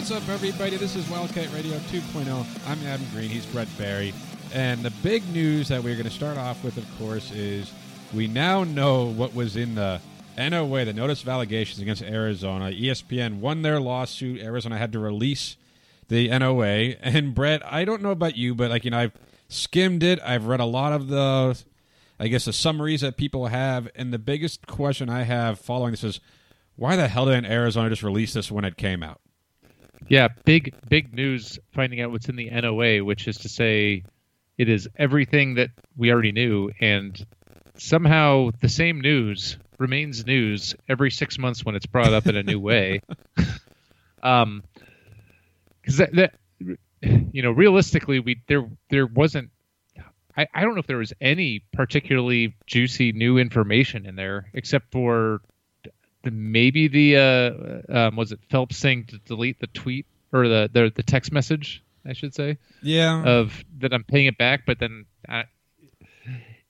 What's 0.00 0.12
up, 0.12 0.26
everybody? 0.30 0.78
This 0.78 0.96
is 0.96 1.06
Wildcat 1.10 1.52
Radio 1.52 1.76
2.0. 1.76 2.46
I'm 2.66 2.86
Adam 2.86 3.06
Green. 3.12 3.28
He's 3.28 3.44
Brett 3.44 3.68
Barry. 3.76 4.14
And 4.54 4.82
the 4.82 4.90
big 5.02 5.28
news 5.30 5.68
that 5.68 5.82
we're 5.82 5.92
going 5.92 6.06
to 6.06 6.10
start 6.10 6.38
off 6.38 6.64
with, 6.64 6.78
of 6.78 6.86
course, 6.98 7.30
is 7.32 7.70
we 8.14 8.26
now 8.26 8.64
know 8.64 9.04
what 9.04 9.34
was 9.34 9.56
in 9.56 9.74
the 9.74 10.00
NOA, 10.38 10.86
the 10.86 10.94
Notice 10.94 11.22
of 11.22 11.28
Allegations 11.28 11.80
against 11.80 12.00
Arizona. 12.00 12.70
ESPN 12.70 13.40
won 13.40 13.60
their 13.60 13.78
lawsuit. 13.78 14.40
Arizona 14.40 14.78
had 14.78 14.90
to 14.92 14.98
release 14.98 15.58
the 16.08 16.28
NOA. 16.30 16.94
And 17.02 17.34
Brett, 17.34 17.60
I 17.70 17.84
don't 17.84 18.00
know 18.00 18.10
about 18.10 18.38
you, 18.38 18.54
but 18.54 18.70
like 18.70 18.86
you 18.86 18.92
know, 18.92 19.00
I've 19.00 19.12
skimmed 19.48 20.02
it. 20.02 20.18
I've 20.24 20.46
read 20.46 20.60
a 20.60 20.64
lot 20.64 20.94
of 20.94 21.08
the, 21.08 21.62
I 22.18 22.28
guess, 22.28 22.46
the 22.46 22.54
summaries 22.54 23.02
that 23.02 23.18
people 23.18 23.48
have. 23.48 23.90
And 23.94 24.14
the 24.14 24.18
biggest 24.18 24.66
question 24.66 25.10
I 25.10 25.24
have 25.24 25.60
following 25.60 25.90
this 25.90 26.04
is, 26.04 26.20
why 26.76 26.96
the 26.96 27.06
hell 27.06 27.26
didn't 27.26 27.52
Arizona 27.52 27.90
just 27.90 28.02
release 28.02 28.32
this 28.32 28.50
when 28.50 28.64
it 28.64 28.78
came 28.78 29.02
out? 29.02 29.20
Yeah, 30.08 30.28
big 30.44 30.74
big 30.88 31.14
news 31.14 31.58
finding 31.72 32.00
out 32.00 32.10
what's 32.10 32.28
in 32.28 32.36
the 32.36 32.50
NOA, 32.50 33.04
which 33.04 33.28
is 33.28 33.38
to 33.38 33.48
say 33.48 34.02
it 34.58 34.68
is 34.68 34.88
everything 34.96 35.54
that 35.54 35.70
we 35.96 36.12
already 36.12 36.32
knew 36.32 36.70
and 36.80 37.24
somehow 37.76 38.50
the 38.60 38.68
same 38.68 39.00
news 39.00 39.56
remains 39.78 40.26
news 40.26 40.74
every 40.88 41.10
6 41.10 41.38
months 41.38 41.64
when 41.64 41.74
it's 41.74 41.86
brought 41.86 42.12
up 42.12 42.26
in 42.26 42.36
a 42.36 42.42
new 42.42 42.60
way. 42.70 43.00
um 44.22 44.62
cuz 45.84 45.96
that, 45.96 46.12
that 46.14 46.34
you 47.32 47.42
know, 47.42 47.50
realistically 47.50 48.20
we 48.20 48.42
there 48.48 48.68
there 48.90 49.06
wasn't 49.06 49.50
I, 50.36 50.46
I 50.54 50.62
don't 50.62 50.74
know 50.74 50.80
if 50.80 50.86
there 50.86 50.98
was 50.98 51.12
any 51.20 51.64
particularly 51.72 52.54
juicy 52.66 53.12
new 53.12 53.38
information 53.38 54.06
in 54.06 54.16
there 54.16 54.50
except 54.54 54.90
for 54.92 55.40
maybe 56.24 56.88
the 56.88 57.16
uh, 57.16 57.96
um, 58.08 58.16
was 58.16 58.32
it 58.32 58.40
Phelps 58.50 58.76
saying 58.76 59.04
to 59.06 59.18
delete 59.18 59.60
the 59.60 59.66
tweet 59.68 60.06
or 60.32 60.48
the 60.48 60.70
the, 60.72 60.92
the 60.94 61.02
text 61.02 61.32
message 61.32 61.82
I 62.04 62.12
should 62.12 62.34
say 62.34 62.58
Yeah. 62.82 63.22
of 63.24 63.64
that 63.78 63.92
I'm 63.92 64.04
paying 64.04 64.26
it 64.26 64.38
back, 64.38 64.64
but 64.66 64.78
then 64.78 65.06
I, 65.28 65.44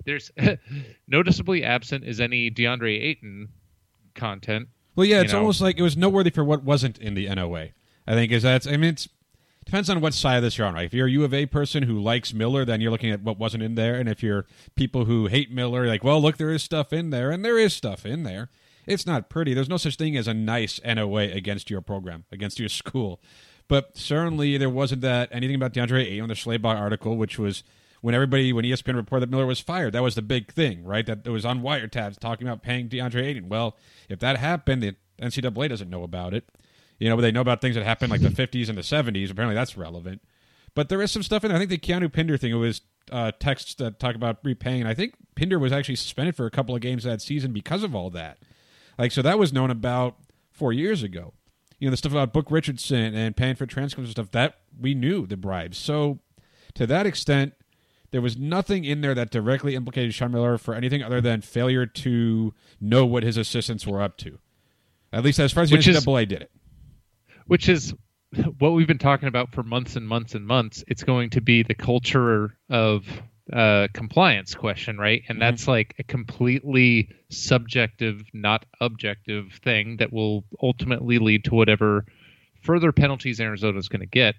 there's 0.04 0.30
noticeably 1.08 1.64
absent 1.64 2.04
is 2.04 2.20
any 2.20 2.50
DeAndre 2.50 3.00
Ayton 3.02 3.48
content. 4.14 4.68
Well, 4.96 5.06
yeah, 5.06 5.20
it's 5.20 5.32
know. 5.32 5.40
almost 5.40 5.60
like 5.60 5.78
it 5.78 5.82
was 5.82 5.96
noteworthy 5.96 6.30
for 6.30 6.44
what 6.44 6.62
wasn't 6.64 6.98
in 6.98 7.14
the 7.14 7.32
NOA. 7.32 7.68
I 8.06 8.14
think 8.14 8.32
is 8.32 8.42
that's. 8.42 8.66
I 8.66 8.72
mean, 8.72 8.90
it's 8.90 9.08
depends 9.64 9.88
on 9.88 10.00
what 10.00 10.14
side 10.14 10.36
of 10.38 10.42
this 10.42 10.58
you're 10.58 10.66
on. 10.66 10.74
Right? 10.74 10.84
If 10.86 10.94
you're 10.94 11.06
a 11.06 11.10
U 11.10 11.24
of 11.24 11.32
A 11.32 11.46
person 11.46 11.84
who 11.84 12.00
likes 12.00 12.34
Miller, 12.34 12.64
then 12.64 12.80
you're 12.80 12.90
looking 12.90 13.10
at 13.10 13.22
what 13.22 13.38
wasn't 13.38 13.62
in 13.62 13.76
there, 13.76 13.94
and 13.94 14.08
if 14.08 14.22
you're 14.22 14.46
people 14.74 15.04
who 15.04 15.26
hate 15.26 15.50
Miller, 15.52 15.86
like, 15.86 16.02
well, 16.02 16.20
look, 16.20 16.38
there 16.38 16.50
is 16.50 16.62
stuff 16.62 16.92
in 16.92 17.10
there, 17.10 17.30
and 17.30 17.44
there 17.44 17.58
is 17.58 17.72
stuff 17.72 18.04
in 18.04 18.24
there. 18.24 18.48
It's 18.86 19.06
not 19.06 19.28
pretty. 19.28 19.55
There's 19.55 19.69
no 19.69 19.77
such 19.77 19.97
thing 19.97 20.17
as 20.17 20.27
a 20.28 20.34
nice 20.34 20.81
NOA 20.84 21.23
against 21.25 21.70
your 21.70 21.81
program, 21.81 22.25
against 22.33 22.59
your 22.59 22.69
school. 22.69 23.20
But 23.69 23.97
certainly 23.97 24.56
there 24.56 24.70
wasn't 24.70 25.03
that 25.03 25.28
anything 25.31 25.55
about 25.55 25.73
DeAndre 25.73 26.05
Ayton 26.05 26.23
on 26.23 26.28
the 26.28 26.34
Schlabach 26.34 26.77
article, 26.77 27.17
which 27.17 27.39
was 27.39 27.63
when 28.01 28.14
everybody 28.14 28.52
when 28.52 28.64
ESPN 28.64 28.96
reported 28.96 29.27
that 29.27 29.30
Miller 29.30 29.46
was 29.46 29.61
fired. 29.61 29.92
That 29.92 30.02
was 30.02 30.14
the 30.14 30.23
big 30.23 30.52
thing, 30.52 30.85
right? 30.85 31.07
That 31.07 31.20
it 31.24 31.30
was 31.30 31.45
on 31.45 31.63
wiretaps 31.63 32.19
talking 32.19 32.46
about 32.48 32.63
paying 32.63 32.89
DeAndre 32.89 33.23
Ayton. 33.23 33.48
Well, 33.48 33.77
if 34.08 34.19
that 34.20 34.39
happened, 34.39 34.83
the 34.83 34.96
NCAA 35.20 35.69
doesn't 35.69 35.90
know 35.90 36.02
about 36.02 36.35
it. 36.35 36.48
You 36.98 37.08
know, 37.08 37.17
but 37.17 37.23
they 37.23 37.33
know 37.33 37.40
about 37.40 37.61
things 37.61 37.77
that 37.77 37.85
happened 37.85 38.11
like 38.11 38.20
the 38.20 38.29
50s 38.46 38.69
and 38.69 38.77
the 38.77 38.83
70s. 38.83 39.30
Apparently, 39.30 39.55
that's 39.55 39.77
relevant. 39.77 40.23
But 40.74 40.89
there 40.89 41.02
is 41.02 41.11
some 41.11 41.23
stuff 41.23 41.45
in 41.45 41.48
there. 41.48 41.57
I 41.57 41.64
think 41.64 41.70
the 41.70 41.79
Keanu 41.79 42.13
Pinder 42.13 42.36
thing, 42.36 42.52
it 42.52 42.57
was 42.57 42.80
uh, 43.11 43.33
texts 43.39 43.74
that 43.77 43.98
talk 43.98 44.14
about 44.14 44.39
repaying. 44.42 44.86
I 44.86 44.95
think 44.95 45.14
Pinder 45.35 45.58
was 45.58 45.73
actually 45.73 45.96
suspended 45.96 46.36
for 46.36 46.46
a 46.46 46.51
couple 46.51 46.74
of 46.74 46.80
games 46.80 47.05
that 47.05 47.23
season 47.23 47.52
because 47.52 47.83
of 47.83 47.95
all 47.95 48.11
that. 48.11 48.39
Like, 49.00 49.12
so 49.12 49.22
that 49.22 49.38
was 49.38 49.52
known 49.52 49.70
about 49.70 50.16
four 50.52 50.72
years 50.72 51.02
ago. 51.02 51.33
You 51.78 51.86
know, 51.88 51.90
the 51.90 51.96
stuff 51.96 52.12
about 52.12 52.33
Book 52.34 52.50
Richardson 52.50 53.14
and 53.14 53.34
paying 53.36 53.55
for 53.56 53.64
transcripts 53.64 54.08
and 54.08 54.12
stuff, 54.12 54.30
that 54.33 54.58
we 54.78 54.92
knew 54.94 55.27
the 55.27 55.38
bribes. 55.38 55.78
So, 55.78 56.18
to 56.74 56.86
that 56.86 57.06
extent, 57.06 57.55
there 58.10 58.20
was 58.20 58.36
nothing 58.36 58.84
in 58.84 59.00
there 59.00 59.14
that 59.14 59.30
directly 59.30 59.74
implicated 59.74 60.12
Sean 60.12 60.33
Miller 60.33 60.58
for 60.58 60.74
anything 60.74 61.02
other 61.02 61.20
than 61.22 61.40
failure 61.40 61.86
to 61.86 62.52
know 62.80 63.06
what 63.06 63.22
his 63.22 63.39
assistants 63.39 63.86
were 63.86 64.02
up 64.02 64.18
to. 64.18 64.39
At 65.12 65.24
least 65.24 65.39
as 65.40 65.50
far 65.52 65.62
as 65.62 65.70
the 65.70 65.77
Which 65.77 65.89
is- 65.89 66.05
did 66.05 66.33
it. 66.33 66.50
which 67.46 67.68
is 67.70 67.94
what 68.58 68.70
we've 68.74 68.86
been 68.86 68.98
talking 68.98 69.28
about 69.28 69.52
for 69.52 69.62
months 69.62 69.96
and 69.96 70.06
months 70.06 70.34
and 70.34 70.46
months. 70.46 70.84
It's 70.86 71.02
going 71.05 71.30
to 71.30 71.40
be 71.40 71.62
the 71.62 71.74
culture 71.74 72.55
of 72.68 73.06
uh, 73.52 73.88
compliance 73.92 74.55
question, 74.55 74.98
right? 74.98 75.22
And 75.28 75.40
that's 75.40 75.66
like 75.66 75.94
a 75.98 76.02
completely 76.02 77.11
subjective, 77.30 78.22
not 78.33 78.64
objective 78.80 79.52
thing 79.64 79.96
that 79.98 80.12
will 80.12 80.44
ultimately 80.62 81.18
lead 81.18 81.44
to 81.44 81.55
whatever 81.55 82.05
further 82.62 82.92
penalties 82.92 83.40
Arizona 83.40 83.78
is 83.78 83.89
going 83.89 84.00
to 84.00 84.06
get. 84.06 84.34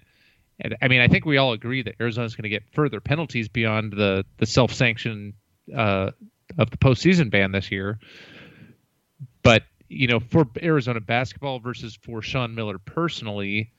And 0.60 0.76
I 0.80 0.88
mean, 0.88 1.00
I 1.00 1.08
think 1.08 1.24
we 1.24 1.36
all 1.36 1.52
agree 1.52 1.82
that 1.82 1.96
Arizona 2.00 2.26
is 2.26 2.36
going 2.36 2.44
to 2.44 2.48
get 2.48 2.62
further 2.72 3.00
penalties 3.00 3.48
beyond 3.48 3.92
the 3.92 4.24
the 4.38 4.46
self 4.46 4.72
sanction 4.72 5.34
uh, 5.74 6.10
of 6.58 6.70
the 6.70 6.76
postseason 6.76 7.30
ban 7.30 7.52
this 7.52 7.70
year. 7.70 7.98
But 9.42 9.64
you 9.88 10.08
know, 10.08 10.20
for 10.20 10.46
Arizona 10.62 11.00
basketball 11.00 11.58
versus 11.60 11.96
for 12.02 12.22
Sean 12.22 12.54
Miller 12.54 12.78
personally, 12.78 13.72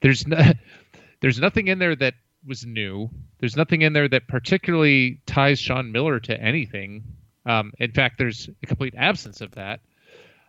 there's 0.00 0.26
no, 0.26 0.38
there's 1.20 1.40
nothing 1.40 1.68
in 1.68 1.78
there 1.78 1.96
that 1.96 2.14
was 2.48 2.64
new. 2.66 3.10
There's 3.38 3.56
nothing 3.56 3.82
in 3.82 3.92
there 3.92 4.08
that 4.08 4.26
particularly 4.26 5.20
ties 5.26 5.60
Sean 5.60 5.92
Miller 5.92 6.18
to 6.20 6.40
anything. 6.40 7.04
Um, 7.46 7.72
in 7.78 7.92
fact, 7.92 8.18
there's 8.18 8.48
a 8.62 8.66
complete 8.66 8.94
absence 8.96 9.40
of 9.40 9.52
that. 9.52 9.80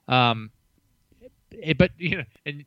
Um, 0.07 0.49
it- 1.51 1.77
but 1.77 1.91
you 1.97 2.17
know, 2.17 2.23
and 2.45 2.65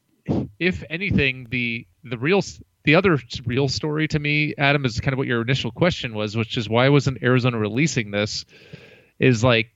if 0.59 0.85
anything, 0.89 1.49
the 1.51 1.87
the 2.05 2.19
real 2.19 2.43
the 2.85 2.95
other 2.97 3.19
real 3.47 3.69
story 3.69 4.09
to 4.09 4.19
me, 4.19 4.55
Adam, 4.59 4.85
is 4.85 5.01
kind 5.01 5.13
of 5.13 5.19
what 5.19 5.27
your 5.27 5.41
initial 5.43 5.71
question 5.71 6.15
was, 6.15 6.37
which 6.37 6.57
is 6.57 6.69
why 6.69 6.89
wasn't 6.89 7.23
Arizona 7.23 7.59
releasing 7.59 8.11
this? 8.11 8.45
Is 9.19 9.43
like 9.45 9.71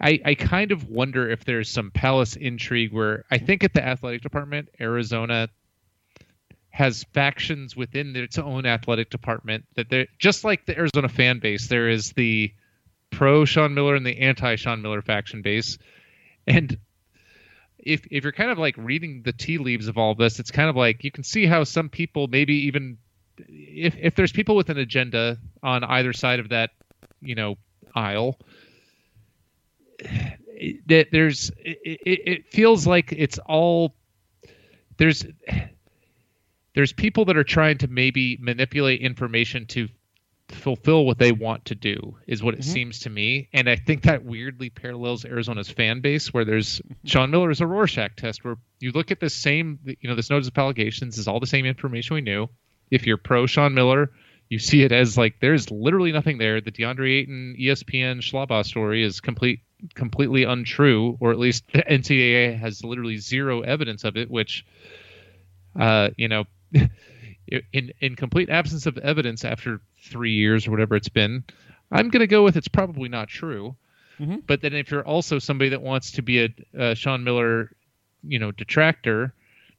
I, 0.00 0.20
I 0.24 0.34
kind 0.34 0.72
of 0.72 0.88
wonder 0.88 1.30
if 1.30 1.44
there's 1.44 1.68
some 1.68 1.90
palace 1.90 2.34
intrigue 2.34 2.92
where 2.92 3.24
I 3.30 3.38
think 3.38 3.62
at 3.62 3.72
the 3.72 3.84
athletic 3.86 4.22
department, 4.22 4.68
Arizona 4.80 5.48
has 6.72 7.04
factions 7.12 7.76
within 7.76 8.16
its 8.16 8.38
own 8.38 8.66
athletic 8.66 9.10
department 9.10 9.64
that 9.76 9.88
they're 9.88 10.08
just 10.18 10.42
like 10.42 10.66
the 10.66 10.76
Arizona 10.76 11.08
fan 11.08 11.38
base. 11.38 11.68
There 11.68 11.88
is 11.88 12.12
the 12.12 12.52
pro 13.10 13.44
Sean 13.44 13.74
Miller 13.74 13.94
and 13.94 14.06
the 14.06 14.18
anti 14.18 14.56
Sean 14.56 14.82
Miller 14.82 15.02
faction 15.02 15.42
base, 15.42 15.78
and 16.46 16.76
if 17.78 18.06
if 18.10 18.24
you're 18.24 18.32
kind 18.32 18.50
of 18.50 18.58
like 18.58 18.74
reading 18.78 19.22
the 19.22 19.32
tea 19.32 19.58
leaves 19.58 19.86
of 19.86 19.98
all 19.98 20.14
this, 20.14 20.40
it's 20.40 20.50
kind 20.50 20.70
of 20.70 20.76
like 20.76 21.04
you 21.04 21.10
can 21.10 21.24
see 21.24 21.46
how 21.46 21.64
some 21.64 21.88
people 21.88 22.26
maybe 22.26 22.66
even 22.66 22.96
if 23.48 23.94
if 23.98 24.14
there's 24.14 24.32
people 24.32 24.56
with 24.56 24.70
an 24.70 24.78
agenda 24.78 25.38
on 25.62 25.84
either 25.84 26.12
side 26.12 26.40
of 26.40 26.48
that, 26.48 26.70
you 27.20 27.34
know, 27.34 27.56
aisle 27.94 28.38
that 30.86 31.08
there's 31.12 31.50
it, 31.58 32.00
it 32.04 32.52
feels 32.52 32.86
like 32.86 33.12
it's 33.12 33.38
all 33.38 33.94
there's 34.96 35.24
there's 36.74 36.92
people 36.92 37.26
that 37.26 37.36
are 37.36 37.44
trying 37.44 37.78
to 37.78 37.88
maybe 37.88 38.38
manipulate 38.40 39.00
information 39.00 39.66
to 39.66 39.88
fulfill 40.48 41.06
what 41.06 41.18
they 41.18 41.32
want 41.32 41.64
to 41.66 41.74
do 41.74 42.18
is 42.26 42.42
what 42.42 42.54
it 42.54 42.62
seems 42.62 43.00
to 43.00 43.10
me. 43.10 43.48
And 43.54 43.70
i 43.70 43.76
think 43.76 44.02
that 44.02 44.24
weirdly 44.24 44.68
parallels 44.68 45.24
arizona's 45.24 45.70
fan 45.70 46.00
base 46.00 46.32
where 46.32 46.44
there's 46.44 46.82
sean 47.04 47.30
miller 47.30 47.50
is 47.50 47.62
a 47.62 47.66
rorschach 47.66 48.16
test 48.16 48.44
where 48.44 48.56
you 48.78 48.92
look 48.92 49.10
at 49.10 49.20
the 49.20 49.30
same 49.30 49.78
you 49.84 50.08
know 50.10 50.14
this 50.14 50.28
notice 50.28 50.48
of 50.48 50.58
allegations 50.58 51.16
is 51.16 51.26
all 51.26 51.40
the 51.40 51.46
same 51.46 51.64
information 51.64 52.14
we 52.14 52.20
knew. 52.20 52.48
If 52.90 53.06
you're 53.06 53.16
pro 53.16 53.46
sean 53.46 53.72
miller 53.72 54.10
you 54.50 54.58
see 54.58 54.82
it 54.82 54.92
as 54.92 55.16
like 55.16 55.40
there's 55.40 55.70
literally 55.70 56.12
nothing 56.12 56.36
there. 56.36 56.60
The 56.60 56.72
deandre 56.72 57.20
ayton 57.20 57.56
espn 57.58 58.18
schlabach 58.18 58.66
story 58.66 59.02
is 59.02 59.20
complete 59.20 59.60
completely 59.94 60.44
untrue 60.44 61.16
or 61.18 61.30
at 61.30 61.38
least 61.38 61.64
the 61.72 61.82
ncaa 61.82 62.58
has 62.58 62.84
literally 62.84 63.16
zero 63.16 63.62
evidence 63.62 64.04
of 64.04 64.16
it 64.16 64.30
which 64.30 64.66
uh, 65.78 66.10
you 66.16 66.28
know, 66.28 66.44
in 67.72 67.92
in 68.00 68.16
complete 68.16 68.50
absence 68.50 68.86
of 68.86 68.98
evidence 68.98 69.44
after 69.44 69.80
three 70.02 70.32
years 70.32 70.66
or 70.66 70.70
whatever 70.70 70.96
it's 70.96 71.08
been, 71.08 71.44
I'm 71.90 72.08
going 72.08 72.20
to 72.20 72.26
go 72.26 72.42
with 72.42 72.56
it's 72.56 72.68
probably 72.68 73.08
not 73.08 73.28
true. 73.28 73.76
Mm-hmm. 74.20 74.36
But 74.46 74.60
then 74.60 74.74
if 74.74 74.90
you're 74.90 75.06
also 75.06 75.38
somebody 75.38 75.70
that 75.70 75.82
wants 75.82 76.12
to 76.12 76.22
be 76.22 76.44
a, 76.44 76.48
a 76.78 76.94
Sean 76.94 77.24
Miller, 77.24 77.70
you 78.22 78.38
know, 78.38 78.52
detractor, 78.52 79.34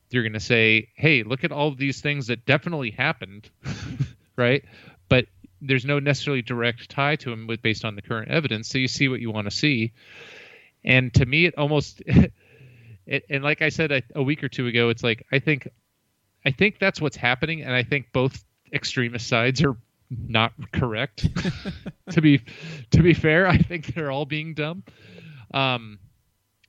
you're 0.09 0.23
going 0.23 0.33
to 0.33 0.39
say, 0.39 0.89
"Hey, 0.95 1.23
look 1.23 1.43
at 1.43 1.51
all 1.51 1.67
of 1.69 1.77
these 1.77 2.01
things 2.01 2.27
that 2.27 2.45
definitely 2.45 2.91
happened." 2.91 3.49
right? 4.35 4.63
But 5.09 5.25
there's 5.61 5.85
no 5.85 5.99
necessarily 5.99 6.41
direct 6.41 6.89
tie 6.89 7.15
to 7.17 7.31
him 7.31 7.47
with 7.47 7.61
based 7.61 7.85
on 7.85 7.95
the 7.95 8.01
current 8.01 8.29
evidence. 8.29 8.67
So 8.67 8.77
you 8.77 8.87
see 8.87 9.07
what 9.07 9.21
you 9.21 9.31
want 9.31 9.45
to 9.45 9.51
see. 9.51 9.93
And 10.83 11.13
to 11.13 11.25
me, 11.25 11.45
it 11.45 11.57
almost, 11.57 12.01
it, 13.05 13.25
and 13.29 13.43
like 13.43 13.61
I 13.61 13.69
said 13.69 14.03
a 14.13 14.21
week 14.21 14.43
or 14.43 14.49
two 14.49 14.67
ago, 14.67 14.89
it's 14.89 15.03
like 15.03 15.25
I 15.31 15.39
think, 15.39 15.67
I 16.45 16.51
think 16.51 16.79
that's 16.79 16.99
what's 16.99 17.17
happening, 17.17 17.61
and 17.61 17.73
I 17.73 17.83
think 17.83 18.11
both 18.11 18.43
extremist 18.73 19.27
sides 19.27 19.63
are 19.63 19.77
not 20.09 20.53
correct. 20.71 21.27
to 22.11 22.21
be, 22.21 22.41
to 22.91 23.01
be 23.01 23.13
fair, 23.13 23.47
I 23.47 23.57
think 23.57 23.93
they're 23.93 24.11
all 24.11 24.25
being 24.25 24.53
dumb. 24.53 24.83
Um, 25.53 25.99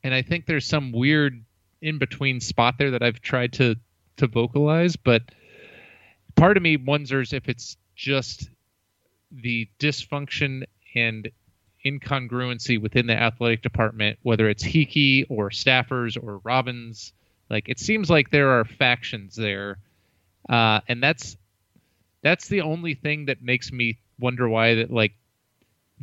and 0.03 0.15
I 0.15 0.23
think 0.23 0.47
there's 0.47 0.67
some 0.67 0.93
weird 0.93 1.44
in 1.81 1.99
between 1.99 2.41
spot 2.41 2.76
there 2.79 2.93
that 2.93 3.03
I've 3.03 3.21
tried 3.21 3.55
to 3.55 3.76
to 4.17 4.26
vocalize, 4.29 4.94
but 4.94 5.23
part 6.37 6.56
of 6.56 6.62
me 6.62 6.76
wonders 6.76 7.32
if 7.32 7.49
it's 7.49 7.76
just 7.97 8.49
the 9.32 9.69
dysfunction 9.81 10.65
and 10.94 11.31
incongruency 11.85 12.81
within 12.81 13.06
the 13.06 13.15
athletic 13.15 13.62
department, 13.62 14.19
whether 14.23 14.49
it's 14.49 14.65
Heeke 14.65 15.26
or 15.29 15.50
staffers 15.50 16.17
or 16.23 16.38
Robbins. 16.44 17.12
Like 17.55 17.69
it 17.69 17.79
seems 17.79 18.11
like 18.11 18.31
there 18.31 18.51
are 18.59 18.65
factions 18.65 19.37
there, 19.37 19.79
uh, 20.49 20.81
and 20.89 21.01
that's 21.01 21.37
that's 22.21 22.49
the 22.49 22.62
only 22.62 22.95
thing 22.95 23.27
that 23.27 23.41
makes 23.43 23.71
me 23.71 23.97
wonder 24.19 24.49
why 24.49 24.75
that 24.75 24.91
like 24.91 25.12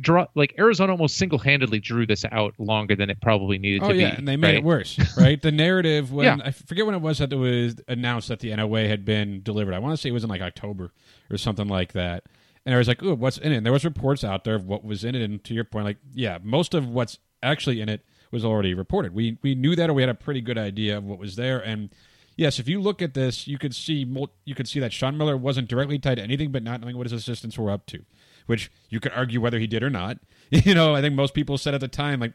draw 0.00 0.26
like 0.34 0.54
Arizona 0.58 0.92
almost 0.92 1.18
single 1.18 1.38
handedly 1.38 1.78
drew 1.78 2.06
this 2.06 2.24
out 2.32 2.54
longer 2.58 2.96
than 2.96 3.10
it 3.10 3.20
probably 3.20 3.58
needed 3.58 3.82
Oh 3.82 3.88
to 3.88 3.94
yeah, 3.94 4.12
be. 4.12 4.16
and 4.16 4.26
they 4.26 4.36
made 4.38 4.48
right? 4.48 4.56
it 4.56 4.64
worse, 4.64 4.98
right? 5.14 5.40
The 5.42 5.52
narrative 5.52 6.10
when 6.10 6.24
Yeah. 6.24 6.38
I 6.42 6.52
forget 6.52 6.86
when 6.86 6.94
it 6.94 7.02
was 7.02 7.18
that 7.18 7.30
it 7.34 7.36
was 7.36 7.76
announced 7.86 8.28
that 8.28 8.40
the 8.40 8.56
NOA 8.56 8.88
had 8.88 9.04
been 9.04 9.42
delivered. 9.42 9.74
I 9.74 9.78
want 9.78 9.92
to 9.92 9.98
say 9.98 10.08
it 10.08 10.12
was 10.12 10.24
in 10.24 10.30
like 10.30 10.40
October 10.40 10.90
or 11.30 11.36
something 11.36 11.68
like 11.68 11.92
that. 11.92 12.24
And 12.64 12.74
I 12.74 12.78
was 12.78 12.88
like, 12.88 13.02
"Ooh, 13.02 13.14
what's 13.14 13.36
in 13.36 13.52
it?" 13.52 13.56
And 13.58 13.66
there 13.66 13.72
was 13.74 13.84
reports 13.84 14.24
out 14.24 14.44
there 14.44 14.54
of 14.54 14.66
what 14.66 14.84
was 14.84 15.04
in 15.04 15.14
it, 15.14 15.20
and 15.20 15.44
to 15.44 15.52
your 15.52 15.64
point, 15.64 15.84
like, 15.84 15.98
yeah, 16.14 16.38
most 16.42 16.72
of 16.72 16.88
what's 16.88 17.18
actually 17.42 17.82
in 17.82 17.90
it 17.90 18.00
was 18.32 18.44
already 18.44 18.74
reported. 18.74 19.14
We 19.14 19.38
we 19.42 19.54
knew 19.54 19.76
that, 19.76 19.88
or 19.88 19.92
we 19.92 20.02
had 20.02 20.08
a 20.08 20.14
pretty 20.14 20.40
good 20.40 20.58
idea 20.58 20.98
of 20.98 21.04
what 21.04 21.18
was 21.18 21.36
there. 21.36 21.58
And 21.60 21.90
yes, 22.36 22.58
if 22.58 22.68
you 22.68 22.80
look 22.80 23.00
at 23.00 23.14
this, 23.14 23.46
you 23.46 23.58
could 23.58 23.74
see 23.74 24.06
you 24.44 24.54
could 24.54 24.66
see 24.66 24.80
that 24.80 24.92
Sean 24.92 25.16
Miller 25.16 25.36
wasn't 25.36 25.68
directly 25.68 25.98
tied 25.98 26.16
to 26.16 26.22
anything, 26.22 26.50
but 26.50 26.62
not 26.62 26.80
knowing 26.80 26.96
what 26.96 27.06
his 27.06 27.12
assistants 27.12 27.56
were 27.58 27.70
up 27.70 27.86
to, 27.86 28.04
which 28.46 28.72
you 28.88 28.98
could 28.98 29.12
argue 29.12 29.40
whether 29.40 29.58
he 29.58 29.66
did 29.68 29.82
or 29.82 29.90
not. 29.90 30.18
You 30.50 30.74
know, 30.74 30.94
I 30.94 31.00
think 31.00 31.14
most 31.14 31.32
people 31.32 31.56
said 31.56 31.72
at 31.72 31.80
the 31.80 31.88
time, 31.88 32.20
like, 32.20 32.34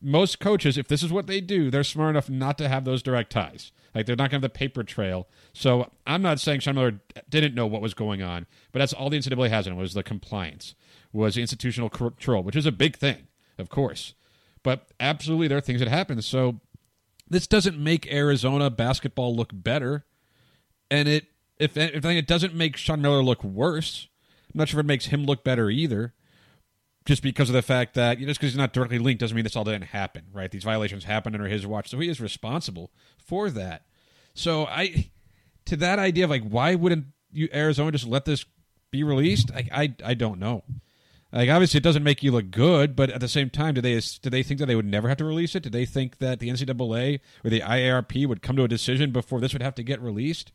most 0.00 0.38
coaches, 0.38 0.78
if 0.78 0.86
this 0.86 1.02
is 1.02 1.10
what 1.10 1.26
they 1.26 1.40
do, 1.40 1.72
they're 1.72 1.82
smart 1.82 2.10
enough 2.10 2.30
not 2.30 2.56
to 2.58 2.68
have 2.68 2.84
those 2.84 3.02
direct 3.02 3.32
ties. 3.32 3.72
Like 3.96 4.04
they're 4.06 4.14
not 4.14 4.30
going 4.30 4.42
to 4.42 4.44
have 4.44 4.52
the 4.52 4.58
paper 4.58 4.84
trail. 4.84 5.26
So 5.54 5.90
I'm 6.06 6.20
not 6.20 6.38
saying 6.38 6.60
Sean 6.60 6.74
Miller 6.74 7.00
didn't 7.30 7.54
know 7.54 7.66
what 7.66 7.80
was 7.80 7.94
going 7.94 8.22
on, 8.22 8.46
but 8.70 8.78
that's 8.78 8.92
all 8.92 9.08
the 9.08 9.18
NCAA 9.18 9.48
has 9.48 9.66
in 9.66 9.72
it 9.72 9.76
was 9.76 9.94
the 9.94 10.02
compliance, 10.02 10.74
was 11.12 11.34
the 11.34 11.40
institutional 11.40 11.88
control, 11.88 12.42
which 12.42 12.56
is 12.56 12.66
a 12.66 12.72
big 12.72 12.96
thing, 12.96 13.26
of 13.58 13.70
course. 13.70 14.14
But 14.66 14.88
absolutely, 14.98 15.46
there 15.46 15.58
are 15.58 15.60
things 15.60 15.78
that 15.78 15.86
happen. 15.86 16.20
So 16.22 16.58
this 17.30 17.46
doesn't 17.46 17.78
make 17.78 18.12
Arizona 18.12 18.68
basketball 18.68 19.36
look 19.36 19.50
better, 19.52 20.04
and 20.90 21.06
it 21.06 21.26
if 21.56 21.76
if 21.76 22.04
anything, 22.04 22.16
it 22.16 22.26
doesn't 22.26 22.52
make 22.52 22.76
Sean 22.76 23.00
Miller 23.00 23.22
look 23.22 23.44
worse. 23.44 24.08
I'm 24.52 24.58
not 24.58 24.68
sure 24.68 24.80
if 24.80 24.84
it 24.84 24.88
makes 24.88 25.06
him 25.06 25.24
look 25.24 25.44
better 25.44 25.70
either 25.70 26.14
just 27.04 27.22
because 27.22 27.48
of 27.48 27.52
the 27.52 27.62
fact 27.62 27.94
that 27.94 28.18
just 28.18 28.40
because 28.40 28.54
he's 28.54 28.58
not 28.58 28.72
directly 28.72 28.98
linked 28.98 29.20
doesn't 29.20 29.36
mean 29.36 29.44
this 29.44 29.54
all 29.54 29.62
didn't 29.62 29.84
happen, 29.84 30.24
right? 30.32 30.50
These 30.50 30.64
violations 30.64 31.04
happened 31.04 31.36
under 31.36 31.46
his 31.46 31.64
watch, 31.64 31.88
so 31.88 32.00
he 32.00 32.08
is 32.08 32.20
responsible 32.20 32.90
for 33.24 33.50
that. 33.50 33.86
So 34.34 34.66
I, 34.66 35.12
to 35.66 35.76
that 35.76 36.00
idea 36.00 36.24
of 36.24 36.30
like, 36.30 36.42
why 36.42 36.74
wouldn't 36.74 37.06
you 37.30 37.48
Arizona 37.54 37.92
just 37.92 38.08
let 38.08 38.24
this 38.24 38.44
be 38.90 39.04
released? 39.04 39.52
I 39.54 39.68
I, 39.72 39.94
I 40.04 40.14
don't 40.14 40.40
know. 40.40 40.64
Like 41.36 41.50
obviously 41.50 41.76
it 41.78 41.82
doesn't 41.84 42.02
make 42.02 42.22
you 42.22 42.32
look 42.32 42.50
good, 42.50 42.96
but 42.96 43.10
at 43.10 43.20
the 43.20 43.28
same 43.28 43.50
time, 43.50 43.74
do 43.74 43.82
they 43.82 44.00
do 44.00 44.30
they 44.30 44.42
think 44.42 44.58
that 44.58 44.66
they 44.66 44.74
would 44.74 44.86
never 44.86 45.08
have 45.08 45.18
to 45.18 45.24
release 45.24 45.54
it? 45.54 45.62
Did 45.62 45.72
they 45.72 45.84
think 45.84 46.16
that 46.18 46.40
the 46.40 46.48
NCAA 46.48 47.20
or 47.44 47.50
the 47.50 47.60
IARP 47.60 48.26
would 48.26 48.40
come 48.40 48.56
to 48.56 48.64
a 48.64 48.68
decision 48.68 49.12
before 49.12 49.38
this 49.38 49.52
would 49.52 49.62
have 49.62 49.74
to 49.74 49.82
get 49.82 50.00
released? 50.00 50.52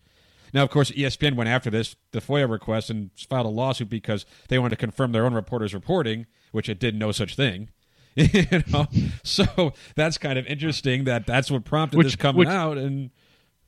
Now, 0.54 0.64
of 0.64 0.70
course, 0.72 0.90
ESPN 0.92 1.36
went 1.36 1.50
after 1.50 1.70
this, 1.70 1.96
the 2.12 2.20
FOIA 2.20 2.50
request, 2.50 2.90
and 2.90 3.12
filed 3.30 3.46
a 3.46 3.50
lawsuit 3.50 3.90
because 3.90 4.26
they 4.50 4.58
wanted 4.60 4.72
to 4.72 4.76
confirm 4.76 5.12
their 5.12 5.26
own 5.26 5.34
reporters' 5.34 5.74
reporting, 5.74 6.26
which 6.52 6.68
it 6.68 6.80
did 6.80 6.96
no 6.96 7.12
such 7.12 7.36
thing. 7.36 7.70
you 8.16 8.64
know, 8.68 8.88
so 9.24 9.72
that's 9.96 10.18
kind 10.18 10.38
of 10.38 10.46
interesting 10.48 11.06
that 11.06 11.26
that's 11.26 11.50
what 11.50 11.64
prompted 11.64 11.98
Which- 11.98 12.08
this 12.08 12.16
coming 12.18 12.40
which- 12.40 12.50
out. 12.50 12.78
And 12.78 13.12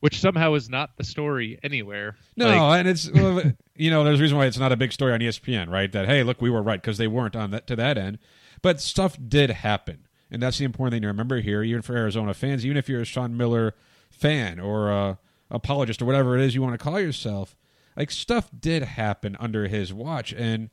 which 0.03 0.19
somehow 0.19 0.53
is 0.53 0.69
not 0.69 0.97
the 0.97 1.03
story 1.05 1.57
anywhere. 1.63 2.17
no, 2.35 2.47
Like, 2.47 2.79
and 2.79 2.89
it's 2.89 3.05
you 3.77 3.89
know, 3.89 4.03
there's 4.03 4.19
a 4.19 4.21
reason 4.21 4.37
why 4.37 4.47
it's 4.47 4.57
not 4.57 4.73
a 4.73 4.75
big 4.75 4.91
story 4.91 5.13
on 5.13 5.21
ESPN, 5.21 5.69
right? 5.69 5.89
That 5.89 6.07
hey, 6.07 6.23
look, 6.23 6.41
we 6.41 6.49
were 6.49 6.61
right 6.61 6.81
because 6.81 6.97
they 6.97 7.07
weren't 7.07 7.37
on 7.37 7.51
that 7.51 7.67
to 7.67 7.77
that 7.77 7.97
end, 7.97 8.19
but 8.61 8.81
stuff 8.81 9.17
did 9.25 9.49
happen, 9.49 10.05
and 10.29 10.43
that's 10.43 10.57
the 10.57 10.65
important 10.65 10.91
thing 10.91 11.03
to 11.03 11.07
remember 11.07 11.39
here, 11.39 11.63
even 11.63 11.81
for 11.81 11.95
Arizona 11.95 12.33
fans, 12.33 12.65
even 12.65 12.75
if 12.75 12.89
you're 12.89 12.99
a 12.99 13.05
Sean 13.05 13.37
Miller 13.37 13.75
fan 14.09 14.59
or 14.59 14.91
a 14.91 15.19
apologist 15.49 16.01
or 16.01 16.05
whatever 16.05 16.37
it 16.37 16.43
is 16.43 16.53
you 16.53 16.61
want 16.61 16.77
to 16.77 16.83
call 16.83 16.99
yourself, 16.99 17.55
like 17.95 18.11
stuff 18.11 18.49
did 18.59 18.83
happen 18.83 19.37
under 19.39 19.69
his 19.69 19.93
watch, 19.93 20.33
and 20.33 20.69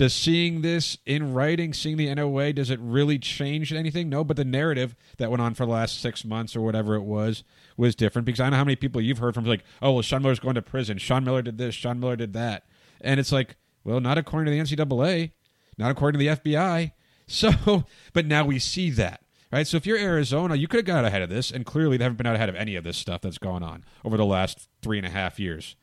does 0.00 0.14
seeing 0.14 0.62
this 0.62 0.96
in 1.04 1.34
writing, 1.34 1.74
seeing 1.74 1.98
the 1.98 2.14
NOA, 2.14 2.54
does 2.54 2.70
it 2.70 2.80
really 2.80 3.18
change 3.18 3.70
anything? 3.70 4.08
No, 4.08 4.24
but 4.24 4.38
the 4.38 4.46
narrative 4.46 4.96
that 5.18 5.30
went 5.30 5.42
on 5.42 5.52
for 5.52 5.66
the 5.66 5.72
last 5.72 6.00
six 6.00 6.24
months 6.24 6.56
or 6.56 6.62
whatever 6.62 6.94
it 6.94 7.02
was 7.02 7.44
was 7.76 7.94
different 7.94 8.24
because 8.24 8.40
I 8.40 8.48
know 8.48 8.56
how 8.56 8.64
many 8.64 8.76
people 8.76 9.02
you've 9.02 9.18
heard 9.18 9.34
from 9.34 9.44
like, 9.44 9.62
oh, 9.82 9.92
well, 9.92 10.00
Sean 10.02 10.22
Miller's 10.22 10.40
going 10.40 10.54
to 10.54 10.62
prison. 10.62 10.96
Sean 10.96 11.22
Miller 11.22 11.42
did 11.42 11.58
this. 11.58 11.74
Sean 11.74 12.00
Miller 12.00 12.16
did 12.16 12.32
that. 12.32 12.64
And 13.02 13.20
it's 13.20 13.30
like, 13.30 13.56
well, 13.84 14.00
not 14.00 14.16
according 14.16 14.46
to 14.46 14.52
the 14.52 14.76
NCAA, 14.76 15.32
not 15.76 15.90
according 15.90 16.18
to 16.18 16.24
the 16.24 16.34
FBI. 16.34 16.92
So, 17.32 17.84
but 18.12 18.26
now 18.26 18.44
we 18.44 18.58
see 18.58 18.90
that. 18.90 19.20
Right, 19.52 19.64
so 19.64 19.76
if 19.76 19.86
you're 19.86 19.96
Arizona, 19.96 20.56
you 20.56 20.66
could 20.66 20.78
have 20.78 20.84
got 20.84 21.04
ahead 21.04 21.22
of 21.22 21.28
this, 21.28 21.52
and 21.52 21.64
clearly 21.64 21.96
they 21.96 22.02
haven't 22.02 22.16
been 22.16 22.26
out 22.26 22.34
ahead 22.34 22.48
of 22.48 22.56
any 22.56 22.74
of 22.74 22.82
this 22.82 22.96
stuff 22.96 23.20
that's 23.20 23.38
gone 23.38 23.62
on 23.62 23.84
over 24.04 24.16
the 24.16 24.24
last 24.24 24.68
three 24.82 24.98
and 24.98 25.06
a 25.06 25.10
half 25.10 25.38
years. 25.38 25.76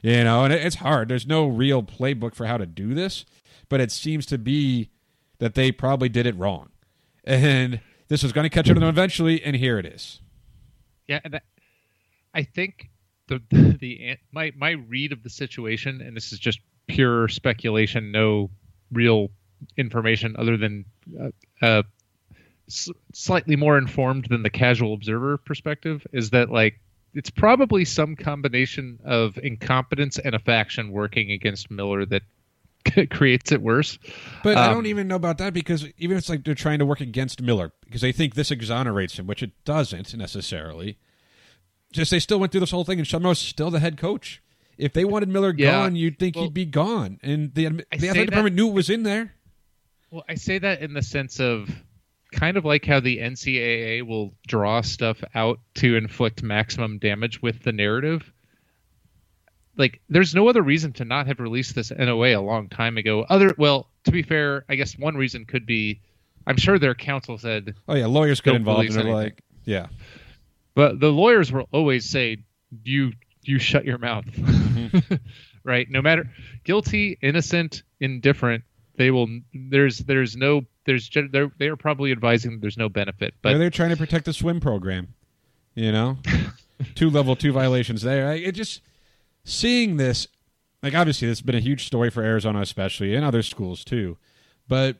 You 0.00 0.24
know, 0.24 0.44
and 0.44 0.52
it's 0.52 0.76
hard. 0.76 1.08
There's 1.08 1.26
no 1.26 1.46
real 1.46 1.82
playbook 1.82 2.34
for 2.34 2.46
how 2.46 2.56
to 2.56 2.64
do 2.64 2.94
this, 2.94 3.26
but 3.68 3.80
it 3.80 3.90
seems 3.92 4.26
to 4.26 4.38
be 4.38 4.90
that 5.38 5.54
they 5.54 5.72
probably 5.72 6.08
did 6.08 6.26
it 6.26 6.36
wrong. 6.36 6.70
And 7.24 7.80
this 8.08 8.22
was 8.22 8.32
going 8.32 8.44
to 8.44 8.50
catch 8.50 8.68
up 8.70 8.74
to 8.74 8.80
them 8.80 8.88
eventually, 8.88 9.42
and 9.42 9.56
here 9.56 9.78
it 9.78 9.86
is. 9.86 10.20
Yeah, 11.08 11.20
I- 12.34 12.42
think 12.42 12.90
the 13.28 13.40
the 13.80 14.16
my 14.32 14.52
my 14.56 14.70
read 14.70 15.12
of 15.12 15.22
the 15.22 15.30
situation, 15.30 16.00
and 16.00 16.16
this 16.16 16.32
is 16.32 16.38
just 16.38 16.60
pure 16.86 17.28
speculation, 17.28 18.12
no 18.12 18.50
real 18.92 19.30
information 19.76 20.36
other 20.38 20.56
than 20.56 20.84
uh, 21.20 21.30
uh, 21.62 21.82
s- 22.68 22.90
slightly 23.14 23.56
more 23.56 23.78
informed 23.78 24.26
than 24.28 24.42
the 24.42 24.50
casual 24.50 24.92
observer 24.94 25.38
perspective, 25.38 26.06
is 26.12 26.30
that 26.30 26.50
like 26.50 26.78
it's 27.14 27.30
probably 27.30 27.84
some 27.84 28.16
combination 28.16 28.98
of 29.04 29.38
incompetence 29.38 30.18
and 30.18 30.34
a 30.34 30.38
faction 30.38 30.90
working 30.90 31.30
against 31.30 31.70
Miller 31.70 32.04
that 32.06 32.22
creates 33.10 33.52
it 33.52 33.62
worse. 33.62 33.98
But 34.42 34.56
I 34.56 34.66
Um, 34.68 34.74
don't 34.74 34.86
even 34.86 35.08
know 35.08 35.16
about 35.16 35.38
that 35.38 35.52
because 35.54 35.86
even 35.98 36.16
if 36.16 36.20
it's 36.22 36.28
like 36.28 36.44
they're 36.44 36.54
trying 36.54 36.78
to 36.80 36.86
work 36.86 37.00
against 37.00 37.40
Miller 37.42 37.72
because 37.84 38.00
they 38.00 38.12
think 38.12 38.34
this 38.34 38.50
exonerates 38.50 39.18
him, 39.18 39.26
which 39.26 39.42
it 39.42 39.52
doesn't 39.64 40.14
necessarily. 40.14 40.98
Just 41.92 42.10
they 42.10 42.18
still 42.18 42.40
went 42.40 42.50
through 42.52 42.60
this 42.60 42.72
whole 42.72 42.84
thing, 42.84 42.98
and 42.98 43.12
Miller's 43.22 43.38
still 43.38 43.70
the 43.70 43.78
head 43.80 43.96
coach. 43.96 44.42
If 44.76 44.92
they 44.92 45.04
wanted 45.04 45.28
Miller 45.28 45.54
Yeah. 45.56 45.70
gone, 45.70 45.94
you'd 45.96 46.18
think 46.18 46.34
Well, 46.34 46.44
he'd 46.46 46.54
be 46.54 46.64
gone. 46.64 47.18
And 47.22 47.54
the 47.54 47.68
the 47.68 47.84
athletic 47.92 48.14
that- 48.16 48.26
department 48.26 48.56
knew 48.56 48.68
it 48.68 48.74
was 48.74 48.90
in 48.90 49.04
there. 49.04 49.34
Well, 50.10 50.24
I 50.28 50.34
say 50.34 50.58
that 50.58 50.80
in 50.82 50.94
the 50.94 51.02
sense 51.02 51.38
of 51.40 51.70
kind 52.32 52.56
of 52.56 52.64
like 52.64 52.84
how 52.84 52.98
the 53.00 53.18
NCAA 53.20 54.02
will 54.02 54.34
draw 54.48 54.80
stuff 54.80 55.22
out 55.34 55.60
to 55.76 55.94
inflict 55.96 56.42
maximum 56.42 56.98
damage 56.98 57.40
with 57.40 57.62
the 57.62 57.72
narrative. 57.72 58.32
Like, 59.76 60.00
there's 60.08 60.34
no 60.34 60.48
other 60.48 60.62
reason 60.62 60.92
to 60.94 61.04
not 61.04 61.26
have 61.26 61.40
released 61.40 61.74
this 61.74 61.90
NOA 61.90 62.38
a 62.38 62.40
long 62.40 62.68
time 62.68 62.96
ago. 62.96 63.24
Other, 63.28 63.54
well, 63.58 63.88
to 64.04 64.12
be 64.12 64.22
fair, 64.22 64.64
I 64.68 64.76
guess 64.76 64.98
one 64.98 65.16
reason 65.16 65.44
could 65.44 65.66
be, 65.66 66.00
I'm 66.46 66.56
sure 66.56 66.78
their 66.78 66.94
counsel 66.94 67.38
said, 67.38 67.74
Oh 67.88 67.94
yeah, 67.94 68.06
lawyers 68.06 68.40
get 68.40 68.54
involved, 68.54 68.86
and 68.86 68.94
they're 68.94 69.02
anything. 69.02 69.16
like, 69.16 69.42
yeah, 69.64 69.86
but 70.74 71.00
the 71.00 71.10
lawyers 71.10 71.50
will 71.50 71.68
always 71.72 72.08
say, 72.08 72.44
"You, 72.84 73.12
you 73.42 73.58
shut 73.58 73.84
your 73.84 73.98
mouth." 73.98 74.26
Mm-hmm. 74.26 75.14
right? 75.64 75.86
No 75.90 76.02
matter 76.02 76.30
guilty, 76.64 77.18
innocent, 77.22 77.82
indifferent, 78.00 78.64
they 78.96 79.10
will. 79.10 79.28
There's, 79.54 79.98
there's 79.98 80.36
no, 80.36 80.62
there's, 80.84 81.08
they're, 81.30 81.50
they 81.58 81.68
are 81.68 81.76
probably 81.76 82.12
advising 82.12 82.52
that 82.52 82.60
there's 82.60 82.76
no 82.76 82.88
benefit, 82.88 83.34
but 83.40 83.52
but 83.52 83.58
they're 83.58 83.70
trying 83.70 83.90
to 83.90 83.96
protect 83.96 84.26
the 84.26 84.32
swim 84.32 84.60
program. 84.60 85.14
You 85.74 85.90
know, 85.90 86.18
two 86.94 87.10
level 87.10 87.36
two 87.36 87.52
violations 87.52 88.02
there. 88.02 88.32
It 88.34 88.54
just 88.54 88.82
seeing 89.44 89.96
this, 89.96 90.26
like 90.82 90.94
obviously, 90.94 91.28
this 91.28 91.38
has 91.38 91.46
been 91.46 91.54
a 91.54 91.60
huge 91.60 91.86
story 91.86 92.10
for 92.10 92.22
Arizona, 92.22 92.60
especially 92.60 93.14
and 93.14 93.24
other 93.24 93.42
schools 93.42 93.84
too. 93.84 94.16
But 94.68 94.98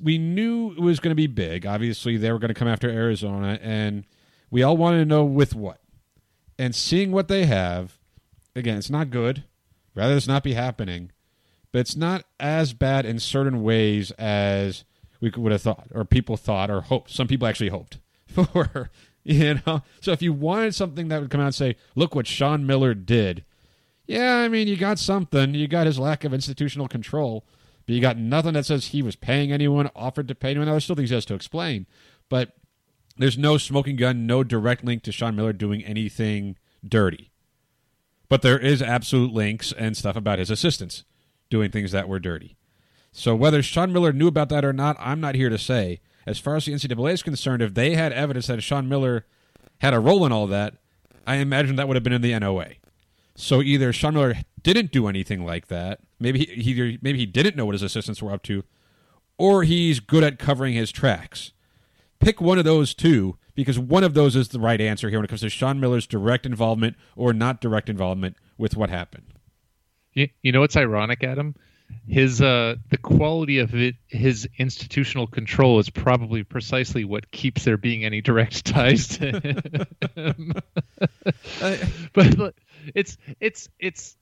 we 0.00 0.18
knew 0.18 0.72
it 0.72 0.80
was 0.80 1.00
going 1.00 1.10
to 1.10 1.16
be 1.16 1.26
big. 1.26 1.66
Obviously, 1.66 2.16
they 2.16 2.32
were 2.32 2.38
going 2.38 2.48
to 2.48 2.54
come 2.54 2.68
after 2.68 2.88
Arizona, 2.88 3.58
and 3.62 4.04
we 4.50 4.62
all 4.62 4.76
wanted 4.76 4.98
to 4.98 5.04
know 5.04 5.24
with 5.24 5.54
what. 5.54 5.80
And 6.58 6.74
seeing 6.74 7.10
what 7.10 7.28
they 7.28 7.46
have, 7.46 7.98
again, 8.54 8.78
it's 8.78 8.90
not 8.90 9.10
good. 9.10 9.44
Rather, 9.94 10.14
this 10.14 10.28
not 10.28 10.42
be 10.42 10.54
happening, 10.54 11.10
but 11.70 11.80
it's 11.80 11.96
not 11.96 12.24
as 12.40 12.72
bad 12.72 13.04
in 13.04 13.18
certain 13.18 13.62
ways 13.62 14.10
as 14.12 14.84
we 15.20 15.30
would 15.36 15.52
have 15.52 15.62
thought, 15.62 15.88
or 15.94 16.04
people 16.04 16.36
thought, 16.36 16.70
or 16.70 16.82
hoped. 16.82 17.10
Some 17.10 17.26
people 17.26 17.46
actually 17.46 17.70
hoped 17.70 17.98
for. 18.26 18.90
You 19.24 19.60
know, 19.64 19.82
so 20.00 20.10
if 20.10 20.20
you 20.20 20.32
wanted 20.32 20.74
something 20.74 21.06
that 21.08 21.20
would 21.20 21.30
come 21.30 21.40
out 21.40 21.46
and 21.46 21.54
say, 21.54 21.76
"Look 21.94 22.16
what 22.16 22.26
Sean 22.26 22.66
Miller 22.66 22.92
did," 22.92 23.44
yeah, 24.06 24.36
I 24.38 24.48
mean, 24.48 24.68
you 24.68 24.76
got 24.76 24.98
something. 24.98 25.54
You 25.54 25.68
got 25.68 25.86
his 25.86 25.98
lack 25.98 26.24
of 26.24 26.34
institutional 26.34 26.88
control, 26.88 27.44
but 27.86 27.94
you 27.94 28.00
got 28.00 28.16
nothing 28.16 28.54
that 28.54 28.66
says 28.66 28.86
he 28.86 29.02
was 29.02 29.16
paying 29.16 29.52
anyone, 29.52 29.90
offered 29.94 30.28
to 30.28 30.34
pay 30.34 30.50
anyone. 30.50 30.68
There's 30.68 30.84
still 30.84 30.96
things 30.96 31.10
he 31.10 31.14
has 31.14 31.24
to 31.26 31.34
explain, 31.34 31.86
but 32.28 32.56
there's 33.16 33.38
no 33.38 33.58
smoking 33.58 33.96
gun, 33.96 34.26
no 34.26 34.42
direct 34.42 34.84
link 34.84 35.02
to 35.04 35.12
Sean 35.12 35.36
Miller 35.36 35.52
doing 35.52 35.84
anything 35.84 36.56
dirty. 36.86 37.30
But 38.28 38.42
there 38.42 38.58
is 38.58 38.80
absolute 38.80 39.32
links 39.32 39.72
and 39.72 39.96
stuff 39.96 40.16
about 40.16 40.38
his 40.38 40.50
assistants 40.50 41.04
doing 41.50 41.70
things 41.70 41.92
that 41.92 42.08
were 42.08 42.18
dirty. 42.18 42.56
So 43.12 43.34
whether 43.36 43.62
Sean 43.62 43.92
Miller 43.92 44.12
knew 44.12 44.26
about 44.26 44.48
that 44.48 44.64
or 44.64 44.72
not, 44.72 44.96
I'm 44.98 45.20
not 45.20 45.34
here 45.34 45.50
to 45.50 45.58
say. 45.58 46.00
As 46.26 46.38
far 46.38 46.56
as 46.56 46.64
the 46.64 46.72
NCAA 46.72 47.12
is 47.12 47.22
concerned, 47.22 47.62
if 47.62 47.74
they 47.74 47.94
had 47.94 48.12
evidence 48.12 48.46
that 48.46 48.62
Sean 48.62 48.88
Miller 48.88 49.26
had 49.80 49.92
a 49.92 50.00
role 50.00 50.24
in 50.24 50.32
all 50.32 50.46
that, 50.46 50.74
I 51.26 51.36
imagine 51.36 51.76
that 51.76 51.88
would 51.88 51.96
have 51.96 52.04
been 52.04 52.12
in 52.12 52.22
the 52.22 52.38
NOA. 52.38 52.66
So 53.42 53.60
either 53.60 53.92
Sean 53.92 54.14
Miller 54.14 54.36
didn't 54.62 54.92
do 54.92 55.08
anything 55.08 55.44
like 55.44 55.66
that, 55.66 55.98
maybe 56.20 56.44
he, 56.44 56.62
he 56.62 56.98
maybe 57.02 57.18
he 57.18 57.26
didn't 57.26 57.56
know 57.56 57.66
what 57.66 57.74
his 57.74 57.82
assistants 57.82 58.22
were 58.22 58.30
up 58.30 58.44
to, 58.44 58.62
or 59.36 59.64
he's 59.64 59.98
good 59.98 60.22
at 60.22 60.38
covering 60.38 60.74
his 60.74 60.92
tracks. 60.92 61.50
Pick 62.20 62.40
one 62.40 62.56
of 62.56 62.64
those 62.64 62.94
two 62.94 63.36
because 63.56 63.80
one 63.80 64.04
of 64.04 64.14
those 64.14 64.36
is 64.36 64.50
the 64.50 64.60
right 64.60 64.80
answer 64.80 65.08
here 65.10 65.18
when 65.18 65.24
it 65.24 65.28
comes 65.28 65.40
to 65.40 65.50
Sean 65.50 65.80
Miller's 65.80 66.06
direct 66.06 66.46
involvement 66.46 66.96
or 67.16 67.32
not 67.32 67.60
direct 67.60 67.88
involvement 67.88 68.36
with 68.58 68.76
what 68.76 68.90
happened. 68.90 69.34
You, 70.14 70.28
you 70.42 70.52
know 70.52 70.60
what's 70.60 70.76
ironic, 70.76 71.24
Adam? 71.24 71.56
His 72.06 72.40
uh, 72.40 72.76
the 72.90 72.96
quality 72.96 73.58
of 73.58 73.74
it, 73.74 73.96
his 74.06 74.48
institutional 74.56 75.26
control 75.26 75.80
is 75.80 75.90
probably 75.90 76.44
precisely 76.44 77.04
what 77.04 77.32
keeps 77.32 77.64
there 77.64 77.76
being 77.76 78.04
any 78.04 78.20
direct 78.20 78.64
ties 78.66 79.08
to 79.18 79.40
him. 80.14 80.52
but 82.12 82.38
look, 82.38 82.54
it's 82.94 83.16
it's 83.40 83.68
it's 83.78 84.16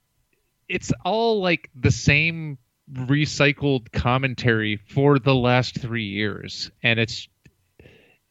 it's 0.68 0.92
all 1.04 1.40
like 1.40 1.70
the 1.74 1.90
same 1.90 2.58
recycled 2.92 3.92
commentary 3.92 4.76
for 4.76 5.18
the 5.18 5.34
last 5.34 5.80
three 5.80 6.06
years, 6.06 6.70
and 6.82 6.98
it's 6.98 7.28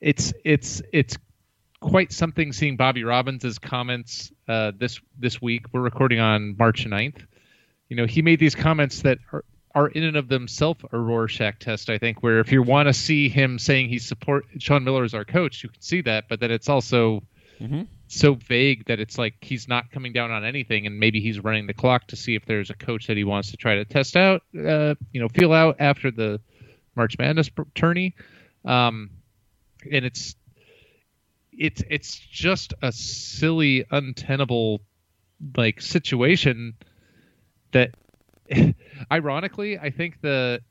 it's 0.01 0.33
it's 0.43 0.81
it's 0.91 1.17
quite 1.79 2.11
something 2.11 2.51
seeing 2.51 2.77
Bobby 2.77 3.03
Robbins' 3.03 3.59
comments 3.59 4.31
uh, 4.47 4.71
this 4.77 4.99
this 5.17 5.41
week. 5.41 5.65
We're 5.73 5.81
recording 5.81 6.19
on 6.19 6.55
March 6.57 6.85
9th. 6.85 7.25
You 7.89 7.95
know, 7.95 8.05
he 8.05 8.21
made 8.21 8.39
these 8.39 8.55
comments 8.55 9.01
that 9.01 9.17
are, 9.31 9.43
are 9.73 9.87
in 9.87 10.03
and 10.03 10.17
of 10.17 10.27
themselves 10.27 10.81
a 10.91 10.97
Rorschach 10.97 11.59
test, 11.59 11.89
I 11.89 11.97
think, 11.97 12.21
where 12.21 12.39
if 12.39 12.51
you 12.51 12.61
want 12.61 12.87
to 12.87 12.93
see 12.93 13.29
him 13.29 13.57
saying 13.57 13.89
he 13.89 13.99
support 13.99 14.45
Sean 14.59 14.83
Miller 14.83 15.03
as 15.03 15.13
our 15.13 15.25
coach, 15.25 15.63
you 15.63 15.69
can 15.69 15.81
see 15.81 16.01
that, 16.01 16.25
but 16.29 16.39
then 16.39 16.51
it's 16.51 16.69
also 16.69 17.23
so 18.11 18.33
vague 18.33 18.85
that 18.85 18.99
it's 18.99 19.19
like 19.19 19.35
he's 19.39 19.67
not 19.67 19.91
coming 19.91 20.11
down 20.11 20.31
on 20.31 20.43
anything 20.43 20.87
and 20.87 20.99
maybe 20.99 21.21
he's 21.21 21.39
running 21.39 21.67
the 21.67 21.75
clock 21.75 22.07
to 22.07 22.15
see 22.15 22.33
if 22.33 22.43
there's 22.43 22.71
a 22.71 22.73
coach 22.73 23.05
that 23.05 23.15
he 23.15 23.23
wants 23.23 23.51
to 23.51 23.57
try 23.57 23.75
to 23.75 23.85
test 23.85 24.17
out, 24.17 24.41
uh, 24.57 24.95
you 25.11 25.21
know, 25.21 25.27
feel 25.29 25.53
out 25.53 25.75
after 25.79 26.09
the 26.09 26.41
March 26.95 27.19
Madness 27.19 27.51
tourney. 27.75 28.15
Um, 28.65 29.11
and 29.91 30.05
it's 30.05 30.35
it's 31.53 31.83
it's 31.87 32.17
just 32.17 32.73
a 32.81 32.91
silly, 32.91 33.85
untenable 33.91 34.81
like 35.55 35.79
situation 35.79 36.73
that 37.73 37.93
ironically 39.11 39.77
I 39.77 39.91
think 39.91 40.19
the 40.21 40.61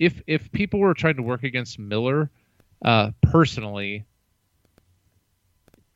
if 0.00 0.20
if 0.26 0.50
people 0.50 0.80
were 0.80 0.94
trying 0.94 1.16
to 1.16 1.22
work 1.22 1.44
against 1.44 1.78
Miller 1.78 2.30
uh, 2.84 3.12
personally, 3.22 4.06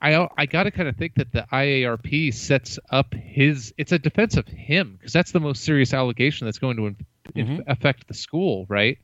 I 0.01 0.29
I 0.37 0.47
got 0.47 0.65
to 0.65 0.71
kind 0.71 0.89
of 0.89 0.97
think 0.97 1.15
that 1.17 1.33
the 1.33 1.47
IARP 1.53 2.33
sets 2.33 2.79
up 2.91 3.15
his 3.15 3.75
it's 3.77 3.93
a 3.93 3.99
defense 3.99 4.37
of 4.37 4.47
him 4.47 4.97
because 4.97 5.13
that's 5.13 5.33
the 5.33 5.41
most 5.41 5.65
serious 5.65 5.93
allegation 5.93 6.47
that's 6.47 6.59
going 6.59 6.77
to 6.77 6.87
in, 6.87 6.97
in- 7.35 7.47
mm-hmm. 7.47 7.71
affect 7.71 8.07
the 8.07 8.15
school, 8.15 8.67
right? 8.69 8.99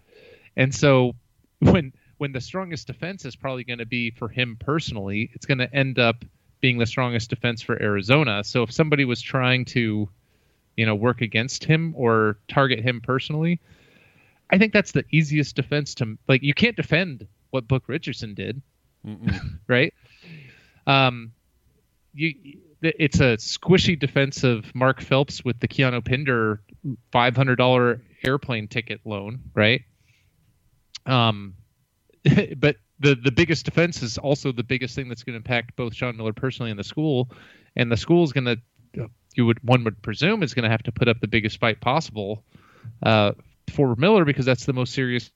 And 0.57 0.75
so 0.75 1.15
when 1.59 1.93
when 2.19 2.33
the 2.33 2.41
strongest 2.41 2.87
defense 2.87 3.25
is 3.25 3.35
probably 3.35 3.65
going 3.65 3.81
to 3.81 3.87
be 3.87 4.11
for 4.11 4.29
him 4.29 4.57
personally, 4.59 5.31
it's 5.35 5.47
going 5.47 5.59
to 5.59 5.75
end 5.75 5.99
up 5.99 6.25
being 6.61 6.79
the 6.79 6.87
strongest 6.87 7.29
defense 7.29 7.61
for 7.61 7.81
Arizona. 7.83 8.43
So 8.45 8.63
if 8.63 8.73
somebody 8.73 9.05
was 9.05 9.21
trying 9.21 9.65
to, 9.67 10.09
you 10.77 10.87
know, 10.87 10.95
work 10.95 11.21
against 11.21 11.65
him 11.65 11.93
or 11.97 12.39
target 12.49 12.81
him 12.81 13.01
personally, 13.03 13.61
I 14.51 14.59
think 14.59 14.73
that's 14.73 14.93
the 14.93 15.05
easiest 15.11 15.57
defense 15.57 15.95
to 15.97 16.17
like. 16.29 16.43
You 16.43 16.55
can't 16.55 16.77
defend 16.77 17.27
what 17.51 17.67
Book 17.67 17.85
Richardson 17.89 18.35
did, 18.35 18.63
right? 19.69 19.93
Um, 20.87 21.33
you 22.13 22.35
it's 22.83 23.21
a 23.21 23.37
squishy 23.39 23.99
defense 23.99 24.45
of 24.45 24.75
Mark 24.75 25.01
Phelps 25.01 25.45
with 25.45 25.59
the 25.59 25.69
Keanu 25.69 26.05
Pinder 26.05 26.61
five 27.11 27.37
hundred 27.37 27.57
dollar 27.57 28.03
airplane 28.25 28.69
ticket 28.69 29.01
loan, 29.05 29.41
right? 29.55 29.83
Um, 31.07 31.55
but 32.57 32.77
the 33.01 33.15
the 33.15 33.33
biggest 33.33 33.65
defense 33.65 34.03
is 34.03 34.19
also 34.19 34.53
the 34.53 34.63
biggest 34.63 34.95
thing 34.95 35.09
that's 35.09 35.23
going 35.23 35.35
to 35.35 35.39
impact 35.39 35.77
both 35.77 35.95
Sean 35.95 36.17
Miller 36.17 36.33
personally 36.33 36.71
and 36.71 36.79
the 36.79 36.85
school, 36.85 37.31
and 37.77 37.91
the 37.91 37.97
school 37.97 38.25
is 38.25 38.33
going 38.33 38.45
to 38.45 38.59
you 39.35 39.47
would 39.47 39.59
one 39.63 39.85
would 39.85 40.01
presume 40.03 40.43
is 40.43 40.55
going 40.55 40.65
to 40.65 40.71
have 40.71 40.83
to 40.85 40.93
put 40.93 41.09
up 41.09 41.21
the 41.21 41.29
biggest 41.29 41.59
fight 41.59 41.81
possible 41.81 42.45
uh, 43.03 43.33
for 43.71 43.95
Miller 43.97 44.25
because 44.25 44.47
that's 44.47 44.65
the 44.65 44.73
most 44.73 44.93
serious 44.93 45.31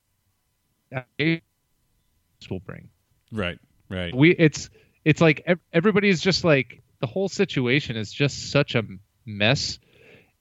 will 2.49 2.59
bring 2.65 2.89
Right, 3.31 3.59
right. 3.89 4.15
we 4.15 4.31
it's 4.31 4.69
it's 5.05 5.21
like 5.21 5.43
ev- 5.45 5.59
everybody 5.73 6.09
is 6.09 6.21
just 6.21 6.43
like 6.43 6.81
the 6.99 7.07
whole 7.07 7.29
situation 7.29 7.95
is 7.95 8.11
just 8.11 8.51
such 8.51 8.75
a 8.75 8.83
mess. 9.25 9.79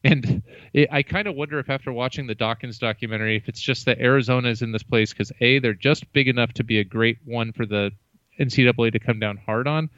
And 0.05 0.43
it, 0.73 0.89
i 0.93 1.03
kind 1.03 1.27
of 1.27 1.35
wonder 1.35 1.59
if 1.59 1.69
after 1.71 1.93
watching 1.93 2.27
the 2.27 2.35
dawkins 2.35 2.79
documentary 2.79 3.37
if 3.37 3.49
it's 3.49 3.61
just 3.61 3.87
that 3.87 3.99
arizona 3.99 4.49
is 4.49 4.63
in 4.63 4.71
this 4.73 4.83
place 4.83 5.13
because 5.13 5.33
a 5.41 5.59
they're 5.59 5.75
just 5.75 6.13
big 6.13 6.29
enough 6.29 6.53
to 6.55 6.65
be 6.65 6.79
a 6.79 6.85
great 6.85 7.19
one 7.25 7.53
for 7.53 7.67
the 7.67 7.91
ncaa 8.39 8.93
to 8.93 8.99
come 8.99 9.19
down 9.19 9.37
hard 9.37 9.67
on 9.67 9.91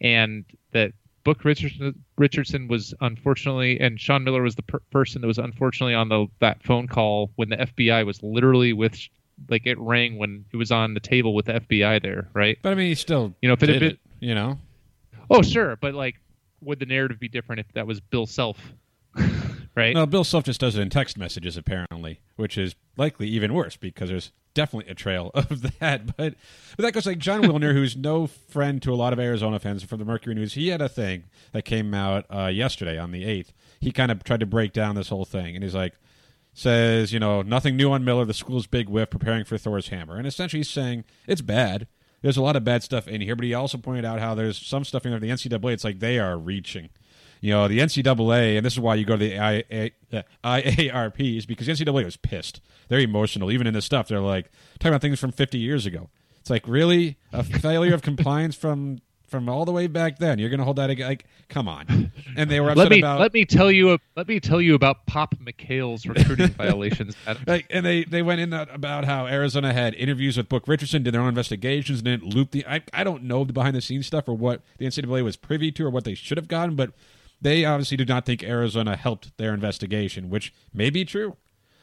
and 0.00 0.44
that 0.72 0.92
book 1.24 1.44
richardson 1.44 2.04
richardson 2.16 2.68
was 2.68 2.94
unfortunately 3.00 3.80
and 3.80 3.98
sean 3.98 4.24
miller 4.24 4.42
was 4.42 4.54
the 4.54 4.62
per- 4.62 4.82
person 4.90 5.20
that 5.20 5.26
was 5.26 5.38
unfortunately 5.38 5.94
on 5.94 6.08
the 6.08 6.26
that 6.40 6.62
phone 6.62 6.86
call 6.86 7.30
when 7.36 7.48
the 7.48 7.56
fbi 7.56 8.04
was 8.06 8.22
literally 8.22 8.72
with 8.72 8.96
like 9.48 9.66
it 9.66 9.78
rang 9.78 10.16
when 10.18 10.44
it 10.52 10.56
was 10.56 10.70
on 10.70 10.94
the 10.94 11.00
table 11.00 11.34
with 11.34 11.46
the 11.46 11.52
fbi 11.54 12.00
there 12.02 12.28
right 12.34 12.58
But 12.62 12.72
I 12.72 12.74
mean, 12.74 12.86
he 12.88 12.94
still 12.94 13.34
You 13.42 13.48
know, 13.48 13.54
if 13.54 13.62
it 13.62 13.68
had 13.68 13.72
did 13.74 13.80
been- 13.80 13.90
it, 13.90 13.98
you 14.20 14.34
know. 14.34 14.58
Oh, 15.30 15.42
sure, 15.42 15.76
but 15.76 15.94
like, 15.94 16.16
would 16.60 16.78
the 16.78 16.86
narrative 16.86 17.18
be 17.18 17.28
different 17.28 17.60
if 17.60 17.72
that 17.74 17.86
was 17.86 18.00
Bill 18.00 18.26
Self? 18.26 18.58
right? 19.76 19.94
No, 19.94 20.06
Bill 20.06 20.24
Self 20.24 20.44
just 20.44 20.60
does 20.60 20.76
it 20.76 20.80
in 20.82 20.90
text 20.90 21.16
messages 21.18 21.56
apparently, 21.56 22.20
which 22.36 22.56
is 22.58 22.74
likely 22.96 23.28
even 23.28 23.54
worse 23.54 23.76
because 23.76 24.08
there's 24.10 24.32
definitely 24.54 24.90
a 24.90 24.94
trail 24.94 25.30
of 25.34 25.62
that. 25.80 26.16
But 26.16 26.34
but 26.76 26.82
that 26.82 26.92
goes 26.92 27.06
like 27.06 27.18
Jon 27.18 27.42
Wilner, 27.44 27.72
who's 27.72 27.96
no 27.96 28.26
friend 28.26 28.80
to 28.82 28.92
a 28.92 28.96
lot 28.96 29.12
of 29.12 29.18
Arizona 29.18 29.58
fans 29.58 29.82
from 29.82 29.98
the 29.98 30.04
Mercury 30.04 30.34
News. 30.34 30.54
He 30.54 30.68
had 30.68 30.80
a 30.82 30.88
thing 30.88 31.24
that 31.52 31.64
came 31.64 31.92
out 31.94 32.26
uh, 32.30 32.46
yesterday 32.46 32.98
on 32.98 33.10
the 33.10 33.24
eighth. 33.24 33.52
He 33.80 33.92
kind 33.92 34.10
of 34.10 34.22
tried 34.24 34.40
to 34.40 34.46
break 34.46 34.72
down 34.72 34.94
this 34.94 35.08
whole 35.08 35.24
thing, 35.24 35.54
and 35.54 35.62
he's 35.64 35.74
like, 35.74 35.94
says 36.54 37.12
you 37.12 37.18
know 37.18 37.42
nothing 37.42 37.76
new 37.76 37.92
on 37.92 38.04
Miller. 38.04 38.24
The 38.24 38.32
school's 38.34 38.66
big 38.66 38.88
whiff 38.88 39.10
preparing 39.10 39.44
for 39.44 39.58
Thor's 39.58 39.88
hammer, 39.88 40.16
and 40.16 40.26
essentially 40.26 40.60
he's 40.60 40.70
saying 40.70 41.04
it's 41.26 41.42
bad. 41.42 41.86
There's 42.22 42.38
a 42.38 42.42
lot 42.42 42.56
of 42.56 42.64
bad 42.64 42.82
stuff 42.82 43.06
in 43.06 43.20
here, 43.20 43.36
but 43.36 43.44
he 43.44 43.52
also 43.52 43.76
pointed 43.76 44.06
out 44.06 44.18
how 44.18 44.34
there's 44.34 44.56
some 44.56 44.84
stuff 44.84 45.04
in 45.04 45.10
there. 45.10 45.20
The 45.20 45.28
NCAA, 45.28 45.74
it's 45.74 45.84
like 45.84 45.98
they 45.98 46.18
are 46.18 46.38
reaching. 46.38 46.88
You 47.42 47.50
know, 47.50 47.68
the 47.68 47.80
NCAA, 47.80 48.56
and 48.56 48.64
this 48.64 48.72
is 48.72 48.80
why 48.80 48.94
you 48.94 49.04
go 49.04 49.18
to 49.18 49.28
the 49.28 49.34
IA, 49.34 49.90
uh, 50.10 50.22
IARPs 50.42 51.46
because 51.46 51.66
the 51.66 51.74
NCAA 51.74 52.02
was 52.06 52.16
pissed. 52.16 52.62
They're 52.88 53.00
emotional. 53.00 53.50
Even 53.50 53.66
in 53.66 53.74
this 53.74 53.84
stuff, 53.84 54.08
they're 54.08 54.20
like 54.20 54.50
talking 54.78 54.92
about 54.92 55.02
things 55.02 55.20
from 55.20 55.32
50 55.32 55.58
years 55.58 55.84
ago. 55.84 56.08
It's 56.40 56.48
like 56.48 56.66
really 56.66 57.18
a 57.32 57.42
failure 57.42 57.92
of 57.92 58.00
compliance 58.00 58.54
from 58.54 59.00
from 59.34 59.48
all 59.48 59.64
the 59.64 59.72
way 59.72 59.88
back 59.88 60.18
then. 60.18 60.38
You're 60.38 60.48
going 60.48 60.58
to 60.58 60.64
hold 60.64 60.76
that 60.76 60.90
ag- 60.90 61.00
like, 61.00 61.24
come 61.48 61.68
on. 61.68 62.12
And 62.36 62.50
they 62.50 62.60
were 62.60 62.70
upset 62.70 62.84
let 62.84 62.90
me 62.90 62.98
about 63.00 63.20
let 63.20 63.32
me 63.34 63.44
tell 63.44 63.70
you 63.70 63.98
let 64.16 64.28
me 64.28 64.40
tell 64.40 64.60
you 64.60 64.74
about 64.74 65.06
Pop 65.06 65.34
McKale's 65.36 66.06
recruiting 66.06 66.48
violations. 66.58 67.16
Like, 67.46 67.66
and 67.70 67.84
they 67.84 68.04
they 68.04 68.22
went 68.22 68.40
in 68.40 68.50
that 68.50 68.74
about 68.74 69.04
how 69.04 69.26
Arizona 69.26 69.72
had 69.72 69.94
interviews 69.94 70.36
with 70.36 70.48
Book 70.48 70.66
Richardson, 70.66 71.02
did 71.02 71.14
their 71.14 71.20
own 71.20 71.28
investigations, 71.28 72.00
and 72.00 72.06
didn't 72.06 72.34
loop 72.34 72.52
the. 72.52 72.66
I, 72.66 72.82
I 72.92 73.04
don't 73.04 73.24
know 73.24 73.44
the 73.44 73.52
behind 73.52 73.76
the 73.76 73.80
scenes 73.80 74.06
stuff 74.06 74.28
or 74.28 74.36
what 74.36 74.62
the 74.78 74.86
NCAA 74.86 75.22
was 75.22 75.36
privy 75.36 75.70
to 75.72 75.86
or 75.86 75.90
what 75.90 76.04
they 76.04 76.14
should 76.14 76.38
have 76.38 76.48
gotten, 76.48 76.76
but 76.76 76.92
they 77.40 77.64
obviously 77.64 77.96
do 77.96 78.04
not 78.04 78.24
think 78.24 78.42
Arizona 78.42 78.96
helped 78.96 79.36
their 79.36 79.52
investigation, 79.52 80.30
which 80.30 80.52
may 80.72 80.90
be 80.90 81.04
true. 81.04 81.36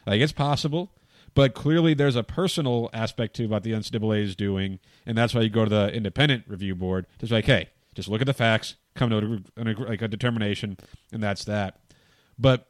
Like 0.06 0.20
it's 0.20 0.32
possible, 0.32 0.90
But 1.34 1.54
clearly, 1.54 1.94
there's 1.94 2.16
a 2.16 2.22
personal 2.22 2.90
aspect 2.92 3.34
to 3.36 3.46
what 3.46 3.62
the 3.62 3.72
NCAA 3.72 4.22
is 4.22 4.36
doing, 4.36 4.78
and 5.06 5.16
that's 5.16 5.34
why 5.34 5.40
you 5.40 5.48
go 5.48 5.64
to 5.64 5.70
the 5.70 5.92
independent 5.92 6.44
review 6.46 6.74
board. 6.74 7.06
Just 7.18 7.32
like, 7.32 7.46
hey, 7.46 7.70
just 7.94 8.08
look 8.08 8.20
at 8.20 8.26
the 8.26 8.34
facts, 8.34 8.76
come 8.94 9.10
to 9.10 9.42
a, 9.56 9.62
like 9.62 10.02
a 10.02 10.08
determination, 10.08 10.76
and 11.10 11.22
that's 11.22 11.44
that. 11.44 11.78
But 12.38 12.66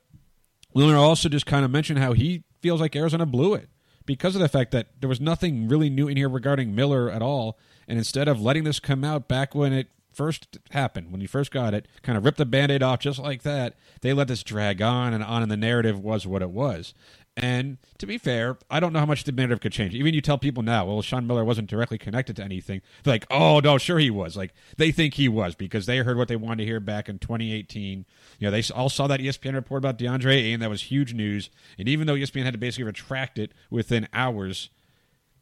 Wilner 0.75 0.97
also 0.97 1.29
just 1.29 1.47
kind 1.47 1.65
of 1.65 1.71
mentioned 1.71 1.99
how 1.99 2.13
he 2.13 2.45
feels 2.61 2.81
like 2.81 2.95
Arizona 2.95 3.27
blew 3.27 3.55
it 3.55 3.69
because 4.07 4.35
of 4.35 4.41
the 4.41 4.49
fact 4.49 4.71
that 4.73 4.89
there 5.01 5.09
was 5.09 5.21
nothing 5.21 5.69
really 5.69 5.91
new 5.91 6.09
in 6.09 6.17
here 6.17 6.29
regarding 6.29 6.75
Miller 6.75 7.11
at 7.11 7.23
all. 7.23 7.59
And 7.89 7.99
instead 7.99 8.29
of 8.29 8.41
letting 8.41 8.65
this 8.65 8.81
come 8.81 9.05
out 9.05 9.29
back 9.29 9.55
when 9.55 9.73
it 9.73 9.89
first 10.13 10.59
happened, 10.71 11.11
when 11.11 11.21
you 11.21 11.29
first 11.29 11.51
got 11.51 11.75
it, 11.75 11.89
kind 12.03 12.17
of 12.17 12.25
ripped 12.25 12.39
the 12.39 12.47
band 12.47 12.73
aid 12.73 12.83
off 12.83 13.01
just 13.01 13.19
like 13.19 13.43
that, 13.43 13.75
they 14.01 14.13
let 14.13 14.29
this 14.29 14.43
drag 14.43 14.81
on 14.83 15.13
and 15.13 15.25
on, 15.25 15.43
and 15.43 15.51
the 15.51 15.57
narrative 15.57 15.99
was 15.99 16.27
what 16.27 16.43
it 16.43 16.51
was. 16.51 16.95
And 17.35 17.79
to 17.97 18.07
be 18.07 18.19
fair, 18.19 18.59
I 18.71 18.79
don't 18.79 18.93
know 18.93 18.99
how 18.99 19.07
much 19.07 19.25
the 19.25 19.33
narrative 19.33 19.61
could 19.61 19.73
change. 19.73 19.95
Even 19.95 20.13
you 20.13 20.21
tell 20.21 20.37
people 20.37 20.63
now, 20.63 20.85
well, 20.85 21.01
Sean 21.01 21.27
Miller 21.27 21.45
wasn't 21.45 21.71
directly 21.71 21.97
connected 21.97 22.37
to 22.37 22.43
anything. 22.43 22.83
They're 23.03 23.15
like, 23.15 23.27
oh 23.31 23.61
no, 23.61 23.79
sure 23.79 23.99
he 23.99 24.11
was. 24.11 24.37
Like 24.37 24.53
they 24.77 24.93
think 24.93 25.15
he 25.15 25.29
was 25.29 25.55
because 25.55 25.87
they 25.87 25.99
heard 25.99 26.19
what 26.19 26.29
they 26.29 26.37
wanted 26.37 26.59
to 26.59 26.67
hear 26.67 26.79
back 26.79 27.09
in 27.09 27.19
2018. 27.19 28.05
You 28.39 28.47
know, 28.47 28.51
they 28.51 28.63
all 28.75 28.91
saw 28.91 29.07
that 29.07 29.21
ESPN 29.21 29.55
report 29.55 29.79
about 29.79 29.99
DeAndre 29.99 30.35
Ayton. 30.35 30.61
That 30.61 30.69
was 30.69 30.83
huge 30.83 31.15
news. 31.15 31.49
And 31.79 31.89
even 31.89 32.07
though 32.07 32.15
ESPN 32.15 32.45
had 32.45 32.53
to 32.53 32.59
basically 32.59 32.85
retract 32.85 33.39
it 33.39 33.53
within 33.71 34.09
hours, 34.13 34.69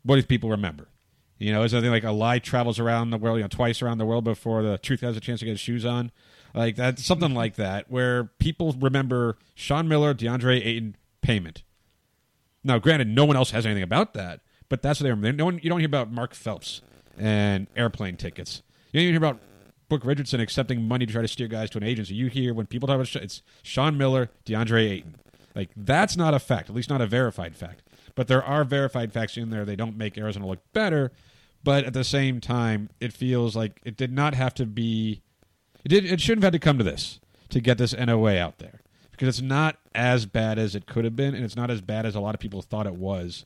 what 0.04 0.14
do 0.14 0.22
people 0.22 0.50
remember? 0.50 0.89
You 1.40 1.52
know, 1.52 1.64
is 1.64 1.72
there 1.72 1.80
like 1.80 2.04
a 2.04 2.12
lie 2.12 2.38
travels 2.38 2.78
around 2.78 3.10
the 3.10 3.18
world, 3.18 3.38
you 3.38 3.42
know, 3.42 3.48
twice 3.48 3.82
around 3.82 3.98
the 3.98 4.06
world 4.06 4.22
before 4.22 4.62
the 4.62 4.78
truth 4.78 5.00
has 5.00 5.16
a 5.16 5.20
chance 5.20 5.40
to 5.40 5.46
get 5.46 5.52
his 5.52 5.60
shoes 5.60 5.84
on? 5.84 6.12
Like 6.54 6.76
that, 6.76 7.00
something 7.00 7.34
like 7.34 7.56
that, 7.56 7.90
where 7.90 8.24
people 8.38 8.76
remember 8.78 9.38
Sean 9.54 9.88
Miller, 9.88 10.14
DeAndre 10.14 10.64
Ayton 10.64 10.96
payment 11.22 11.64
now, 12.62 12.78
granted, 12.78 13.08
no 13.08 13.24
one 13.24 13.36
else 13.36 13.50
has 13.52 13.64
anything 13.64 13.82
about 13.82 14.14
that, 14.14 14.40
but 14.68 14.82
that's 14.82 15.00
what 15.00 15.04
they 15.04 15.10
remember. 15.10 15.36
No 15.36 15.44
one, 15.46 15.60
you 15.62 15.70
don't 15.70 15.80
hear 15.80 15.86
about 15.86 16.12
Mark 16.12 16.34
Phelps 16.34 16.82
and 17.18 17.66
airplane 17.74 18.16
tickets. 18.16 18.62
You 18.92 19.00
don't 19.00 19.08
even 19.08 19.14
hear 19.14 19.30
about 19.30 19.40
Book 19.88 20.04
Richardson 20.04 20.40
accepting 20.40 20.86
money 20.86 21.06
to 21.06 21.12
try 21.12 21.22
to 21.22 21.28
steer 21.28 21.48
guys 21.48 21.70
to 21.70 21.78
an 21.78 21.84
agency. 21.84 22.14
You 22.14 22.26
hear 22.28 22.52
when 22.52 22.66
people 22.66 22.86
talk 22.86 22.96
about 22.96 23.14
it's 23.16 23.42
Sean 23.62 23.96
Miller, 23.96 24.30
DeAndre 24.44 24.90
Ayton. 24.90 25.16
Like 25.54 25.70
that's 25.74 26.16
not 26.16 26.34
a 26.34 26.38
fact, 26.38 26.68
at 26.68 26.76
least 26.76 26.90
not 26.90 27.00
a 27.00 27.06
verified 27.06 27.56
fact. 27.56 27.82
But 28.14 28.28
there 28.28 28.42
are 28.42 28.64
verified 28.64 29.12
facts 29.12 29.36
in 29.36 29.50
there. 29.50 29.64
They 29.64 29.76
don't 29.76 29.96
make 29.96 30.18
Arizona 30.18 30.46
look 30.46 30.60
better, 30.72 31.12
but 31.62 31.84
at 31.84 31.92
the 31.92 32.04
same 32.04 32.40
time, 32.40 32.90
it 33.00 33.12
feels 33.12 33.54
like 33.54 33.80
it 33.84 33.96
did 33.96 34.12
not 34.12 34.34
have 34.34 34.54
to 34.54 34.66
be. 34.66 35.22
It 35.84 35.88
did. 35.88 36.04
It 36.04 36.20
shouldn't 36.20 36.42
have 36.42 36.52
had 36.52 36.60
to 36.60 36.64
come 36.64 36.78
to 36.78 36.84
this 36.84 37.20
to 37.50 37.60
get 37.60 37.78
this 37.78 37.94
NOA 37.96 38.38
out 38.38 38.58
there 38.58 38.80
because 39.10 39.28
it's 39.28 39.46
not 39.46 39.76
as 39.94 40.24
bad 40.26 40.58
as 40.58 40.74
it 40.74 40.86
could 40.86 41.04
have 41.04 41.16
been, 41.16 41.34
and 41.34 41.44
it's 41.44 41.56
not 41.56 41.70
as 41.70 41.80
bad 41.80 42.06
as 42.06 42.14
a 42.14 42.20
lot 42.20 42.34
of 42.34 42.40
people 42.40 42.62
thought 42.62 42.86
it 42.86 42.94
was. 42.94 43.44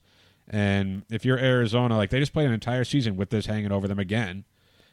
And 0.48 1.02
if 1.10 1.24
you're 1.24 1.38
Arizona, 1.38 1.96
like 1.96 2.10
they 2.10 2.20
just 2.20 2.32
played 2.32 2.46
an 2.46 2.52
entire 2.52 2.84
season 2.84 3.16
with 3.16 3.30
this 3.30 3.46
hanging 3.46 3.72
over 3.72 3.88
them 3.88 3.98
again, 3.98 4.44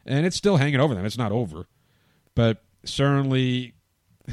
and 0.06 0.26
it's 0.26 0.36
still 0.36 0.58
hanging 0.58 0.80
over 0.80 0.96
them. 0.96 1.06
It's 1.06 1.18
not 1.18 1.32
over, 1.32 1.68
but 2.36 2.64
certainly, 2.84 3.74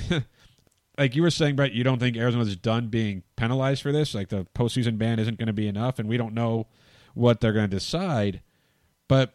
like 0.99 1.16
you 1.16 1.23
were 1.23 1.30
saying, 1.30 1.57
Brett, 1.57 1.73
you 1.73 1.85
don't 1.85 1.99
think 1.99 2.16
Arizona's 2.16 2.57
done 2.57 2.88
being 2.88 3.25
penalized 3.37 3.83
for 3.83 3.92
this. 3.92 4.14
Like 4.14 4.28
the 4.28 4.47
postseason 4.54 4.97
ban 4.97 5.18
isn't 5.18 5.38
going 5.38 5.49
to 5.49 5.52
be 5.52 5.68
enough, 5.68 5.99
and 5.99 6.09
we 6.09 6.16
don't 6.16 6.35
know 6.35 6.66
what 7.14 7.40
they're 7.40 7.52
going 7.52 7.68
to 7.68 7.76
decide. 7.76 8.42
But 9.08 9.34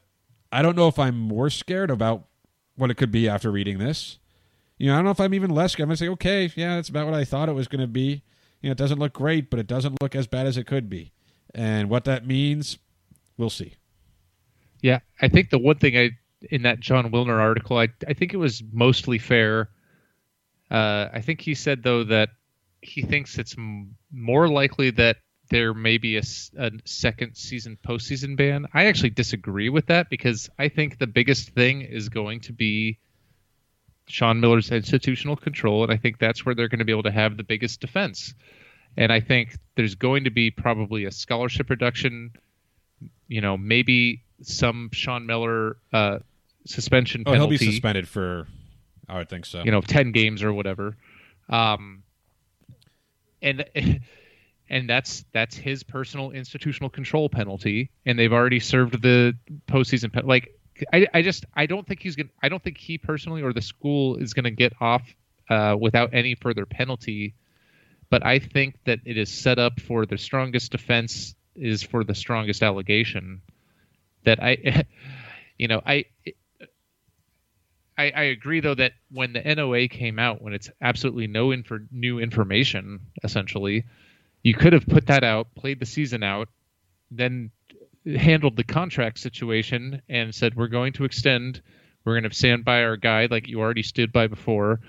I 0.51 0.61
don't 0.61 0.75
know 0.75 0.87
if 0.87 0.97
I'm 0.99 1.17
more 1.17 1.49
scared 1.49 1.91
about 1.91 2.25
what 2.75 2.89
it 2.91 2.95
could 2.95 3.11
be 3.11 3.27
after 3.27 3.51
reading 3.51 3.79
this 3.79 4.19
you 4.77 4.87
know, 4.87 4.95
I 4.95 4.97
don't 4.97 5.05
know 5.05 5.11
if 5.11 5.19
I'm 5.21 5.33
even 5.33 5.49
less. 5.51 5.71
scared. 5.73 5.85
I'm 5.85 5.89
gonna 5.91 5.97
say, 5.97 6.09
okay, 6.09 6.51
yeah, 6.55 6.75
that's 6.75 6.89
about 6.89 7.05
what 7.05 7.13
I 7.13 7.23
thought 7.23 7.49
it 7.49 7.53
was 7.53 7.69
going 7.69 7.79
to 7.79 7.87
be. 7.87 8.21
You 8.61 8.69
know, 8.69 8.71
it 8.71 8.77
doesn't 8.77 8.99
look 8.99 9.13
great, 9.13 9.49
but 9.49 9.59
it 9.59 9.67
doesn't 9.67 10.01
look 10.01 10.15
as 10.15 10.27
bad 10.27 10.47
as 10.47 10.57
it 10.57 10.65
could 10.65 10.89
be. 10.89 11.11
And 11.53 11.89
what 11.89 12.05
that 12.05 12.25
means, 12.25 12.77
we'll 13.37 13.49
see. 13.49 13.75
Yeah, 14.81 14.99
I 15.21 15.27
think 15.29 15.49
the 15.49 15.57
one 15.57 15.77
thing 15.77 15.97
I 15.97 16.11
in 16.51 16.63
that 16.63 16.81
Jon 16.81 17.09
Wilner 17.11 17.39
article, 17.39 17.77
I 17.77 17.87
I 18.07 18.13
think 18.13 18.33
it 18.33 18.37
was 18.37 18.62
mostly 18.73 19.17
fair. 19.17 19.69
Uh, 20.69 21.07
I 21.13 21.21
think 21.21 21.39
he 21.39 21.53
said 21.55 21.83
though 21.83 22.03
that 22.03 22.29
he 22.81 23.03
thinks 23.03 23.38
it's 23.38 23.57
m- 23.57 23.95
more 24.12 24.49
likely 24.49 24.89
that 24.91 25.17
there 25.49 25.73
may 25.73 25.97
be 25.97 26.17
a, 26.17 26.23
a, 26.58 26.71
second 26.86 27.36
season 27.36 27.77
postseason 27.86 28.36
ban. 28.36 28.67
I 28.73 28.86
actually 28.86 29.12
disagree 29.12 29.69
with 29.69 29.88
that 29.88 30.10
because 30.10 30.49
I 30.58 30.69
think 30.69 30.99
the 30.99 31.08
biggest 31.08 31.49
thing 31.49 31.82
is 31.82 32.10
going 32.10 32.41
to 32.41 32.53
be 32.53 32.97
Sean 34.08 34.39
Miller's 34.39 34.71
institutional 34.71 35.36
control, 35.36 35.84
and 35.84 35.91
I 35.91 35.97
think 35.97 36.19
that's 36.19 36.45
where 36.45 36.56
they're 36.56 36.67
going 36.67 36.79
to 36.79 36.86
be 36.86 36.91
able 36.91 37.03
to 37.03 37.12
have 37.12 37.38
the 37.38 37.43
biggest 37.43 37.82
defense. 37.82 38.34
And 38.97 39.12
I 39.12 39.19
think 39.19 39.58
there's 39.75 39.95
going 39.95 40.25
to 40.25 40.29
be 40.29 40.51
probably 40.51 41.06
a 41.06 41.12
scholarship 41.12 41.69
reduction, 41.69 42.32
you 43.27 43.41
know, 43.41 43.58
maybe 43.58 44.21
some 44.41 44.89
Sean 44.93 45.25
Miller 45.25 45.77
uh, 45.91 46.19
suspension 46.65 47.23
oh, 47.25 47.32
penalty. 47.32 47.58
he'll 47.58 47.67
be 47.67 47.71
suspended 47.73 48.08
for, 48.08 48.47
I 49.08 49.17
would 49.17 49.29
think 49.29 49.45
so. 49.45 49.63
You 49.63 49.71
know, 49.71 49.82
ten 49.82 50.12
games 50.12 50.43
or 50.43 50.53
whatever. 50.53 50.95
Um, 51.49 52.03
and 53.41 53.65
and 54.73 54.89
that's 54.89 55.23
that's 55.33 55.55
his 55.55 55.83
personal 55.83 56.31
institutional 56.31 56.89
control 56.89 57.29
penalty, 57.29 57.91
and 58.07 58.17
they've 58.17 58.33
already 58.33 58.59
served 58.59 59.03
the 59.03 59.36
postseason. 59.67 60.12
Pe- 60.12 60.23
like 60.23 60.59
I, 60.91 61.05
I 61.13 61.21
just 61.21 61.45
I 61.53 61.67
don't 61.67 61.86
think 61.86 62.01
he's 62.01 62.15
gonna 62.15 62.29
I 62.41 62.49
don't 62.49 62.62
think 62.62 62.79
he 62.79 62.97
personally 62.97 63.43
or 63.43 63.53
the 63.53 63.62
school 63.62 64.15
is 64.15 64.33
gonna 64.33 64.49
get 64.49 64.73
off 64.81 65.03
uh, 65.47 65.77
without 65.79 66.15
any 66.15 66.33
further 66.33 66.65
penalty. 66.65 67.36
But 68.09 68.25
I 68.25 68.39
think 68.39 68.75
that 68.86 68.99
it 69.05 69.15
is 69.15 69.29
set 69.29 69.59
up 69.59 69.79
for 69.79 70.07
the 70.07 70.17
strongest 70.17 70.71
defense 70.71 71.36
is 71.55 71.83
for 71.83 72.03
the 72.03 72.15
strongest 72.15 72.63
allegation. 72.63 73.43
That 74.23 74.41
I, 74.41 74.86
you 75.59 75.67
know, 75.67 75.81
I, 75.86 76.05
I, 77.95 78.12
I 78.15 78.23
agree 78.23 78.59
though 78.59 78.75
that 78.75 78.93
when 79.12 79.33
the 79.33 79.45
NOA 79.45 79.88
came 79.88 80.17
out, 80.17 80.41
when 80.41 80.53
it's 80.53 80.71
absolutely 80.81 81.27
no 81.27 81.53
info, 81.53 81.79
new 81.91 82.17
information, 82.17 83.01
essentially, 83.23 83.86
you 84.43 84.53
could 84.53 84.73
have 84.73 84.86
put 84.86 85.08
that 85.08 85.23
out, 85.23 85.56
played 85.56 85.79
the 85.79 85.86
season 85.86 86.21
out, 86.21 86.49
then 87.10 87.51
handled 88.06 88.58
the 88.58 88.63
contract 88.63 89.17
situation 89.19 90.01
and 90.10 90.36
said 90.36 90.56
we're 90.56 90.67
going 90.67 90.93
to 90.93 91.06
extend. 91.06 91.62
We're 92.03 92.19
going 92.19 92.29
to 92.29 92.36
stand 92.36 92.65
by 92.65 92.84
our 92.84 92.97
guide 92.97 93.32
like 93.32 93.47
you 93.47 93.62
already 93.62 93.84
stood 93.84 94.12
by 94.12 94.27
before. 94.27 94.82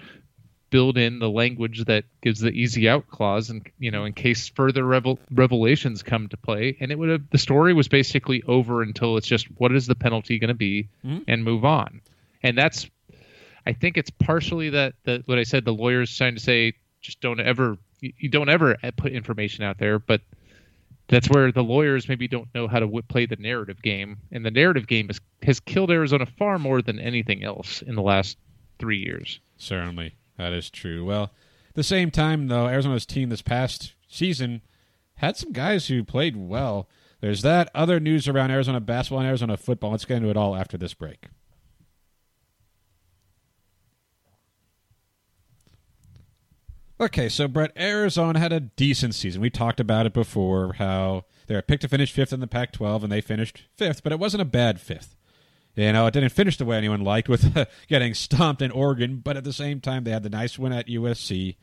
Build 0.71 0.99
in 0.99 1.21
the 1.21 1.31
language 1.31 1.85
that 1.85 2.05
gives 2.21 2.41
the 2.41 2.51
easy 2.51 2.89
out 2.89 3.07
clause 3.07 3.49
and 3.49 3.65
you 3.79 3.93
know 3.93 4.05
in 4.05 4.13
case 4.13 4.49
further 4.49 4.85
revel- 4.85 5.21
revelations 5.31 6.03
come 6.03 6.27
to 6.29 6.37
play. 6.37 6.77
And 6.81 6.91
it 6.91 6.99
would 6.99 7.11
have 7.11 7.31
the 7.31 7.39
story 7.39 7.73
was 7.75 7.87
basically 7.87 8.43
over 8.43 8.83
until 8.83 9.17
it's 9.17 9.29
just 9.29 9.47
what 9.57 9.73
is 9.73 9.87
the 9.87 9.95
penalty 9.95 10.41
going 10.41 10.49
to 10.49 10.55
be? 10.55 10.89
Mm-hmm. 11.05 11.23
and 11.29 11.45
move 11.45 11.65
on. 11.65 12.01
And 12.43 12.59
that's 12.59 12.91
i 13.67 13.73
think 13.73 13.97
it's 13.97 14.11
partially 14.11 14.71
that 14.71 14.95
that 15.05 15.27
what 15.27 15.39
i 15.39 15.43
said 15.43 15.65
the 15.65 15.73
lawyers 15.73 16.15
trying 16.15 16.35
to 16.35 16.41
say 16.41 16.75
just 17.01 17.21
don't 17.21 17.41
ever 17.41 17.79
you 18.19 18.29
don't 18.29 18.49
ever 18.49 18.77
put 18.97 19.13
information 19.13 19.65
out 19.65 19.79
there 19.79 19.99
but 19.99 20.21
that's 21.09 21.29
where 21.29 21.53
the 21.53 21.63
lawyers 21.63 22.09
maybe 22.09 22.29
don't 22.29 22.49
know 22.55 22.67
how 22.67 22.79
to 22.81 22.87
w- 22.87 23.03
play 23.03 23.27
the 23.27 23.37
narrative 23.37 23.83
game, 23.83 24.19
and 24.33 24.45
the 24.45 24.51
narrative 24.51 24.87
game 24.87 25.09
has 25.09 25.21
has 25.43 25.61
killed 25.61 25.91
Arizona 25.91 26.27
far 26.27 26.59
more 26.59 26.81
than 26.81 26.99
anything 26.99 27.45
else 27.45 27.83
in 27.83 27.95
the 27.95 28.03
last 28.03 28.39
three 28.79 28.99
years. 28.99 29.41
Certainly, 29.57 30.17
that 30.39 30.53
is 30.53 30.71
true. 30.71 31.05
Well, 31.05 31.25
at 31.69 31.75
the 31.75 31.83
same 31.83 32.11
time, 32.11 32.49
though, 32.49 32.67
Arizona's 32.67 33.05
team 33.07 33.29
this 33.29 33.43
past 33.43 33.95
season 34.09 34.63
had 35.17 35.37
some 35.37 35.53
guys 35.53 35.89
who 35.89 36.03
played 36.05 36.37
well. 36.37 36.89
There's 37.21 37.43
that 37.43 37.71
other 37.75 38.01
news 38.01 38.27
around 38.27 38.51
Arizona 38.51 38.81
basketball 38.81 39.21
and 39.21 39.29
Arizona 39.29 39.57
football. 39.57 39.91
Let's 39.91 40.05
get 40.05 40.19
into 40.19 40.31
it 40.31 40.37
all 40.37 40.57
after 40.57 40.79
this 40.79 40.95
break. 40.95 41.27
Okay, 47.01 47.29
so 47.29 47.49
Brett, 47.49 47.73
Arizona 47.77 48.39
had 48.39 48.53
a 48.53 48.61
decent 48.61 49.17
season. 49.17 49.43
We 49.43 49.51
talked 49.51 49.81
about 49.81 50.07
it 50.07 50.13
before, 50.13 50.75
how 50.75 51.25
they 51.49 51.57
were 51.57 51.63
picked 51.63 51.83
to 51.83 51.89
finish 51.89 52.13
fifth 52.13 52.33
in 52.33 52.39
the 52.39 52.47
Pac 52.47 52.73
12, 52.73 53.03
and 53.03 53.13
they 53.13 53.21
finished 53.21 53.65
fifth, 53.77 54.05
but 54.05 54.13
it 54.13 54.21
wasn't 54.21 54.43
a 54.43 54.47
bad 54.47 54.81
fifth. 54.81 55.17
You 55.75 55.93
know, 55.93 56.07
it 56.07 56.13
didn't 56.13 56.31
finish 56.31 56.57
the 56.57 56.65
way 56.65 56.77
anyone 56.77 57.01
liked 57.01 57.29
with 57.29 57.67
getting 57.89 58.15
stomped 58.15 58.63
in 58.63 58.71
Oregon, 58.71 59.17
but 59.25 59.37
at 59.37 59.43
the 59.43 59.53
same 59.53 59.81
time, 59.81 60.05
they 60.05 60.13
had 60.13 60.23
the 60.23 60.31
nice 60.31 60.57
win 60.57 60.73
at 60.73 60.87
USC. 60.87 61.57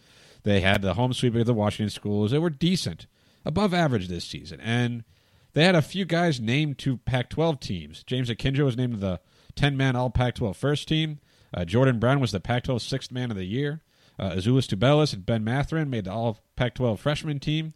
They 0.44 0.60
had 0.60 0.82
the 0.82 0.96
home 0.96 1.13
sweep 1.13 1.36
of 1.36 1.46
the 1.46 1.54
Washington 1.54 1.91
schools. 1.91 2.32
They 2.32 2.39
were 2.39 2.50
decent, 2.50 3.08
above 3.46 3.74
average 3.74 4.10
this 4.10 4.26
season. 4.26 4.60
And 4.60 5.06
they 5.54 5.63
had 5.63 5.76
a 5.76 5.82
few 5.82 6.04
guys 6.04 6.41
named 6.41 6.78
to 6.80 6.98
Pac 6.98 7.30
12 7.30 7.60
teams. 7.62 8.04
James 8.04 8.30
Akinjo 8.30 8.65
was 8.65 8.76
named 8.76 9.00
the 9.00 9.22
10 9.56 9.78
man 9.78 9.96
All 9.96 10.10
Pac 10.10 10.36
12 10.36 10.58
first 10.58 10.89
team. 10.89 11.20
Uh, 11.54 11.63
Jordan 11.63 12.00
Brown 12.00 12.20
was 12.20 12.34
the 12.34 12.39
Pac 12.41 12.63
12 12.63 12.82
sixth 12.82 13.12
man 13.12 13.32
of 13.32 13.38
the 13.38 13.46
year. 13.46 13.82
Uh, 14.21 14.36
Azuolas 14.36 14.67
Tubelis 14.67 15.13
and 15.13 15.25
Ben 15.25 15.43
Mathurin 15.43 15.89
made 15.89 16.05
the 16.05 16.12
All 16.12 16.38
Pac-12 16.55 16.99
freshman 16.99 17.39
team. 17.39 17.73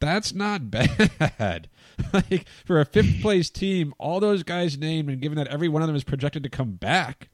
That's 0.00 0.32
not 0.32 0.70
bad. 0.70 1.68
like 2.12 2.46
for 2.64 2.80
a 2.80 2.84
fifth 2.84 3.20
place 3.20 3.50
team, 3.50 3.92
all 3.98 4.20
those 4.20 4.44
guys 4.44 4.78
named, 4.78 5.10
and 5.10 5.20
given 5.20 5.36
that 5.36 5.48
every 5.48 5.68
one 5.68 5.82
of 5.82 5.88
them 5.88 5.96
is 5.96 6.04
projected 6.04 6.44
to 6.44 6.48
come 6.48 6.72
back, 6.74 7.28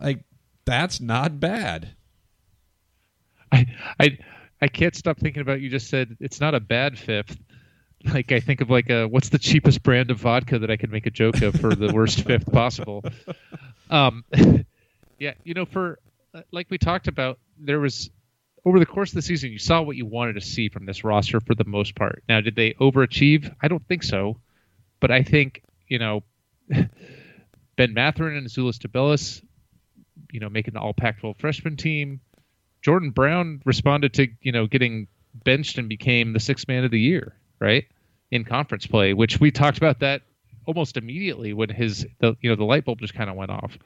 like 0.00 0.24
that's 0.64 1.00
not 1.00 1.38
bad. 1.38 1.90
I 3.52 3.66
I 4.00 4.18
I 4.60 4.66
can't 4.66 4.96
stop 4.96 5.18
thinking 5.18 5.40
about 5.42 5.60
you 5.60 5.70
just 5.70 5.88
said 5.88 6.16
it's 6.18 6.40
not 6.40 6.56
a 6.56 6.60
bad 6.60 6.98
fifth. 6.98 7.38
like 8.12 8.32
I 8.32 8.40
think 8.40 8.60
of 8.60 8.70
like 8.70 8.90
a 8.90 9.06
what's 9.06 9.28
the 9.28 9.38
cheapest 9.38 9.84
brand 9.84 10.10
of 10.10 10.18
vodka 10.18 10.58
that 10.58 10.70
I 10.72 10.76
could 10.76 10.90
make 10.90 11.06
a 11.06 11.10
joke 11.10 11.40
of 11.42 11.54
for 11.54 11.74
the 11.74 11.92
worst 11.92 12.22
fifth 12.22 12.50
possible. 12.50 13.04
Um, 13.90 14.24
yeah, 15.18 15.34
you 15.44 15.52
know, 15.52 15.66
for 15.66 15.98
uh, 16.34 16.40
like 16.50 16.68
we 16.70 16.78
talked 16.78 17.06
about, 17.06 17.38
there 17.58 17.80
was 17.80 18.10
over 18.64 18.78
the 18.78 18.86
course 18.86 19.10
of 19.10 19.16
the 19.16 19.22
season, 19.22 19.52
you 19.52 19.58
saw 19.58 19.82
what 19.82 19.96
you 19.96 20.06
wanted 20.06 20.34
to 20.34 20.40
see 20.40 20.68
from 20.68 20.86
this 20.86 21.04
roster 21.04 21.40
for 21.40 21.54
the 21.54 21.64
most 21.64 21.94
part. 21.94 22.24
Now, 22.28 22.40
did 22.40 22.56
they 22.56 22.72
overachieve? 22.74 23.54
I 23.62 23.68
don't 23.68 23.86
think 23.86 24.02
so, 24.02 24.38
but 25.00 25.10
I 25.10 25.22
think 25.22 25.62
you 25.88 25.98
know 25.98 26.22
Ben 27.76 27.94
Mathurin 27.94 28.36
and 28.36 28.46
Azuolas 28.46 28.78
Tubelis, 28.78 29.42
you 30.32 30.40
know, 30.40 30.48
making 30.48 30.74
the 30.74 30.80
All 30.80 30.94
Pac-12 30.94 31.38
freshman 31.38 31.76
team. 31.76 32.20
Jordan 32.82 33.10
Brown 33.10 33.62
responded 33.64 34.14
to 34.14 34.28
you 34.40 34.52
know 34.52 34.66
getting 34.66 35.08
benched 35.34 35.78
and 35.78 35.88
became 35.88 36.32
the 36.32 36.40
sixth 36.40 36.68
man 36.68 36.84
of 36.84 36.90
the 36.90 37.00
year, 37.00 37.36
right? 37.60 37.84
In 38.30 38.44
conference 38.44 38.86
play, 38.86 39.14
which 39.14 39.40
we 39.40 39.50
talked 39.50 39.78
about 39.78 40.00
that 40.00 40.22
almost 40.66 40.96
immediately 40.96 41.52
when 41.52 41.68
his 41.68 42.06
the 42.20 42.36
you 42.40 42.50
know 42.50 42.56
the 42.56 42.64
light 42.64 42.84
bulb 42.84 43.00
just 43.00 43.14
kind 43.14 43.30
of 43.30 43.36
went 43.36 43.50
off. 43.50 43.78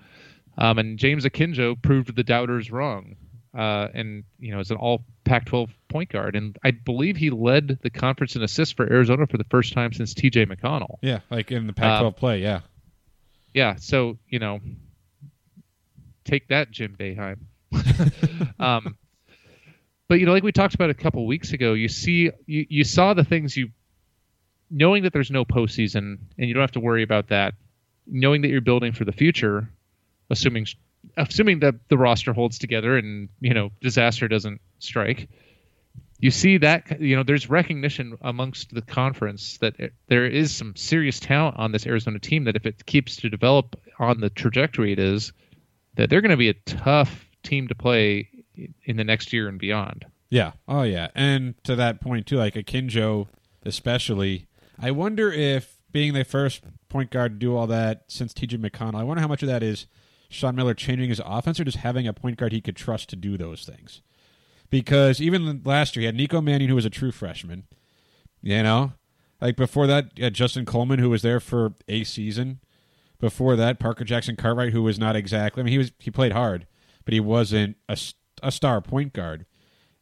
Um, 0.57 0.79
and 0.79 0.99
James 0.99 1.25
Akinjo 1.25 1.81
proved 1.81 2.15
the 2.17 2.25
doubters 2.25 2.71
wrong, 2.71 3.17
uh, 3.55 3.89
and 3.95 4.25
you 4.39 4.53
know 4.53 4.61
is 4.61 4.71
an 4.71 4.77
All 4.77 5.05
Pac-12 5.25 5.71
point 5.89 6.11
guard, 6.11 6.37
and 6.37 6.57
I 6.65 6.71
believe 6.71 7.17
he 7.17 7.31
led 7.31 7.79
the 7.83 7.91
conference 7.91 8.37
in 8.37 8.43
assists 8.43 8.75
for 8.75 8.91
Arizona 8.91 9.27
for 9.27 9.39
the 9.39 9.45
first 9.45 9.73
time 9.73 9.93
since 9.93 10.15
T.J. 10.15 10.47
McConnell. 10.47 10.97
Yeah, 11.03 11.21
like 11.31 11.51
in 11.51 11.67
the 11.67 11.73
Pac-12 11.73 12.07
Um, 12.07 12.13
play. 12.15 12.41
Yeah, 12.41 12.61
Yeah, 13.55 13.77
so 13.77 14.19
you 14.29 14.39
know, 14.39 14.61
take 16.25 16.49
that, 16.49 16.71
Jim 16.71 16.97
Boeheim. 16.99 17.39
um, 18.61 18.97
but 20.09 20.21
you 20.21 20.27
know, 20.27 20.33
like 20.33 20.43
we 20.43 20.53
talked 20.53 20.75
about 20.75 20.91
a 20.91 20.95
couple 20.95 21.27
weeks 21.27 21.53
ago, 21.53 21.75
you 21.75 21.89
see, 21.89 22.31
you, 22.47 22.67
you 22.69 22.85
saw 22.85 23.15
the 23.15 23.25
things 23.25 23.57
you, 23.57 23.69
knowing 24.71 25.03
that 25.03 25.13
there's 25.13 25.31
no 25.31 25.45
postseason 25.45 26.19
and 26.39 26.49
you 26.49 26.55
don't 26.55 26.63
have 26.63 26.73
to 26.73 26.81
worry 26.81 27.03
about 27.03 27.29
that, 27.29 27.55
knowing 28.07 28.43
that 28.43 28.49
you're 28.49 28.63
building 28.63 28.93
for 28.93 29.05
the 29.05 29.13
future, 29.13 29.69
assuming 30.31 30.67
assuming 31.17 31.61
that 31.61 31.75
the 31.89 31.99
roster 31.99 32.33
holds 32.33 32.59
together 32.59 32.97
and 32.97 33.29
you 33.41 33.55
know 33.55 33.71
disaster 33.81 34.29
doesn't 34.29 34.61
strike. 34.79 35.29
You 36.21 36.31
see 36.31 36.59
that 36.59 37.01
you 37.01 37.17
know 37.17 37.23
there's 37.23 37.49
recognition 37.49 38.19
amongst 38.23 38.75
the 38.75 38.83
conference 38.83 39.59
that 39.59 39.79
it, 39.79 39.93
there 40.09 40.27
is 40.27 40.55
some 40.55 40.75
serious 40.77 41.21
talent 41.21 41.57
on 41.59 41.73
this 41.73 41.87
Arizona 41.87 42.19
team 42.19 42.45
that 42.45 42.57
if 42.57 42.67
it 42.67 42.87
keeps 42.87 43.17
to 43.17 43.29
develop 43.29 43.77
on 43.99 44.21
the 44.21 44.31
trajectory 44.31 44.93
it 44.93 44.99
is, 44.99 45.33
that 45.95 46.11
they're 46.11 46.21
going 46.21 46.31
to 46.31 46.37
be 46.37 46.49
a 46.49 46.55
tough 46.55 47.27
team 47.43 47.69
to 47.69 47.75
play 47.75 48.29
in 48.85 48.97
the 48.97 49.05
next 49.05 49.33
year 49.33 49.49
and 49.49 49.59
beyond. 49.59 50.05
yeah, 50.31 50.53
oh 50.67 50.83
yeah. 50.83 51.09
And 51.15 51.55
to 51.65 51.77
that 51.77 52.01
point 52.01 52.27
too, 52.27 52.37
like 52.37 52.55
Akinjo, 52.55 53.29
especially, 53.65 54.49
I 54.79 54.91
wonder 54.91 55.33
if 55.33 55.77
being 55.93 56.13
the 56.13 56.25
first 56.25 56.65
point 56.89 57.11
guard 57.11 57.33
to 57.33 57.39
do 57.39 57.57
all 57.57 57.67
that 57.69 58.05
since 58.09 58.35
T.J. 58.35 58.57
McConnell, 58.59 59.01
I 59.01 59.05
wonder 59.05 59.21
how 59.21 59.29
much 59.29 59.43
of 59.43 59.49
that 59.49 59.63
is 59.63 59.87
Sean 60.29 60.55
Miller 60.55 60.75
changing 60.75 61.09
his 61.09 61.23
offense 61.25 61.59
or 61.59 61.65
just 61.65 61.79
having 61.79 62.07
a 62.07 62.13
point 62.13 62.37
guard 62.37 62.53
he 62.53 62.61
could 62.61 62.77
trust 62.77 63.09
to 63.11 63.17
do 63.17 63.37
those 63.37 63.65
things. 63.65 64.03
Because 64.71 65.21
even 65.21 65.63
last 65.65 65.97
year, 65.97 66.03
he 66.03 66.07
had 66.07 66.15
Nico 66.15 66.41
Mannion, 66.41 66.69
who 66.69 66.75
was 66.75 66.85
a 66.85 66.91
true 66.91 67.11
freshman. 67.11 67.65
You 68.43 68.63
know, 68.63 68.93
like 69.41 69.57
before 69.57 69.87
that, 69.87 70.15
Justin 70.33 70.65
Coleman, 70.65 70.99
who 70.99 71.11
was 71.11 71.23
there 71.23 71.41
for 71.41 71.75
a 71.89 72.05
season. 72.05 72.61
Before 73.19 73.57
that, 73.57 73.81
Parker 73.81 74.05
Jackson 74.05 74.37
Cartwright, 74.37 74.73
who 74.73 74.83
was 74.83 74.99
not 74.99 75.17
exactly. 75.17 75.61
I 75.61 75.65
mean, 75.65 75.73
he 75.73 75.79
was 75.79 75.91
he 75.99 76.11
played 76.11 76.33
hard, 76.33 76.67
but 77.05 77.15
he 77.15 77.21
wasn't 77.21 77.77
a, 77.89 77.99
a 78.43 78.53
star 78.53 78.81
point 78.81 79.13
guard. 79.13 79.45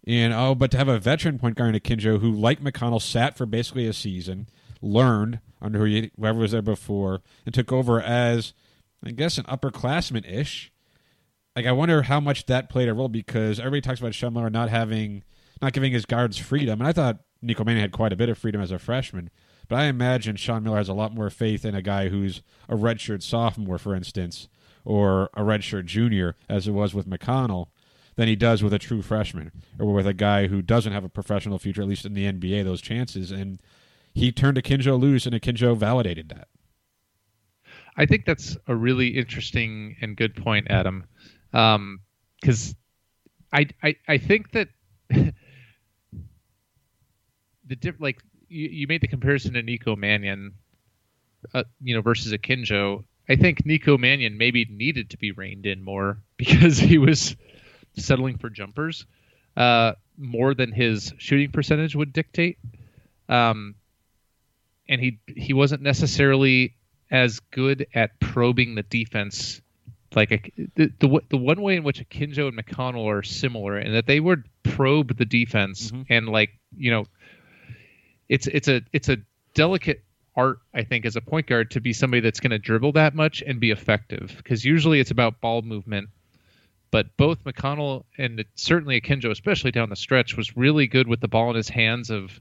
And 0.06 0.34
oh, 0.34 0.54
but 0.54 0.70
to 0.72 0.76
have 0.76 0.88
a 0.88 0.98
veteran 0.98 1.38
point 1.38 1.56
guard 1.56 1.74
in 1.74 1.80
Akinjo 1.80 2.20
who, 2.20 2.30
like 2.30 2.60
McConnell, 2.60 3.00
sat 3.00 3.36
for 3.36 3.46
basically 3.46 3.86
a 3.86 3.92
season, 3.92 4.48
learned 4.82 5.40
under 5.62 5.86
whoever 5.86 6.38
was 6.38 6.52
there 6.52 6.62
before, 6.62 7.22
and 7.44 7.54
took 7.54 7.72
over 7.72 8.00
as, 8.00 8.52
I 9.04 9.10
guess, 9.10 9.38
an 9.38 9.44
upperclassman 9.44 10.30
ish. 10.30 10.72
Like 11.54 11.66
I 11.66 11.72
wonder 11.72 12.02
how 12.02 12.20
much 12.20 12.46
that 12.46 12.68
played 12.68 12.88
a 12.88 12.94
role 12.94 13.08
because 13.08 13.58
everybody 13.58 13.80
talks 13.80 14.00
about 14.00 14.14
Sean 14.14 14.34
Miller 14.34 14.50
not 14.50 14.68
having, 14.68 15.24
not 15.62 15.72
giving 15.72 15.92
his 15.92 16.04
guards 16.04 16.36
freedom, 16.36 16.80
and 16.80 16.88
I 16.88 16.92
thought 16.92 17.20
Nico 17.40 17.64
Mannion 17.64 17.82
had 17.82 17.92
quite 17.92 18.12
a 18.12 18.16
bit 18.16 18.28
of 18.28 18.38
freedom 18.38 18.60
as 18.60 18.70
a 18.70 18.78
freshman. 18.78 19.30
But 19.68 19.76
I 19.76 19.84
imagine 19.84 20.36
Sean 20.36 20.62
Miller 20.62 20.76
has 20.76 20.88
a 20.88 20.94
lot 20.94 21.14
more 21.14 21.30
faith 21.30 21.64
in 21.64 21.74
a 21.74 21.82
guy 21.82 22.08
who's 22.08 22.42
a 22.68 22.76
redshirt 22.76 23.22
sophomore, 23.22 23.78
for 23.78 23.94
instance, 23.94 24.48
or 24.84 25.24
a 25.34 25.42
redshirt 25.42 25.86
junior, 25.86 26.36
as 26.48 26.68
it 26.68 26.72
was 26.72 26.94
with 26.94 27.08
McConnell, 27.08 27.68
than 28.14 28.28
he 28.28 28.36
does 28.36 28.62
with 28.62 28.72
a 28.72 28.78
true 28.78 29.02
freshman 29.02 29.50
or 29.78 29.92
with 29.92 30.06
a 30.06 30.14
guy 30.14 30.46
who 30.46 30.62
doesn't 30.62 30.92
have 30.92 31.04
a 31.04 31.08
professional 31.08 31.58
future, 31.58 31.82
at 31.82 31.88
least 31.88 32.04
in 32.04 32.14
the 32.14 32.30
NBA, 32.30 32.64
those 32.64 32.80
chances. 32.80 33.30
And 33.30 33.60
he 34.14 34.30
turned 34.32 34.56
Akinjo 34.56 34.98
loose, 34.98 35.26
and 35.26 35.34
Akinjo 35.34 35.76
validated 35.76 36.28
that. 36.30 36.48
I 37.96 38.06
think 38.06 38.24
that's 38.24 38.56
a 38.66 38.74
really 38.74 39.08
interesting 39.08 39.96
and 40.00 40.16
good 40.16 40.36
point, 40.36 40.66
Adam, 40.70 41.04
because 41.50 42.74
I, 43.52 43.68
I 43.82 43.96
I 44.06 44.18
think 44.18 44.52
that 44.52 44.68
the 45.10 45.32
diff 47.78 47.96
like 47.98 48.20
you, 48.48 48.68
you 48.68 48.86
made 48.86 49.00
the 49.00 49.08
comparison 49.08 49.54
to 49.54 49.62
Nico 49.62 49.96
Mannion, 49.96 50.54
uh, 51.54 51.64
you 51.82 51.94
know, 51.94 52.02
versus 52.02 52.32
Akinjo. 52.32 53.04
I 53.28 53.36
think 53.36 53.66
Nico 53.66 53.98
Mannion 53.98 54.38
maybe 54.38 54.66
needed 54.66 55.10
to 55.10 55.18
be 55.18 55.32
reined 55.32 55.66
in 55.66 55.82
more 55.82 56.18
because 56.36 56.78
he 56.78 56.98
was 56.98 57.36
settling 57.96 58.38
for 58.38 58.50
jumpers 58.50 59.06
uh, 59.56 59.92
more 60.18 60.54
than 60.54 60.72
his 60.72 61.12
shooting 61.18 61.50
percentage 61.50 61.96
would 61.96 62.12
dictate. 62.12 62.58
Um, 63.28 63.74
and 64.88 65.00
he 65.00 65.18
he 65.26 65.52
wasn't 65.52 65.82
necessarily 65.82 66.74
as 67.10 67.40
good 67.50 67.86
at 67.94 68.18
probing 68.20 68.74
the 68.74 68.82
defense. 68.82 69.60
Like 70.14 70.32
a, 70.32 70.40
the, 70.76 70.92
the 70.98 71.20
the 71.28 71.36
one 71.36 71.60
way 71.60 71.76
in 71.76 71.82
which 71.82 72.00
Akinjo 72.00 72.48
and 72.48 72.56
McConnell 72.56 73.06
are 73.06 73.22
similar, 73.22 73.78
in 73.78 73.92
that 73.92 74.06
they 74.06 74.20
would 74.20 74.44
probe 74.62 75.16
the 75.16 75.24
defense 75.24 75.90
mm-hmm. 75.90 76.02
and 76.08 76.28
like 76.28 76.58
you 76.76 76.90
know, 76.90 77.06
it's 78.28 78.46
it's 78.46 78.68
a 78.68 78.82
it's 78.92 79.08
a 79.08 79.18
delicate 79.54 80.02
art 80.34 80.60
I 80.72 80.84
think 80.84 81.06
as 81.06 81.16
a 81.16 81.20
point 81.20 81.46
guard 81.46 81.72
to 81.72 81.80
be 81.80 81.92
somebody 81.92 82.20
that's 82.20 82.40
going 82.40 82.50
to 82.50 82.58
dribble 82.58 82.92
that 82.92 83.14
much 83.14 83.42
and 83.46 83.60
be 83.60 83.70
effective 83.70 84.34
because 84.36 84.64
usually 84.64 85.00
it's 85.00 85.10
about 85.10 85.40
ball 85.40 85.62
movement. 85.62 86.08
But 86.90 87.14
both 87.16 87.42
McConnell 87.44 88.04
and 88.16 88.44
certainly 88.54 88.98
Akinjo, 89.00 89.30
especially 89.30 89.72
down 89.72 89.90
the 89.90 89.96
stretch, 89.96 90.36
was 90.36 90.56
really 90.56 90.86
good 90.86 91.08
with 91.08 91.20
the 91.20 91.28
ball 91.28 91.50
in 91.50 91.56
his 91.56 91.68
hands 91.68 92.10
of 92.10 92.40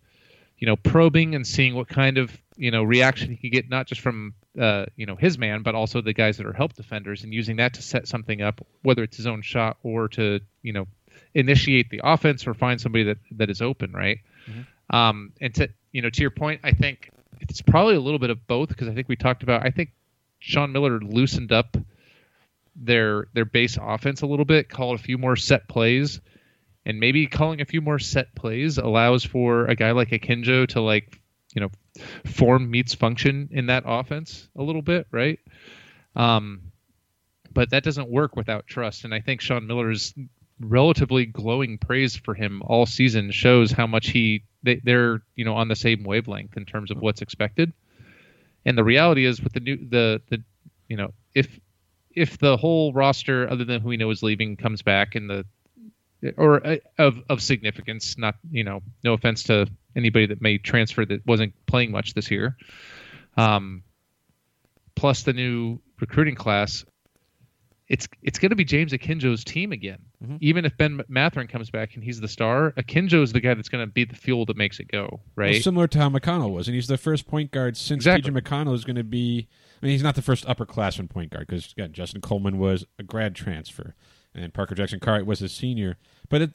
you 0.58 0.68
know, 0.68 0.76
probing 0.76 1.36
and 1.36 1.46
seeing 1.46 1.76
what 1.76 1.88
kind 1.88 2.18
of 2.18 2.32
you 2.58 2.72
know 2.72 2.84
reaction 2.84 3.32
he 3.32 3.38
could 3.38 3.52
get, 3.52 3.70
not 3.70 3.88
just 3.88 4.02
from 4.02 4.34
uh, 4.60 4.86
you 4.96 5.06
know 5.06 5.16
his 5.16 5.38
man, 5.38 5.62
but 5.62 5.76
also 5.76 6.02
the 6.02 6.14
guys 6.14 6.38
that 6.38 6.46
are 6.46 6.54
help 6.54 6.74
defenders, 6.74 7.24
and 7.24 7.34
using 7.34 7.58
that 7.58 7.74
to 7.76 7.82
set 7.82 8.08
something 8.08 8.42
up, 8.42 8.66
whether 8.84 9.04
it's 9.04 9.18
his 9.18 9.28
own 9.28 9.42
shot 9.42 9.78
or 9.84 10.08
to 10.10 10.40
you 10.62 10.74
know 10.74 10.88
initiate 11.34 11.90
the 11.90 12.02
offense 12.04 12.48
or 12.48 12.54
find 12.54 12.80
somebody 12.80 13.06
that 13.06 13.18
that 13.32 13.50
is 13.50 13.62
open, 13.62 13.92
right? 13.92 14.20
Um, 14.90 15.34
and 15.42 15.54
to 15.56 15.70
you 15.92 16.02
know 16.02 16.10
to 16.10 16.22
your 16.22 16.32
point, 16.32 16.62
I 16.64 16.72
think 16.72 17.10
it's 17.42 17.62
probably 17.62 17.96
a 17.96 18.02
little 18.02 18.20
bit 18.20 18.30
of 18.30 18.48
both 18.48 18.70
because 18.70 18.88
I 18.88 18.94
think 18.94 19.10
we 19.10 19.16
talked 19.16 19.44
about. 19.44 19.66
I 19.66 19.72
think 19.72 19.92
Sean 20.40 20.72
Miller 20.72 21.00
loosened 21.00 21.52
up 21.52 21.78
their 22.76 23.28
their 23.34 23.46
base 23.46 23.78
offense 23.82 24.22
a 24.22 24.28
little 24.28 24.46
bit, 24.46 24.70
called 24.70 25.00
a 25.00 25.04
few 25.04 25.18
more 25.18 25.36
set 25.36 25.68
plays 25.68 26.20
and 26.86 27.00
maybe 27.00 27.28
calling 27.28 27.62
a 27.62 27.66
few 27.66 27.82
more 27.82 28.00
set 28.00 28.34
plays 28.36 28.78
allows 28.78 29.24
for 29.24 29.66
a 29.66 29.76
guy 29.76 29.92
like 29.92 30.10
Akinjo 30.10 30.68
to 30.70 30.82
like 30.82 31.20
you 31.54 31.62
know 31.62 31.70
form 32.26 32.70
meets 32.70 32.94
function 32.94 33.50
in 33.52 33.68
that 33.68 33.84
offense 33.86 34.48
a 34.56 34.64
little 34.64 34.82
bit 34.82 35.08
right 35.12 35.40
um 36.16 36.72
but 37.54 37.70
that 37.70 37.84
doesn't 37.84 38.10
work 38.10 38.36
without 38.36 38.68
trust 38.68 39.04
and 39.04 39.14
i 39.14 39.20
think 39.20 39.42
sean 39.42 39.68
miller's 39.68 40.14
relatively 40.60 41.26
glowing 41.26 41.78
praise 41.78 42.16
for 42.16 42.34
him 42.34 42.62
all 42.66 42.86
season 42.86 43.30
shows 43.32 43.72
how 43.72 43.86
much 43.86 44.10
he 44.10 44.44
they, 44.64 44.80
they're 44.84 45.22
you 45.36 45.44
know 45.44 45.56
on 45.56 45.68
the 45.68 45.76
same 45.76 46.04
wavelength 46.04 46.56
in 46.56 46.66
terms 46.66 46.92
of 46.92 46.98
what's 47.00 47.22
expected 47.22 47.74
and 48.66 48.78
the 48.78 48.84
reality 48.84 49.26
is 49.26 49.42
with 49.42 49.54
the 49.54 49.60
new 49.60 49.78
the 49.90 50.22
the 50.30 50.42
you 50.88 50.96
know 50.96 51.14
if 51.34 51.60
if 52.12 52.38
the 52.38 52.56
whole 52.56 52.94
roster 52.94 53.50
other 53.50 53.66
than 53.66 53.82
who 53.82 53.90
we 53.90 53.98
know 53.98 54.10
is 54.10 54.24
leaving 54.24 54.56
comes 54.56 54.82
back 54.82 55.16
and 55.16 55.30
the 55.30 55.46
or 56.38 56.66
uh, 56.66 56.78
of 56.98 57.22
of 57.30 57.42
significance. 57.42 58.18
Not 58.18 58.36
you 58.50 58.64
know, 58.64 58.82
no 59.04 59.14
offense 59.14 59.44
to 59.44 59.68
anybody 59.96 60.26
that 60.28 60.42
may 60.42 60.58
transfer 60.58 61.06
that 61.06 61.26
wasn't 61.26 61.54
playing 61.68 61.92
much 61.92 62.14
this 62.14 62.30
year. 62.32 62.56
Um, 63.38 63.84
plus 64.96 65.24
the 65.24 65.34
new 65.34 65.80
recruiting 66.00 66.36
class, 66.36 66.86
it's 67.88 68.08
it's 68.24 68.40
going 68.40 68.50
to 68.50 68.56
be 68.56 68.66
James 68.66 68.94
Akinjo's 68.94 69.44
team 69.44 69.72
again. 69.72 70.00
Even 70.40 70.66
if 70.66 70.76
Ben 70.78 71.02
Mathurin 71.08 71.46
comes 71.48 71.70
back 71.70 71.94
and 71.94 72.04
he's 72.04 72.20
the 72.20 72.28
star, 72.28 72.72
Akinjo 72.78 73.22
is 73.22 73.32
the 73.32 73.40
guy 73.40 73.54
that's 73.54 73.70
going 73.70 73.86
to 73.86 73.92
be 73.92 74.06
the 74.06 74.16
fuel 74.16 74.44
that 74.48 74.58
makes 74.58 74.80
it 74.80 74.88
go. 74.88 75.08
Well, 75.12 75.22
Right? 75.36 75.62
similar 75.64 75.88
to 75.90 76.00
how 76.00 76.10
McConnell 76.10 76.52
was, 76.52 76.68
and 76.68 76.74
he's 76.74 76.88
the 76.88 76.98
first 76.98 77.28
point 77.28 77.52
guard 77.52 77.78
since 77.78 78.00
Exactly. 78.06 78.32
TJ 78.32 78.42
McConnell 78.42 78.74
is 78.74 78.86
going 78.86 78.96
to 78.96 79.04
be. 79.04 79.48
I 79.82 79.86
mean, 79.86 79.92
he's 79.92 80.02
not 80.02 80.16
the 80.16 80.24
first 80.24 80.48
upperclassman 80.48 81.10
point 81.12 81.32
guard 81.32 81.46
because 81.48 81.72
again, 81.74 81.92
Justin 81.94 82.22
Coleman 82.22 82.58
was 82.58 82.86
a 82.98 83.04
grad 83.04 83.36
transfer, 83.36 83.94
and 84.34 84.52
Parker 84.52 84.74
Jackson 84.74 85.00
Cartwright 85.00 85.28
was 85.28 85.44
a 85.44 85.50
senior. 85.50 85.98
But 86.28 86.42
it, 86.42 86.52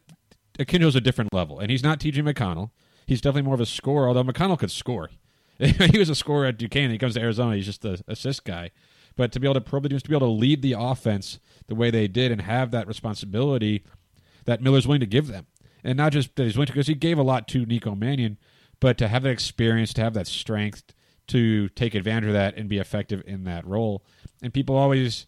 Akinjo's 0.58 0.96
a 0.96 1.00
different 1.00 1.32
level, 1.32 1.60
and 1.60 1.70
he's 1.70 1.84
not 1.84 2.00
TJ 2.00 2.24
McConnell. 2.28 2.70
He's 3.10 3.20
definitely 3.20 3.42
more 3.42 3.54
of 3.54 3.60
a 3.60 3.66
scorer. 3.66 4.06
Although 4.06 4.22
McConnell 4.22 4.58
could 4.58 4.70
score, 4.70 5.10
he 5.58 5.98
was 5.98 6.08
a 6.08 6.14
scorer 6.14 6.46
at 6.46 6.58
Duquesne. 6.58 6.90
He 6.90 6.96
comes 6.96 7.14
to 7.14 7.20
Arizona, 7.20 7.56
he's 7.56 7.66
just 7.66 7.82
the 7.82 8.00
assist 8.06 8.44
guy. 8.44 8.70
But 9.16 9.32
to 9.32 9.40
be 9.40 9.48
able 9.48 9.54
to 9.54 9.60
probe 9.60 9.82
the 9.82 9.88
to 9.88 10.08
be 10.08 10.14
able 10.14 10.28
to 10.28 10.32
lead 10.32 10.62
the 10.62 10.76
offense 10.78 11.40
the 11.66 11.74
way 11.74 11.90
they 11.90 12.06
did 12.06 12.30
and 12.30 12.42
have 12.42 12.70
that 12.70 12.86
responsibility 12.86 13.82
that 14.44 14.62
Miller's 14.62 14.86
willing 14.86 15.00
to 15.00 15.06
give 15.06 15.26
them, 15.26 15.46
and 15.82 15.96
not 15.96 16.12
just 16.12 16.36
that 16.36 16.44
he's 16.44 16.56
willing 16.56 16.68
to 16.68 16.72
because 16.72 16.86
he 16.86 16.94
gave 16.94 17.18
a 17.18 17.22
lot 17.22 17.48
to 17.48 17.66
Nico 17.66 17.96
Mannion, 17.96 18.38
but 18.78 18.96
to 18.98 19.08
have 19.08 19.24
that 19.24 19.30
experience, 19.30 19.92
to 19.94 20.02
have 20.02 20.14
that 20.14 20.28
strength, 20.28 20.94
to 21.26 21.68
take 21.70 21.96
advantage 21.96 22.28
of 22.28 22.34
that 22.34 22.56
and 22.56 22.68
be 22.68 22.78
effective 22.78 23.22
in 23.26 23.42
that 23.44 23.66
role. 23.66 24.04
And 24.40 24.54
people 24.54 24.76
always 24.76 25.26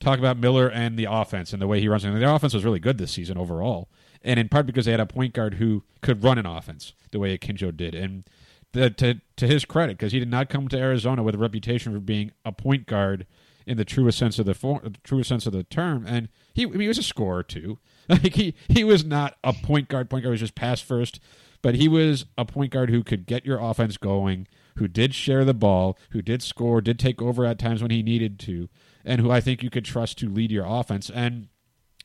talk 0.00 0.18
about 0.18 0.36
Miller 0.36 0.68
and 0.68 0.98
the 0.98 1.06
offense 1.08 1.52
and 1.52 1.62
the 1.62 1.68
way 1.68 1.80
he 1.80 1.88
runs. 1.88 2.04
And 2.04 2.20
the 2.20 2.34
offense 2.34 2.54
was 2.54 2.64
really 2.64 2.80
good 2.80 2.98
this 2.98 3.12
season 3.12 3.38
overall, 3.38 3.88
and 4.22 4.38
in 4.38 4.48
part 4.48 4.66
because 4.66 4.84
they 4.84 4.90
had 4.90 5.00
a 5.00 5.06
point 5.06 5.34
guard 5.34 5.54
who 5.54 5.82
could 6.02 6.22
run 6.22 6.38
an 6.38 6.46
offense 6.46 6.92
the 7.10 7.18
way 7.18 7.36
Akinjo 7.36 7.76
did. 7.76 7.94
And 7.94 8.24
the, 8.72 8.90
to 8.90 9.20
to 9.36 9.46
his 9.46 9.64
credit, 9.64 9.98
because 9.98 10.12
he 10.12 10.18
did 10.18 10.30
not 10.30 10.48
come 10.48 10.68
to 10.68 10.78
Arizona 10.78 11.22
with 11.22 11.34
a 11.34 11.38
reputation 11.38 11.92
for 11.92 12.00
being 12.00 12.32
a 12.44 12.52
point 12.52 12.86
guard 12.86 13.26
in 13.66 13.76
the 13.76 13.84
truest 13.84 14.18
sense 14.18 14.38
of 14.38 14.46
the 14.46 14.96
truest 15.04 15.28
sense 15.28 15.46
of 15.46 15.52
the 15.52 15.64
term, 15.64 16.04
and 16.06 16.28
he 16.54 16.68
he 16.68 16.88
was 16.88 16.98
a 16.98 17.02
scorer 17.02 17.42
too. 17.42 17.78
Like 18.10 18.34
he 18.34 18.54
he 18.66 18.82
was 18.82 19.04
not 19.04 19.36
a 19.44 19.52
point 19.52 19.86
guard. 19.86 20.10
Point 20.10 20.24
guard 20.24 20.32
was 20.32 20.40
just 20.40 20.56
pass 20.56 20.80
first, 20.80 21.20
but 21.62 21.76
he 21.76 21.86
was 21.86 22.26
a 22.36 22.44
point 22.44 22.72
guard 22.72 22.90
who 22.90 23.04
could 23.04 23.24
get 23.24 23.46
your 23.46 23.60
offense 23.60 23.96
going, 23.96 24.48
who 24.78 24.88
did 24.88 25.14
share 25.14 25.44
the 25.44 25.54
ball, 25.54 25.96
who 26.10 26.20
did 26.20 26.42
score, 26.42 26.80
did 26.80 26.98
take 26.98 27.22
over 27.22 27.44
at 27.44 27.60
times 27.60 27.82
when 27.82 27.92
he 27.92 28.02
needed 28.02 28.40
to, 28.40 28.68
and 29.04 29.20
who 29.20 29.30
I 29.30 29.40
think 29.40 29.62
you 29.62 29.70
could 29.70 29.84
trust 29.84 30.18
to 30.18 30.28
lead 30.28 30.50
your 30.50 30.66
offense. 30.66 31.08
And 31.08 31.46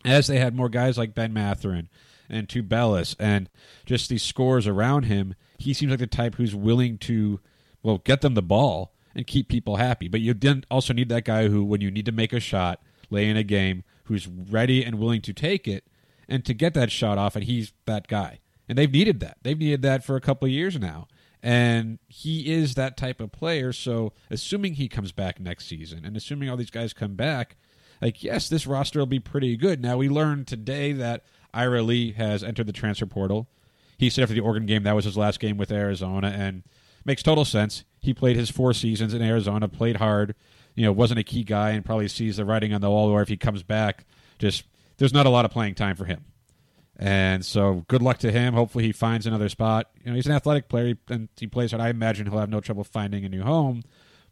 as 0.03 0.27
they 0.27 0.37
had 0.37 0.55
more 0.55 0.69
guys 0.69 0.95
like 0.95 1.15
Ben 1.15 1.33
Mathurin 1.33 1.89
and 2.29 2.47
Tubelis 2.47 3.15
and 3.19 3.49
just 3.85 4.09
these 4.09 4.23
scores 4.23 4.67
around 4.67 5.03
him, 5.03 5.35
he 5.57 5.73
seems 5.73 5.91
like 5.91 5.99
the 5.99 6.07
type 6.07 6.35
who's 6.35 6.55
willing 6.55 6.97
to 6.99 7.39
well 7.83 7.99
get 7.99 8.21
them 8.21 8.33
the 8.33 8.41
ball 8.41 8.93
and 9.15 9.25
keep 9.25 9.47
people 9.47 9.77
happy. 9.77 10.07
But 10.07 10.21
you 10.21 10.33
then 10.33 10.65
also 10.69 10.93
need 10.93 11.09
that 11.09 11.25
guy 11.25 11.47
who, 11.47 11.63
when 11.63 11.81
you 11.81 11.89
need 11.89 12.05
to 12.05 12.11
make 12.11 12.33
a 12.33 12.39
shot, 12.39 12.81
lay 13.09 13.29
in 13.29 13.37
a 13.37 13.43
game, 13.43 13.83
who's 14.05 14.27
ready 14.27 14.83
and 14.83 14.99
willing 14.99 15.21
to 15.21 15.33
take 15.33 15.67
it 15.67 15.85
and 16.27 16.43
to 16.45 16.53
get 16.53 16.73
that 16.73 16.91
shot 16.91 17.17
off, 17.17 17.35
and 17.35 17.45
he's 17.45 17.71
that 17.85 18.07
guy. 18.07 18.39
And 18.67 18.77
they've 18.77 18.91
needed 18.91 19.19
that. 19.19 19.37
They've 19.43 19.57
needed 19.57 19.81
that 19.83 20.03
for 20.03 20.15
a 20.15 20.21
couple 20.21 20.47
of 20.47 20.51
years 20.51 20.79
now. 20.79 21.07
And 21.41 21.99
he 22.07 22.51
is 22.51 22.73
that 22.73 22.97
type 22.97 23.21
of 23.21 23.31
player. 23.31 23.71
So, 23.71 24.13
assuming 24.31 24.73
he 24.73 24.87
comes 24.87 25.11
back 25.11 25.39
next 25.39 25.67
season 25.67 26.03
and 26.03 26.17
assuming 26.17 26.49
all 26.49 26.57
these 26.57 26.71
guys 26.71 26.91
come 26.91 27.13
back, 27.13 27.55
like, 28.01 28.23
yes, 28.23 28.49
this 28.49 28.65
roster 28.65 28.97
will 28.99 29.05
be 29.05 29.19
pretty 29.19 29.55
good. 29.55 29.81
Now, 29.81 29.97
we 29.97 30.09
learned 30.09 30.47
today 30.47 30.91
that 30.93 31.23
Ira 31.55 31.81
Lee 31.81 32.11
has 32.13 32.43
entered 32.43 32.67
the 32.67 32.73
transfer 32.73 33.05
portal. 33.05 33.47
He 33.97 34.09
said 34.09 34.23
after 34.23 34.35
the 34.35 34.41
Oregon 34.41 34.65
game 34.65 34.83
that 34.83 34.95
was 34.95 35.05
his 35.05 35.17
last 35.17 35.39
game 35.39 35.57
with 35.57 35.71
Arizona, 35.71 36.27
and 36.27 36.63
makes 37.05 37.23
total 37.23 37.45
sense. 37.45 37.85
He 37.99 38.13
played 38.13 38.35
his 38.35 38.49
four 38.49 38.73
seasons 38.73 39.13
in 39.13 39.21
Arizona, 39.21 39.67
played 39.67 39.97
hard, 39.97 40.35
you 40.75 40.83
know, 40.83 40.91
wasn't 40.91 41.19
a 41.19 41.23
key 41.23 41.43
guy, 41.43 41.71
and 41.71 41.85
probably 41.85 42.07
sees 42.07 42.37
the 42.37 42.45
writing 42.45 42.73
on 42.73 42.81
the 42.81 42.89
wall. 42.89 43.09
Or 43.09 43.21
if 43.21 43.29
he 43.29 43.37
comes 43.37 43.63
back, 43.63 44.05
just 44.37 44.65
there's 44.97 45.13
not 45.13 45.25
a 45.25 45.29
lot 45.29 45.45
of 45.45 45.51
playing 45.51 45.75
time 45.75 45.95
for 45.95 46.05
him. 46.05 46.25
And 46.97 47.45
so, 47.45 47.83
good 47.87 48.01
luck 48.01 48.19
to 48.19 48.31
him. 48.31 48.53
Hopefully, 48.53 48.85
he 48.85 48.91
finds 48.91 49.25
another 49.25 49.49
spot. 49.49 49.89
You 50.03 50.11
know, 50.11 50.15
he's 50.15 50.27
an 50.27 50.31
athletic 50.31 50.69
player 50.69 50.95
and 51.09 51.29
he 51.37 51.47
plays 51.47 51.71
hard. 51.71 51.81
I 51.81 51.89
imagine 51.89 52.27
he'll 52.27 52.39
have 52.39 52.49
no 52.49 52.61
trouble 52.61 52.83
finding 52.83 53.25
a 53.25 53.29
new 53.29 53.43
home. 53.43 53.83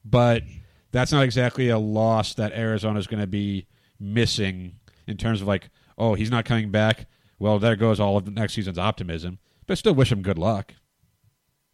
But 0.05 0.43
that's 0.91 1.11
not 1.11 1.23
exactly 1.23 1.69
a 1.69 1.77
loss 1.77 2.33
that 2.35 2.53
Arizona 2.53 2.99
is 2.99 3.07
going 3.07 3.19
to 3.21 3.27
be 3.27 3.67
missing 3.99 4.75
in 5.07 5.17
terms 5.17 5.41
of 5.41 5.47
like, 5.47 5.69
oh, 5.97 6.13
he's 6.13 6.31
not 6.31 6.45
coming 6.45 6.71
back. 6.71 7.07
Well, 7.43 7.59
there 7.59 7.75
goes 7.75 7.99
all 7.99 8.15
of 8.15 8.25
next 8.31 8.53
season's 8.53 8.77
optimism. 8.77 9.37
But 9.67 9.77
still, 9.77 9.93
wish 9.93 10.13
him 10.13 10.21
good 10.21 10.37
luck. 10.37 10.73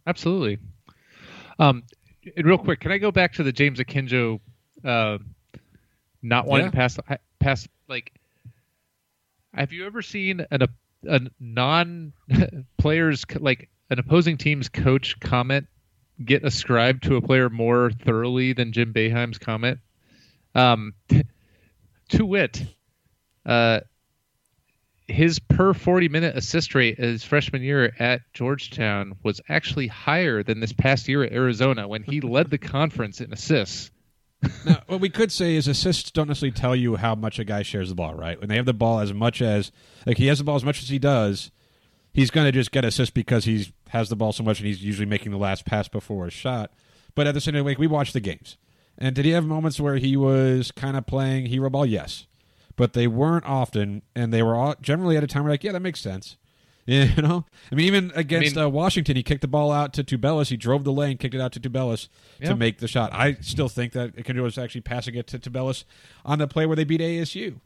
Absolutely. 0.08 0.58
Um, 1.60 1.84
and 2.36 2.48
real 2.48 2.58
quick, 2.58 2.80
can 2.80 2.92
I 2.92 2.98
go 2.98 3.12
back 3.12 3.34
to 3.34 3.44
the 3.44 3.52
James 3.52 3.78
Akinjo 3.78 4.40
uh, 4.84 5.20
not 6.24 6.48
wanting 6.48 6.66
Yeah. 6.66 6.72
to 6.72 6.76
pass 6.76 6.98
pass 7.40 7.68
like? 7.88 8.12
Have 9.54 9.72
you 9.72 9.86
ever 9.86 10.02
seen 10.02 10.44
an 10.50 10.64
a, 10.64 10.70
a 11.08 11.22
non 11.40 12.14
players 12.80 13.24
like 13.40 13.70
an 13.92 14.00
opposing 14.00 14.38
team's 14.38 14.70
coach 14.70 15.20
comment 15.20 15.68
get 16.26 16.44
ascribed 16.44 17.04
to 17.04 17.16
a 17.18 17.22
player 17.22 17.48
more 17.48 17.92
thoroughly 17.92 18.54
than 18.54 18.72
Jim 18.72 18.92
Boeheim's 18.92 19.38
comment? 19.38 19.78
Um, 20.56 20.96
to 22.10 22.26
wit, 22.26 22.66
uh, 23.46 23.82
his 25.10 25.40
per 25.40 25.74
40 25.74 26.10
minute 26.10 26.36
assist 26.36 26.76
rate 26.76 26.98
his 26.98 27.24
freshman 27.24 27.62
year 27.62 27.94
at 28.00 28.22
Georgetown 28.34 29.18
was 29.24 29.42
actually 29.50 29.88
higher 29.88 30.44
than 30.44 30.60
this 30.60 30.74
past 30.74 31.08
year 31.08 31.24
at 31.24 31.32
Arizona 31.32 31.88
when 31.88 32.04
he 32.04 32.22
led 32.22 32.50
the 32.50 32.58
conference 32.58 33.20
in 33.22 33.34
assists. 33.34 33.92
now, 34.66 34.82
what 34.88 35.02
we 35.02 35.10
could 35.10 35.32
say 35.32 35.56
is 35.56 35.68
assists 35.68 36.12
don't 36.12 36.28
necessarily 36.28 36.54
tell 36.54 36.76
you 36.76 36.96
how 36.96 37.16
much 37.16 37.40
a 37.40 37.44
guy 37.44 37.62
shares 37.62 37.90
the 37.90 37.96
ball, 37.96 38.14
right? 38.14 38.40
When 38.40 38.48
they 38.48 38.56
have 38.56 38.66
the 38.66 38.74
ball 38.74 39.00
as 39.00 39.14
much 39.14 39.42
as 39.42 39.72
like 40.06 40.18
he 40.18 40.28
has 40.28 40.38
the 40.38 40.44
ball 40.44 40.56
as 40.56 40.64
much 40.64 40.82
as 40.82 40.90
he 40.90 41.00
does, 41.00 41.52
he's 42.14 42.32
going 42.32 42.46
to 42.46 42.52
just 42.52 42.72
get 42.72 42.86
assists 42.86 43.14
because 43.14 43.46
he 43.46 43.74
has 43.90 44.10
the 44.10 44.16
ball 44.16 44.32
so 44.32 44.44
much 44.44 44.60
and 44.60 44.68
he's 44.68 44.84
usually 44.84 45.06
making 45.06 45.32
the 45.32 45.38
last 45.38 45.66
pass 45.66 45.88
before 45.88 46.28
a 46.28 46.32
shot. 46.32 46.72
But 47.16 47.28
at 47.28 47.34
the 47.34 47.42
same 47.42 47.56
time, 47.56 47.66
we 47.66 47.88
watch 47.88 48.14
the 48.14 48.20
games, 48.20 48.58
and 48.98 49.16
did 49.16 49.26
he 49.26 49.32
have 49.32 49.46
moments 49.46 49.80
where 49.80 49.96
he 49.96 50.16
was 50.16 50.72
kind 50.72 50.96
of 50.96 51.06
playing 51.06 51.48
hero 51.48 51.70
ball? 51.70 51.86
Yes, 51.86 52.28
but 52.80 52.94
they 52.94 53.06
weren't 53.08 53.46
often, 53.46 54.02
and 54.16 54.34
they 54.34 54.42
were 54.42 54.56
all 54.56 54.74
generally 54.82 55.18
at 55.18 55.24
a 55.24 55.28
time 55.28 55.44
where 55.44 55.52
like, 55.54 55.64
yeah, 55.64 55.74
that 55.74 55.82
makes 55.82 56.00
sense. 56.00 56.38
You 56.88 57.06
know, 57.22 57.46
I 57.72 57.76
mean, 57.76 57.86
even 57.86 58.12
against 58.16 58.58
I 58.58 58.62
mean- 58.62 58.66
uh, 58.66 58.70
Washington, 58.70 59.16
he 59.16 59.22
kicked 59.22 59.42
the 59.42 59.48
ball 59.48 59.72
out 59.72 59.94
to 59.94 60.04
Tubelis. 60.04 60.50
He 60.50 60.58
drove 60.58 60.84
the 60.86 60.92
lane, 60.92 61.18
kicked 61.20 61.36
it 61.36 61.42
out 61.42 61.52
to 61.52 61.60
Tubelis 61.60 62.08
Yeah. 62.40 62.50
to 62.50 62.56
make 62.56 62.80
the 62.80 62.88
shot. 62.88 63.14
I 63.14 63.34
still 63.42 63.70
think 63.70 63.94
that 63.94 64.16
Akinjo 64.16 64.42
was 64.42 64.58
actually 64.58 64.82
passing 64.82 65.14
it 65.14 65.28
to 65.28 65.38
Tubelis 65.38 65.84
on 66.26 66.40
the 66.40 66.48
play 66.48 66.66
where 66.66 66.76
they 66.76 66.86
beat 66.86 67.00
ASU. 67.00 67.60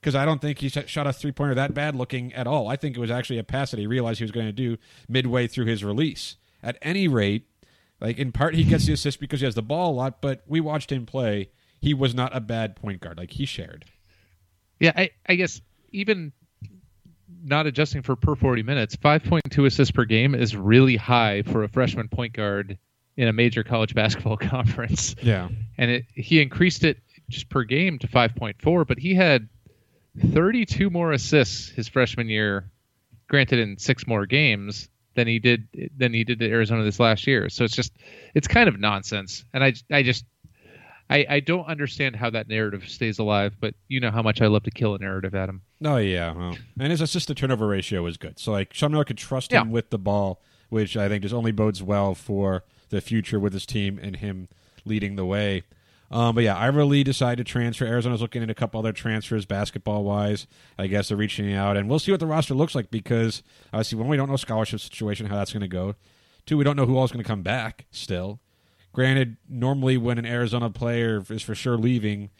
Because 0.00 0.14
I 0.14 0.24
don't 0.24 0.40
think 0.40 0.60
he 0.60 0.68
shot 0.68 1.08
a 1.08 1.12
three 1.12 1.32
pointer 1.32 1.56
that 1.56 1.74
bad 1.74 1.96
looking 1.96 2.32
at 2.34 2.46
all. 2.46 2.68
I 2.68 2.76
think 2.76 2.96
it 2.96 3.00
was 3.00 3.10
actually 3.10 3.38
a 3.38 3.42
pass 3.42 3.72
that 3.72 3.80
he 3.80 3.86
realized 3.88 4.18
he 4.20 4.24
was 4.24 4.30
going 4.30 4.46
to 4.46 4.52
do 4.52 4.76
midway 5.08 5.48
through 5.48 5.64
his 5.66 5.82
release. 5.82 6.36
At 6.62 6.78
any 6.80 7.08
rate, 7.08 7.46
like 8.00 8.16
in 8.16 8.30
part 8.30 8.54
he 8.54 8.62
gets 8.62 8.86
the 8.86 8.92
assist 8.92 9.18
because 9.18 9.40
he 9.40 9.44
has 9.46 9.56
the 9.56 9.62
ball 9.62 9.90
a 9.90 9.96
lot, 9.96 10.20
but 10.22 10.44
we 10.46 10.60
watched 10.60 10.92
him 10.92 11.04
play. 11.04 11.50
He 11.80 11.94
was 11.94 12.14
not 12.14 12.36
a 12.36 12.40
bad 12.40 12.76
point 12.76 13.00
guard. 13.00 13.18
Like 13.18 13.32
he 13.32 13.44
shared. 13.44 13.86
Yeah, 14.80 14.92
I, 14.94 15.10
I 15.26 15.34
guess 15.34 15.60
even 15.90 16.32
not 17.42 17.66
adjusting 17.66 18.02
for 18.02 18.16
per 18.16 18.34
40 18.34 18.62
minutes, 18.62 18.96
5.2 18.96 19.66
assists 19.66 19.92
per 19.92 20.04
game 20.04 20.34
is 20.34 20.56
really 20.56 20.96
high 20.96 21.42
for 21.42 21.64
a 21.64 21.68
freshman 21.68 22.08
point 22.08 22.32
guard 22.32 22.78
in 23.16 23.28
a 23.28 23.32
major 23.32 23.64
college 23.64 23.94
basketball 23.94 24.36
conference. 24.36 25.16
Yeah. 25.22 25.48
And 25.76 25.90
it, 25.90 26.04
he 26.14 26.40
increased 26.40 26.84
it 26.84 26.98
just 27.28 27.48
per 27.48 27.64
game 27.64 27.98
to 28.00 28.08
5.4, 28.08 28.86
but 28.86 28.98
he 28.98 29.14
had 29.14 29.48
32 30.32 30.90
more 30.90 31.12
assists 31.12 31.68
his 31.68 31.88
freshman 31.88 32.28
year, 32.28 32.70
granted 33.28 33.58
in 33.58 33.78
six 33.78 34.06
more 34.06 34.26
games 34.26 34.88
than 35.14 35.26
he 35.26 35.38
did 35.38 35.68
than 35.96 36.14
he 36.14 36.22
did 36.22 36.40
at 36.42 36.50
Arizona 36.50 36.84
this 36.84 37.00
last 37.00 37.26
year. 37.26 37.48
So 37.48 37.64
it's 37.64 37.74
just 37.74 37.92
it's 38.34 38.48
kind 38.48 38.68
of 38.68 38.78
nonsense. 38.78 39.44
And 39.52 39.62
I 39.62 39.74
I 39.90 40.02
just 40.02 40.24
I, 41.10 41.24
I 41.28 41.40
don't 41.40 41.66
understand 41.66 42.16
how 42.16 42.28
that 42.30 42.48
narrative 42.48 42.88
stays 42.88 43.18
alive, 43.18 43.56
but 43.60 43.74
you 43.88 43.98
know 44.00 44.10
how 44.10 44.22
much 44.22 44.42
I 44.42 44.46
love 44.46 44.64
to 44.64 44.70
kill 44.70 44.94
a 44.94 44.98
narrative, 44.98 45.34
Adam. 45.34 45.62
Oh 45.84 45.96
yeah, 45.96 46.32
well, 46.32 46.56
and 46.78 46.90
his 46.90 47.00
assist 47.00 47.28
to 47.28 47.34
turnover 47.34 47.66
ratio 47.66 48.04
is 48.06 48.16
good. 48.16 48.38
So 48.38 48.52
like 48.52 48.74
Sean 48.74 48.92
Miller 48.92 49.04
could 49.04 49.16
trust 49.18 49.52
him 49.52 49.68
Yeah. 49.68 49.72
with 49.72 49.90
the 49.90 49.98
ball, 49.98 50.42
which 50.68 50.96
I 50.96 51.08
think 51.08 51.22
just 51.22 51.34
only 51.34 51.52
bodes 51.52 51.82
well 51.82 52.14
for 52.14 52.64
the 52.90 53.00
future 53.00 53.40
with 53.40 53.52
his 53.54 53.64
team 53.66 53.98
and 54.02 54.16
him 54.16 54.48
leading 54.84 55.16
the 55.16 55.24
way. 55.24 55.62
Um, 56.10 56.34
but 56.34 56.42
yeah, 56.44 56.56
Ira 56.56 56.86
Lee 56.86 57.04
decided 57.04 57.46
to 57.46 57.50
transfer. 57.52 57.84
Arizona's 57.86 58.22
looking 58.22 58.42
at 58.42 58.48
a 58.48 58.54
couple 58.54 58.78
other 58.80 58.92
transfers, 58.92 59.44
basketball 59.44 60.04
wise. 60.04 60.46
I 60.78 60.86
guess 60.86 61.08
they're 61.08 61.18
reaching 61.18 61.52
out, 61.52 61.76
and 61.76 61.88
we'll 61.88 61.98
see 61.98 62.10
what 62.10 62.20
the 62.20 62.26
roster 62.26 62.54
looks 62.54 62.74
like 62.74 62.90
because 62.90 63.42
obviously, 63.74 63.98
one, 63.98 64.08
we 64.08 64.16
don't 64.16 64.30
know 64.30 64.36
scholarship 64.36 64.80
situation, 64.80 65.26
how 65.26 65.36
that's 65.36 65.52
going 65.52 65.60
to 65.60 65.68
go. 65.68 65.96
Two, 66.46 66.56
we 66.56 66.64
don't 66.64 66.76
know 66.76 66.86
who 66.86 66.96
all 66.96 67.04
is 67.04 67.12
going 67.12 67.22
to 67.22 67.28
come 67.28 67.42
back 67.42 67.84
still. 67.90 68.40
Granted, 68.92 69.36
normally 69.48 69.96
when 69.96 70.18
an 70.18 70.26
Arizona 70.26 70.70
player 70.70 71.22
is 71.28 71.42
for 71.42 71.54
sure 71.54 71.76
leaving, 71.76 72.30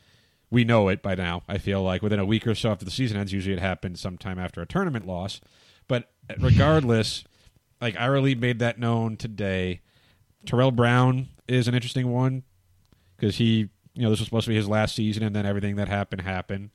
we 0.51 0.65
know 0.65 0.89
it 0.89 1.03
by 1.03 1.15
now. 1.15 1.43
I 1.49 1.59
feel 1.59 1.83
like 1.83 2.03
within 2.03 2.19
a 2.19 2.25
week 2.25 2.47
or 2.47 2.55
so 2.55 2.71
after 2.71 2.85
the 2.85 2.91
season 2.91 3.17
ends, 3.19 3.33
usually 3.33 3.55
it 3.55 3.61
happens 3.61 4.01
sometime 4.01 4.39
after 4.39 4.61
a 4.61 4.67
tournament 4.67 5.07
loss. 5.07 5.41
But 5.87 6.11
regardless, 6.39 7.25
like 7.81 7.97
Ira 7.97 8.21
Lee 8.21 8.35
made 8.35 8.59
that 8.59 8.79
known 8.79 9.17
today. 9.17 9.81
Terrell 10.47 10.71
Brown 10.71 11.29
is 11.47 11.69
an 11.69 11.75
interesting 11.75 12.11
one 12.11 12.45
because 13.17 13.37
he, 13.37 13.69
you 13.95 14.03
know, 14.03 14.11
this 14.11 14.21
was 14.21 14.29
supposed 14.29 14.45
to 14.45 14.51
be 14.51 14.57
his 14.57 14.69
last 14.69 14.95
season, 14.95 15.23
and 15.23 15.35
then 15.35 15.47
everything 15.47 15.77
that 15.77 15.89
happened 15.89 16.23
happened. 16.23 16.71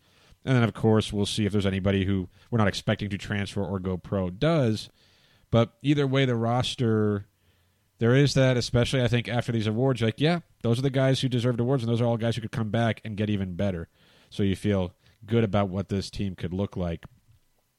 And 0.45 0.55
then, 0.55 0.63
of 0.63 0.73
course, 0.73 1.13
we'll 1.13 1.25
see 1.25 1.45
if 1.45 1.51
there's 1.51 1.65
anybody 1.65 2.05
who 2.05 2.27
we're 2.51 2.57
not 2.57 2.67
expecting 2.67 3.09
to 3.09 3.17
transfer 3.17 3.63
or 3.63 3.79
go 3.79 3.97
pro 3.97 4.29
does. 4.29 4.89
But 5.51 5.73
either 5.81 6.05
way, 6.05 6.25
the 6.25 6.35
roster, 6.35 7.27
there 7.99 8.15
is 8.15 8.33
that, 8.33 8.57
especially 8.57 9.01
I 9.01 9.07
think 9.07 9.27
after 9.27 9.51
these 9.51 9.67
awards, 9.67 10.01
like, 10.01 10.19
yeah, 10.19 10.39
those 10.61 10.79
are 10.79 10.83
the 10.83 10.89
guys 10.89 11.21
who 11.21 11.29
deserved 11.29 11.59
awards, 11.59 11.83
and 11.83 11.91
those 11.91 12.01
are 12.01 12.05
all 12.05 12.17
guys 12.17 12.35
who 12.35 12.41
could 12.41 12.51
come 12.51 12.69
back 12.69 13.01
and 13.05 13.17
get 13.17 13.29
even 13.29 13.55
better. 13.55 13.87
So 14.29 14.43
you 14.43 14.55
feel 14.55 14.93
good 15.25 15.43
about 15.43 15.69
what 15.69 15.89
this 15.89 16.09
team 16.09 16.35
could 16.35 16.53
look 16.53 16.75
like. 16.75 17.05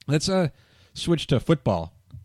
Let's 0.06 0.28
uh 0.28 0.48
switch 0.92 1.26
to 1.28 1.40
football 1.40 1.92
a 2.12 2.16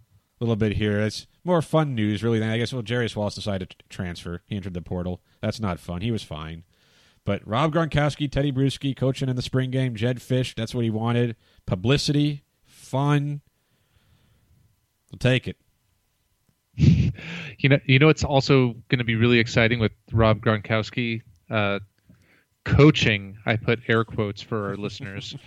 little 0.43 0.56
bit 0.56 0.78
here. 0.78 0.99
It's 0.99 1.28
more 1.43 1.62
fun 1.62 1.95
news, 1.95 2.23
really. 2.23 2.39
Than 2.39 2.49
I 2.49 2.58
guess. 2.58 2.71
Well, 2.71 2.84
Jarius 2.84 3.15
Wallace 3.15 3.36
decided 3.36 3.69
to 3.71 3.75
transfer. 3.89 4.41
He 4.47 4.56
entered 4.56 4.73
the 4.73 4.82
portal. 4.82 5.21
That's 5.41 5.60
not 5.60 5.80
fun. 5.80 6.02
He 6.02 6.12
was 6.12 6.23
fine. 6.23 6.63
But 7.25 7.45
Rob 7.47 7.73
Gronkowski, 7.73 8.32
Teddy 8.32 8.52
Bruschi 8.52 8.95
coaching 8.95 9.30
in 9.30 9.36
the 9.36 9.41
spring 9.41 9.71
game, 9.71 9.95
Jedd 9.95 10.19
Fisch, 10.19 10.56
that's 10.56 10.73
what 10.73 10.84
he 10.84 10.89
wanted. 10.89 11.36
Publicity, 11.65 12.43
fun. 12.63 13.41
We'll 15.12 15.19
take 15.19 15.47
it. 15.47 15.58
You 17.61 17.67
know, 17.67 17.79
you 17.83 17.99
know, 17.99 18.07
it's 18.07 18.23
also 18.23 18.73
going 18.87 18.99
to 18.99 19.03
be 19.03 19.15
really 19.15 19.37
exciting 19.37 19.79
with 19.79 19.91
Rob 20.13 20.39
Gronkowski 20.39 21.21
uh, 21.49 21.79
coaching. 22.63 23.37
I 23.45 23.57
put 23.57 23.81
air 23.89 24.05
quotes 24.05 24.41
for 24.41 24.69
our 24.69 24.77
listeners. 24.77 25.35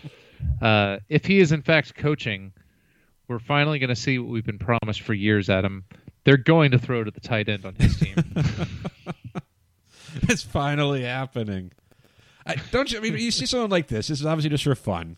Uh, 0.60 0.98
if 1.08 1.24
he 1.24 1.38
is 1.38 1.52
in 1.52 1.62
fact 1.62 1.94
coaching, 1.94 2.52
we're 3.28 3.38
finally 3.38 3.78
going 3.78 3.90
to 3.90 3.94
see 3.94 4.18
what 4.18 4.28
we've 4.28 4.44
been 4.44 4.58
promised 4.58 5.02
for 5.02 5.14
years, 5.14 5.48
Adam. 5.48 5.84
They're 6.24 6.36
going 6.36 6.72
to 6.72 6.80
throw 6.80 7.04
to 7.04 7.12
the 7.12 7.20
tight 7.20 7.48
end 7.48 7.64
on 7.64 7.76
his 7.76 7.96
team. 7.96 8.16
it's 10.22 10.42
finally 10.42 11.04
happening. 11.04 11.70
I, 12.44 12.56
don't 12.72 12.90
you? 12.90 12.98
I 12.98 13.02
mean, 13.02 13.16
you 13.18 13.30
see 13.30 13.46
something 13.46 13.70
like 13.70 13.86
this. 13.86 14.08
This 14.08 14.18
is 14.18 14.26
obviously 14.26 14.50
just 14.50 14.64
for 14.64 14.74
fun. 14.74 15.16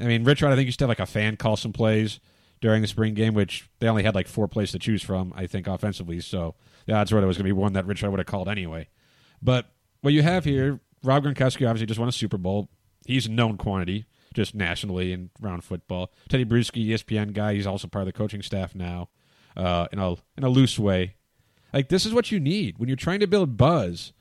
I 0.00 0.04
mean, 0.04 0.24
Rich 0.24 0.40
Rod, 0.40 0.54
I 0.54 0.56
think 0.56 0.64
used 0.64 0.78
to 0.78 0.84
have 0.84 0.88
like 0.88 0.98
a 0.98 1.04
fan 1.04 1.36
call 1.36 1.58
some 1.58 1.74
plays 1.74 2.18
during 2.62 2.80
the 2.80 2.88
spring 2.88 3.12
game, 3.12 3.34
which 3.34 3.68
they 3.80 3.88
only 3.88 4.04
had 4.04 4.14
like 4.14 4.28
four 4.28 4.48
plays 4.48 4.70
to 4.70 4.78
choose 4.78 5.02
from. 5.02 5.34
I 5.36 5.46
think 5.46 5.66
offensively, 5.66 6.20
so 6.20 6.54
the 6.86 6.94
odds 6.94 7.10
there 7.10 7.26
was 7.26 7.36
going 7.36 7.44
to 7.44 7.44
be 7.44 7.52
one 7.52 7.74
that 7.74 7.84
Rich 7.84 8.02
Rod 8.02 8.10
would 8.10 8.20
have 8.20 8.26
called 8.26 8.48
anyway. 8.48 8.88
But 9.42 9.66
what 10.00 10.14
you 10.14 10.22
have 10.22 10.44
here, 10.44 10.80
Rob 11.02 11.24
Gronkowski 11.24 11.68
obviously 11.68 11.86
just 11.86 12.00
won 12.00 12.08
a 12.08 12.12
Super 12.12 12.38
Bowl. 12.38 12.70
He's 13.04 13.26
a 13.26 13.30
known 13.30 13.58
quantity 13.58 14.06
just 14.32 14.54
nationally 14.54 15.12
and 15.12 15.28
around 15.42 15.62
football. 15.62 16.10
Tedy 16.30 16.46
Bruschi, 16.46 16.88
ESPN 16.88 17.34
guy, 17.34 17.54
he's 17.54 17.66
also 17.66 17.86
part 17.88 18.02
of 18.02 18.06
the 18.06 18.12
coaching 18.12 18.40
staff 18.40 18.74
now, 18.74 19.10
uh, 19.56 19.88
in 19.92 19.98
a 19.98 20.12
in 20.36 20.44
a 20.44 20.48
loose 20.48 20.78
way. 20.78 21.16
Like 21.72 21.88
this 21.88 22.06
is 22.06 22.14
what 22.14 22.30
you 22.30 22.38
need 22.38 22.78
when 22.78 22.88
you're 22.88 22.96
trying 22.96 23.20
to 23.20 23.26
build 23.26 23.56
buzz. 23.56 24.12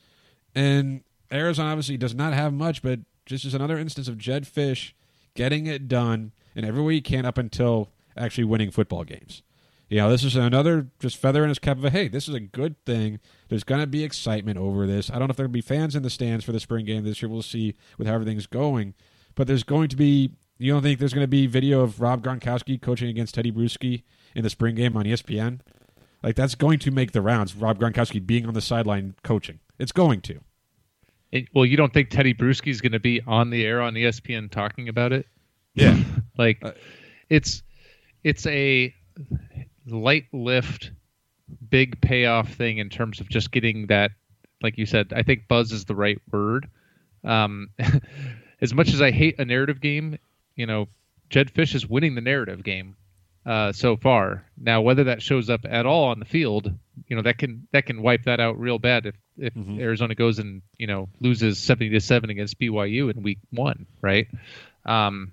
And 0.56 1.04
Arizona 1.32 1.70
obviously 1.70 1.96
does 1.96 2.16
not 2.16 2.34
have 2.34 2.54
much, 2.54 2.82
but 2.82 3.00
just 3.26 3.46
as 3.46 3.54
another 3.54 3.78
instance 3.78 4.08
of 4.08 4.18
Jedd 4.18 4.46
Fisch 4.46 4.94
getting 5.36 5.68
it 5.68 5.88
done 5.88 6.32
in 6.56 6.66
every 6.66 6.82
way 6.82 6.96
he 6.96 7.02
can 7.02 7.26
up 7.26 7.38
until 7.38 7.92
actually 8.18 8.44
winning 8.46 8.72
football 8.72 9.04
games. 9.04 9.44
You 9.90 9.98
know, 9.98 10.10
this 10.10 10.24
is 10.24 10.38
another 10.38 10.88
just 11.00 11.18
feather 11.18 11.44
in 11.44 11.50
his 11.50 11.60
cap 11.60 11.78
of 11.78 11.84
a 11.84 11.90
hey, 11.90 12.08
this 12.08 12.30
is 12.30 12.34
a 12.34 12.40
good 12.40 12.78
thing. 12.86 13.20
There's 13.50 13.66
going 13.66 13.82
to 13.82 13.88
be 13.88 14.06
excitement 14.06 14.58
over 14.58 14.88
this. 14.88 15.10
I 15.10 15.20
don't 15.20 15.28
know 15.28 15.32
if 15.32 15.36
there'll 15.38 15.52
be 15.52 15.60
fans 15.62 15.96
in 15.98 16.04
the 16.04 16.10
stands 16.10 16.46
for 16.46 16.54
the 16.54 16.62
spring 16.62 16.86
game 16.86 17.04
this 17.04 17.22
year. 17.22 17.28
We'll 17.30 17.42
see 17.42 17.76
with 17.98 18.08
how 18.08 18.14
everything's 18.14 18.48
going. 18.48 18.94
But 19.36 19.48
there's 19.48 19.64
going 19.64 19.90
to 19.90 19.98
be. 19.98 20.32
You 20.58 20.72
don't 20.72 20.82
think 20.84 21.00
there's 21.00 21.14
going 21.14 21.24
to 21.24 21.28
be 21.28 21.48
video 21.48 21.82
of 21.82 22.00
Rob 22.00 22.24
Gronkowski 22.24 22.82
coaching 22.82 23.10
against 23.10 23.36
Tedy 23.36 23.52
Bruschi 23.52 24.04
in 24.36 24.44
the 24.44 24.50
spring 24.50 24.76
game 24.76 24.96
on 24.96 25.06
ESPN? 25.06 25.60
Like 26.24 26.36
that's 26.36 26.56
going 26.56 26.80
to 26.80 26.92
make 26.92 27.12
the 27.12 27.22
rounds. 27.22 27.56
Rob 27.56 27.80
Gronkowski 27.80 28.26
being 28.26 28.46
on 28.46 28.54
the 28.54 28.62
sideline 28.62 29.16
coaching. 29.24 29.60
It's 29.80 29.92
going 29.92 30.22
to. 30.22 30.40
It- 31.32 31.48
well, 31.54 31.66
you 31.66 31.76
don't 31.76 31.94
think 31.94 32.10
Tedy 32.10 32.38
Bruschi 32.38 32.68
is 32.68 32.80
going 32.80 32.92
to 32.92 33.00
be 33.00 33.22
on 33.28 33.50
the 33.50 33.66
air 33.66 33.82
on 33.82 33.96
ESPN 33.96 34.52
talking 34.52 34.88
about 34.88 35.12
it? 35.12 35.28
Yeah. 35.74 35.98
like 36.38 36.60
Uh, 36.64 36.72
it's 37.30 37.64
it's 38.24 38.46
a 38.46 38.94
light 39.88 40.26
lift 40.32 40.92
big 41.70 42.00
payoff 42.02 42.54
thing 42.54 42.78
in 42.78 42.90
terms 42.90 43.20
of 43.20 43.28
just 43.30 43.52
getting 43.52 43.88
that 43.88 44.12
like 44.62 44.78
you 44.78 44.86
said 44.86 45.12
i 45.16 45.24
think 45.24 45.48
buzz 45.48 45.72
is 45.72 45.86
the 45.86 45.96
right 45.96 46.20
word. 46.32 46.70
Um 47.24 47.70
as 48.62 48.74
much 48.74 48.94
as 48.94 49.02
i 49.02 49.12
hate 49.12 49.40
a 49.40 49.46
narrative 49.46 49.82
game 49.82 50.18
you 50.56 50.66
know 50.66 50.88
jedd 51.30 51.52
fisch 51.54 51.76
is 51.76 51.88
winning 51.88 52.16
the 52.16 52.22
narrative 52.22 52.64
game 52.64 52.96
uh 53.46 53.72
so 53.72 53.98
far. 53.98 54.46
Now 54.58 54.82
whether 54.82 55.06
that 55.06 55.22
shows 55.22 55.50
up 55.50 55.62
at 55.68 55.86
all 55.86 56.06
on 56.06 56.20
the 56.20 56.26
field 56.26 56.72
you 57.08 57.16
know 57.16 57.22
that 57.24 57.38
can 57.38 57.68
that 57.74 57.86
can 57.86 58.02
wipe 58.02 58.24
that 58.24 58.40
out 58.40 58.60
real 58.60 58.78
bad 58.80 59.06
if 59.08 59.16
if 59.38 59.54
Mhm. 59.56 59.80
arizona 59.80 60.14
goes 60.16 60.40
and 60.40 60.62
you 60.78 60.88
know 60.88 61.10
loses 61.20 61.58
70 61.58 61.90
to 61.90 62.00
7 62.00 62.30
against 62.30 62.60
byu 62.60 63.10
in 63.12 63.24
week 63.24 63.40
one 63.50 63.88
right? 64.02 64.28
Um 64.86 65.32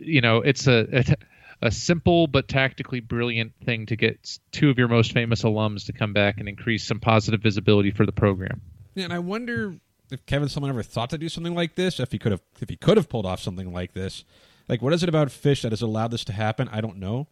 you 0.00 0.20
know 0.20 0.38
it's 0.38 0.66
a, 0.66 0.86
a 0.92 1.16
a 1.62 1.70
simple 1.70 2.26
but 2.26 2.48
tactically 2.48 3.00
brilliant 3.00 3.52
thing 3.64 3.86
to 3.86 3.96
get 3.96 4.38
two 4.52 4.70
of 4.70 4.78
your 4.78 4.88
most 4.88 5.12
famous 5.12 5.42
alums 5.42 5.86
to 5.86 5.92
come 5.92 6.12
back 6.12 6.38
and 6.38 6.48
increase 6.48 6.84
some 6.84 7.00
positive 7.00 7.40
visibility 7.40 7.90
for 7.90 8.04
the 8.04 8.12
program. 8.12 8.60
Yeah, 8.94 9.04
and 9.04 9.12
I 9.12 9.18
wonder 9.18 9.76
if 10.10 10.24
Kevin 10.26 10.48
Sumlin 10.48 10.68
ever 10.68 10.82
thought 10.82 11.10
to 11.10 11.18
do 11.18 11.28
something 11.28 11.54
like 11.54 11.74
this. 11.74 11.98
If 11.98 12.12
he 12.12 12.18
could 12.18 12.32
have, 12.32 12.42
if 12.60 12.68
he 12.68 12.76
could 12.76 12.96
have 12.96 13.08
pulled 13.08 13.26
off 13.26 13.40
something 13.40 13.72
like 13.72 13.94
this, 13.94 14.24
like 14.68 14.82
what 14.82 14.92
is 14.92 15.02
it 15.02 15.08
about 15.08 15.28
Fisch 15.28 15.62
that 15.62 15.72
has 15.72 15.82
allowed 15.82 16.10
this 16.10 16.24
to 16.24 16.32
happen? 16.32 16.68
I 16.70 16.80
don't 16.80 16.98
know, 16.98 17.26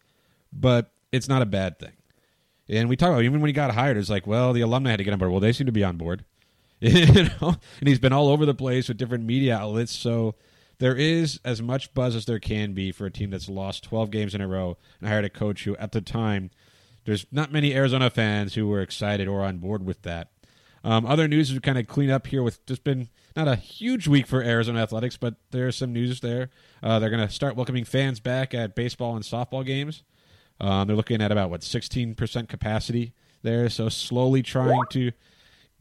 but 0.53 0.91
it's 1.13 1.29
not 1.29 1.43
a 1.43 1.47
bad 1.47 1.79
thing. 1.79 1.93
And 2.69 2.89
we 2.89 2.97
talk 2.97 3.11
about 3.11 3.25
even 3.25 3.41
when 3.41 3.49
he 3.49 3.53
got 3.53 3.73
hired, 3.73 3.99
it's 3.99 4.09
like, 4.09 4.27
well, 4.27 4.55
the 4.55 4.63
alumni 4.63 4.91
had 4.91 4.97
to 4.97 5.05
get 5.05 5.13
on 5.13 5.19
board. 5.19 5.31
Well, 5.31 5.41
they 5.41 5.53
seem 5.53 5.67
to 5.67 5.73
be 5.73 5.85
on 5.85 5.99
board, 5.99 6.25
you 6.81 7.25
know. 7.25 7.57
And 7.79 7.89
he's 7.89 7.99
been 7.99 8.13
all 8.13 8.29
over 8.29 8.47
the 8.47 8.55
place 8.55 8.89
with 8.89 8.97
different 8.97 9.25
media 9.25 9.57
outlets, 9.57 9.93
so 9.93 10.35
there 10.79 10.97
is 10.97 11.41
as 11.45 11.63
much 11.63 11.95
buzz 11.95 12.17
as 12.17 12.25
there 12.25 12.39
can 12.39 12.73
be 12.73 12.93
for 12.93 13.07
a 13.07 13.11
team 13.11 13.31
that's 13.31 13.49
lost 13.49 13.85
12 13.85 14.11
games 14.11 14.35
in 14.35 14.41
a 14.41 14.49
row 14.49 14.77
and 15.01 15.09
hired 15.09 15.25
a 15.25 15.31
coach 15.31 15.65
who, 15.65 15.77
at 15.77 15.93
the 15.93 16.01
time, 16.01 16.51
there's 17.05 17.27
not 17.31 17.53
many 17.53 17.75
Arizona 17.75 18.11
fans 18.11 18.55
who 18.55 18.67
were 18.67 18.81
excited 18.81 19.29
or 19.29 19.43
on 19.43 19.59
board 19.59 19.85
with 19.85 20.03
that. 20.03 20.31
Um, 20.83 21.07
other 21.07 21.27
news 21.27 21.53
to 21.53 21.61
kind 21.61 21.79
of 21.79 21.87
clean 21.87 22.11
up 22.11 22.27
here 22.27 22.43
with 22.43 22.65
just 22.67 22.85
been 22.85 23.09
not 23.35 23.49
a 23.49 23.57
huge 23.57 24.07
week 24.07 24.27
for 24.27 24.43
Arizona 24.43 24.83
athletics, 24.83 25.17
but 25.17 25.35
there's 25.51 25.77
some 25.77 25.93
news 25.93 26.21
there. 26.21 26.51
Uh, 26.83 26.99
they're 26.99 27.11
going 27.11 27.27
to 27.27 27.33
start 27.33 27.57
welcoming 27.57 27.85
fans 27.85 28.21
back 28.21 28.53
at 28.55 28.75
baseball 28.75 29.17
and 29.17 29.25
softball 29.25 29.65
games. 29.65 30.03
Um, 30.61 30.87
they're 30.87 30.97
looking 30.97 31.21
at 31.21 31.33
about 31.33 31.51
what 31.51 31.63
16% 31.63 32.49
capacity 32.49 33.13
there, 33.43 33.69
so 33.69 33.89
slowly 33.89 34.43
trying 34.43 34.83
to 34.91 35.13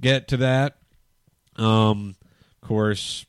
get 0.02 0.28
to 0.30 0.38
that. 0.38 0.78
Um, 1.58 2.16
of 2.62 2.68
course, 2.68 3.26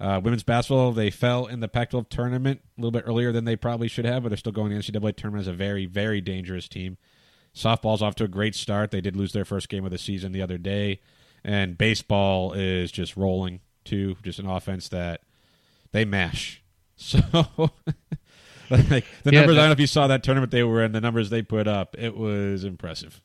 uh, 0.00 0.20
women's 0.22 0.42
basketball 0.44 0.92
they 0.92 1.10
fell 1.10 1.46
in 1.46 1.60
the 1.60 1.68
Pac-12 1.68 2.08
tournament 2.08 2.60
a 2.76 2.80
little 2.80 2.92
bit 2.92 3.04
earlier 3.06 3.32
than 3.32 3.44
they 3.44 3.56
probably 3.56 3.88
should 3.88 4.04
have, 4.04 4.22
but 4.22 4.28
they're 4.28 4.36
still 4.38 4.52
going 4.52 4.70
to 4.70 4.76
the 4.76 4.98
NCAA 4.98 5.16
tournament 5.16 5.42
as 5.42 5.48
a 5.48 5.52
very, 5.52 5.86
very 5.86 6.20
dangerous 6.20 6.68
team. 6.68 6.96
Softball's 7.54 8.02
off 8.02 8.14
to 8.16 8.24
a 8.24 8.28
great 8.28 8.54
start. 8.54 8.90
They 8.90 9.00
did 9.00 9.16
lose 9.16 9.32
their 9.32 9.44
first 9.44 9.68
game 9.68 9.84
of 9.84 9.90
the 9.90 9.98
season 9.98 10.32
the 10.32 10.42
other 10.42 10.58
day, 10.58 11.00
and 11.42 11.76
baseball 11.76 12.52
is 12.52 12.92
just 12.92 13.16
rolling 13.16 13.60
too. 13.84 14.16
Just 14.22 14.38
an 14.38 14.46
offense 14.46 14.88
that 14.90 15.22
they 15.92 16.04
mash. 16.04 16.62
So, 17.00 17.20
like 18.70 19.06
the 19.22 19.32
Yeah, 19.32 19.40
numbers, 19.40 19.56
I 19.56 19.60
don't 19.60 19.68
know 19.68 19.72
if 19.72 19.80
you 19.80 19.86
saw 19.86 20.08
that 20.08 20.22
tournament 20.24 20.50
they 20.50 20.64
were 20.64 20.82
in. 20.82 20.90
The 20.92 21.00
numbers 21.00 21.30
they 21.30 21.42
put 21.42 21.66
up, 21.68 21.94
it 21.96 22.14
was 22.16 22.64
impressive. 22.64 23.22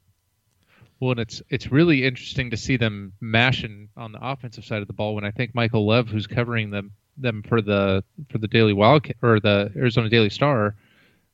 Well, 1.03 1.11
and 1.11 1.19
it's 1.19 1.41
it's 1.49 1.69
really 1.69 2.05
interesting 2.05 2.51
to 2.51 2.57
see 2.57 2.77
them 2.77 3.11
mashing 3.19 3.89
on 3.97 4.13
the 4.13 4.19
offensive 4.21 4.63
side 4.63 4.81
of 4.81 4.87
the 4.87 4.93
ball. 4.93 5.15
When 5.15 5.25
I 5.25 5.31
think 5.31 5.53
Michael 5.53 5.85
Lev, 5.85 6.07
who's 6.07 6.27
covering 6.27 6.69
them 6.69 6.91
them 7.17 7.43
for 7.43 7.61
the 7.61 8.05
for 8.29 8.37
the 8.37 8.47
Daily 8.47 8.71
Wildcat 8.71 9.17
or 9.21 9.41
the 9.41 9.69
Arizona 9.75 10.07
Daily 10.07 10.29
Star, 10.29 10.75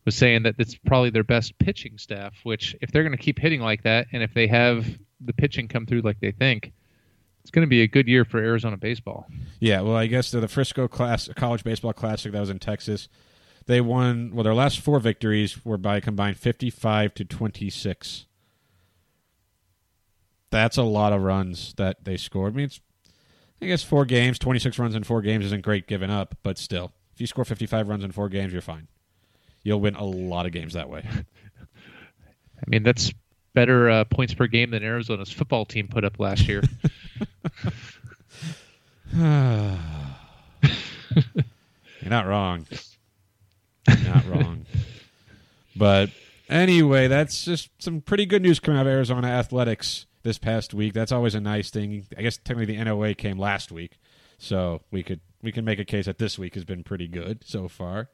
was 0.05 0.15
saying 0.15 0.43
that 0.43 0.55
it's 0.57 0.73
probably 0.73 1.11
their 1.11 1.23
best 1.23 1.55
pitching 1.59 1.99
staff. 1.99 2.33
Which, 2.41 2.75
if 2.81 2.91
they're 2.91 3.03
going 3.03 3.15
to 3.15 3.23
keep 3.23 3.37
hitting 3.37 3.61
like 3.61 3.83
that, 3.83 4.07
and 4.11 4.23
if 4.23 4.33
they 4.33 4.47
have 4.47 4.87
the 5.21 5.33
pitching 5.33 5.67
come 5.67 5.85
through 5.85 6.01
like 6.01 6.19
they 6.19 6.31
think, 6.31 6.73
it's 7.43 7.51
going 7.51 7.65
to 7.65 7.69
be 7.69 7.83
a 7.83 7.87
good 7.87 8.07
year 8.07 8.25
for 8.25 8.39
Arizona 8.39 8.75
baseball. 8.75 9.27
Yeah, 9.59 9.81
well, 9.81 9.95
I 9.95 10.07
guess 10.07 10.31
the, 10.31 10.47
Frisco 10.47 10.87
class 10.87 11.29
college 11.35 11.63
baseball 11.63 11.93
classic 11.93 12.31
that 12.31 12.39
was 12.39 12.49
in 12.49 12.57
Texas, 12.57 13.07
they 13.67 13.81
won. 13.81 14.31
Well, 14.33 14.43
their 14.43 14.55
last 14.55 14.79
four 14.79 14.99
victories 14.99 15.63
were 15.63 15.77
by 15.77 15.99
combined 15.99 16.37
fifty-five 16.37 17.13
to 17.13 17.23
twenty-six. 17.23 18.25
That's 20.51 20.77
a 20.77 20.83
lot 20.83 21.13
of 21.13 21.21
runs 21.21 21.73
that 21.75 22.03
they 22.03 22.17
scored. 22.17 22.53
I 22.53 22.55
mean, 22.55 22.65
it's 22.65 22.79
I 23.61 23.65
guess 23.65 23.83
four 23.83 24.05
games, 24.05 24.39
twenty-six 24.39 24.79
runs 24.79 24.95
in 24.95 25.03
four 25.03 25.21
games 25.21 25.45
isn't 25.45 25.63
great 25.63 25.87
giving 25.87 26.09
up, 26.09 26.35
but 26.43 26.57
still, 26.57 26.91
if 27.13 27.21
you 27.21 27.27
score 27.27 27.45
fifty-five 27.45 27.87
runs 27.87 28.03
in 28.03 28.11
four 28.11 28.29
games, 28.29 28.53
you're 28.53 28.61
fine. 28.61 28.87
You'll 29.63 29.81
win 29.81 29.95
a 29.95 30.03
lot 30.05 30.45
of 30.45 30.51
games 30.51 30.73
that 30.73 30.89
way. 30.89 31.05
I 31.09 32.63
mean, 32.67 32.83
that's 32.83 33.11
better 33.53 33.89
uh, 33.89 34.03
points 34.05 34.33
per 34.33 34.47
game 34.47 34.71
than 34.71 34.83
Arizona's 34.83 35.31
football 35.31 35.65
team 35.65 35.87
put 35.87 36.03
up 36.05 36.19
last 36.19 36.47
year. 36.47 36.63
You're 42.01 42.09
not 42.09 42.27
wrong. 42.27 42.65
You're 43.87 43.97
not 44.13 44.27
wrong. 44.27 44.65
But 45.75 46.09
anyway, 46.47 47.07
that's 47.07 47.43
just 47.43 47.69
some 47.79 48.01
pretty 48.01 48.25
good 48.25 48.41
news 48.41 48.59
coming 48.59 48.79
out 48.79 48.87
of 48.87 48.91
Arizona 48.91 49.27
athletics 49.27 50.05
this 50.23 50.37
past 50.37 50.73
week. 50.73 50.93
That's 50.93 51.11
always 51.11 51.35
a 51.35 51.39
nice 51.39 51.69
thing. 51.69 52.05
I 52.17 52.21
guess 52.21 52.37
technically 52.37 52.75
the 52.75 52.83
NOA 52.83 53.13
came 53.13 53.37
last 53.37 53.71
week, 53.71 53.99
so 54.37 54.81
we 54.91 55.03
could 55.03 55.21
we 55.41 55.51
can 55.51 55.65
make 55.65 55.79
a 55.79 55.85
case 55.85 56.05
that 56.05 56.17
this 56.17 56.37
week 56.37 56.55
has 56.55 56.65
been 56.65 56.83
pretty 56.83 57.07
good 57.07 57.43
so 57.45 57.67
far. 57.67 58.09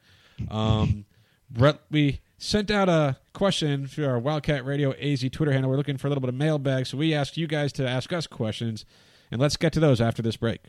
Um, 0.50 1.04
Brett, 1.50 1.80
we 1.90 2.20
sent 2.38 2.70
out 2.70 2.88
a 2.88 3.16
question 3.32 3.86
through 3.86 4.06
our 4.06 4.18
Wildcat 4.18 4.64
Radio 4.64 4.92
AZ 4.94 5.24
Twitter 5.30 5.52
handle. 5.52 5.70
We're 5.70 5.76
looking 5.76 5.96
for 5.96 6.08
a 6.08 6.10
little 6.10 6.20
bit 6.20 6.28
of 6.28 6.34
mailbag, 6.34 6.86
so 6.86 6.96
we 6.96 7.14
asked 7.14 7.36
you 7.36 7.46
guys 7.46 7.72
to 7.74 7.88
ask 7.88 8.12
us 8.12 8.26
questions, 8.26 8.84
and 9.30 9.40
let's 9.40 9.56
get 9.56 9.72
to 9.74 9.80
those 9.80 10.00
after 10.00 10.22
this 10.22 10.36
break. 10.36 10.60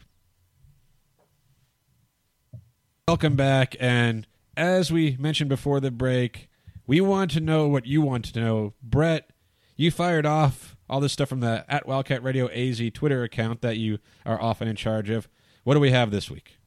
Welcome 3.08 3.36
back. 3.36 3.76
And 3.80 4.28
as 4.56 4.92
we 4.92 5.16
mentioned 5.18 5.50
before 5.50 5.80
the 5.80 5.92
break, 5.92 6.50
We 6.86 7.02
want 7.02 7.32
to 7.32 7.42
know 7.42 7.68
what 7.68 7.86
you 7.86 8.02
want 8.02 8.26
to 8.26 8.40
know. 8.40 8.74
Brett, 8.82 9.30
you 9.76 9.92
fired 9.92 10.26
off 10.26 10.77
all 10.90 11.00
this 11.00 11.14
stuff 11.14 11.30
from 11.30 11.40
the 11.42 11.66
at 11.68 11.88
Wildcat 11.88 12.24
Radio 12.24 12.48
AZ 12.50 12.82
Twitter 12.94 13.24
account 13.24 13.62
that 13.62 13.78
you 13.78 14.00
are 14.26 14.42
often 14.42 14.68
in 14.68 14.76
charge 14.76 15.10
of. 15.10 15.28
What 15.64 15.74
do 15.74 15.80
we 15.80 15.92
have 15.92 16.12
this 16.12 16.30
week? 16.32 16.58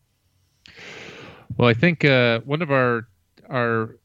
Well, 1.56 1.68
I 1.68 1.74
think 1.74 2.04
uh, 2.04 2.40
one 2.40 2.62
of 2.62 2.70
our 2.70 3.08
our 3.48 3.96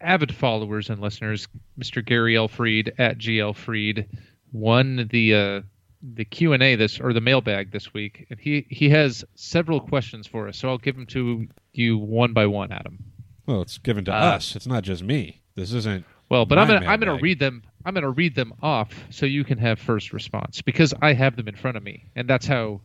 avid 0.00 0.34
followers 0.34 0.90
and 0.90 1.00
listeners, 1.00 1.48
Mr. 1.78 2.04
Gary 2.04 2.34
Elfried 2.36 2.92
at 2.98 3.18
GL 3.18 3.54
Freed, 3.56 4.06
won 4.52 5.08
the 5.10 5.34
uh, 5.34 5.60
the 6.02 6.24
Q 6.24 6.52
and 6.52 6.62
A 6.62 6.76
this 6.76 7.00
or 7.00 7.12
the 7.12 7.20
mailbag 7.20 7.72
this 7.72 7.92
week, 7.94 8.26
and 8.30 8.38
he 8.38 8.66
he 8.68 8.90
has 8.90 9.24
several 9.34 9.80
questions 9.80 10.26
for 10.26 10.46
us. 10.48 10.58
So 10.58 10.68
I'll 10.68 10.78
give 10.78 10.94
them 10.96 11.06
to 11.06 11.46
you 11.72 11.98
one 11.98 12.32
by 12.32 12.46
one, 12.46 12.70
Adam. 12.70 12.98
Well, 13.46 13.62
it's 13.62 13.78
given 13.78 14.04
to 14.06 14.12
Uh, 14.12 14.36
us. 14.36 14.54
It's 14.56 14.66
not 14.66 14.84
just 14.84 15.02
me. 15.02 15.40
This 15.54 15.72
isn't. 15.72 16.04
Well, 16.30 16.46
but 16.46 16.58
I'm 16.58 16.66
gonna 16.68 16.86
I'm 16.86 17.00
gonna 17.00 17.18
read 17.20 17.38
them. 17.38 17.62
I'm 17.84 17.94
gonna 17.94 18.10
read 18.10 18.34
them 18.34 18.54
off 18.62 18.88
so 19.10 19.26
you 19.26 19.44
can 19.44 19.58
have 19.58 19.78
first 19.78 20.12
response 20.12 20.62
because 20.62 20.94
I 21.00 21.12
have 21.12 21.36
them 21.36 21.48
in 21.48 21.56
front 21.56 21.76
of 21.76 21.82
me, 21.82 22.10
and 22.16 22.28
that's 22.28 22.46
how, 22.46 22.80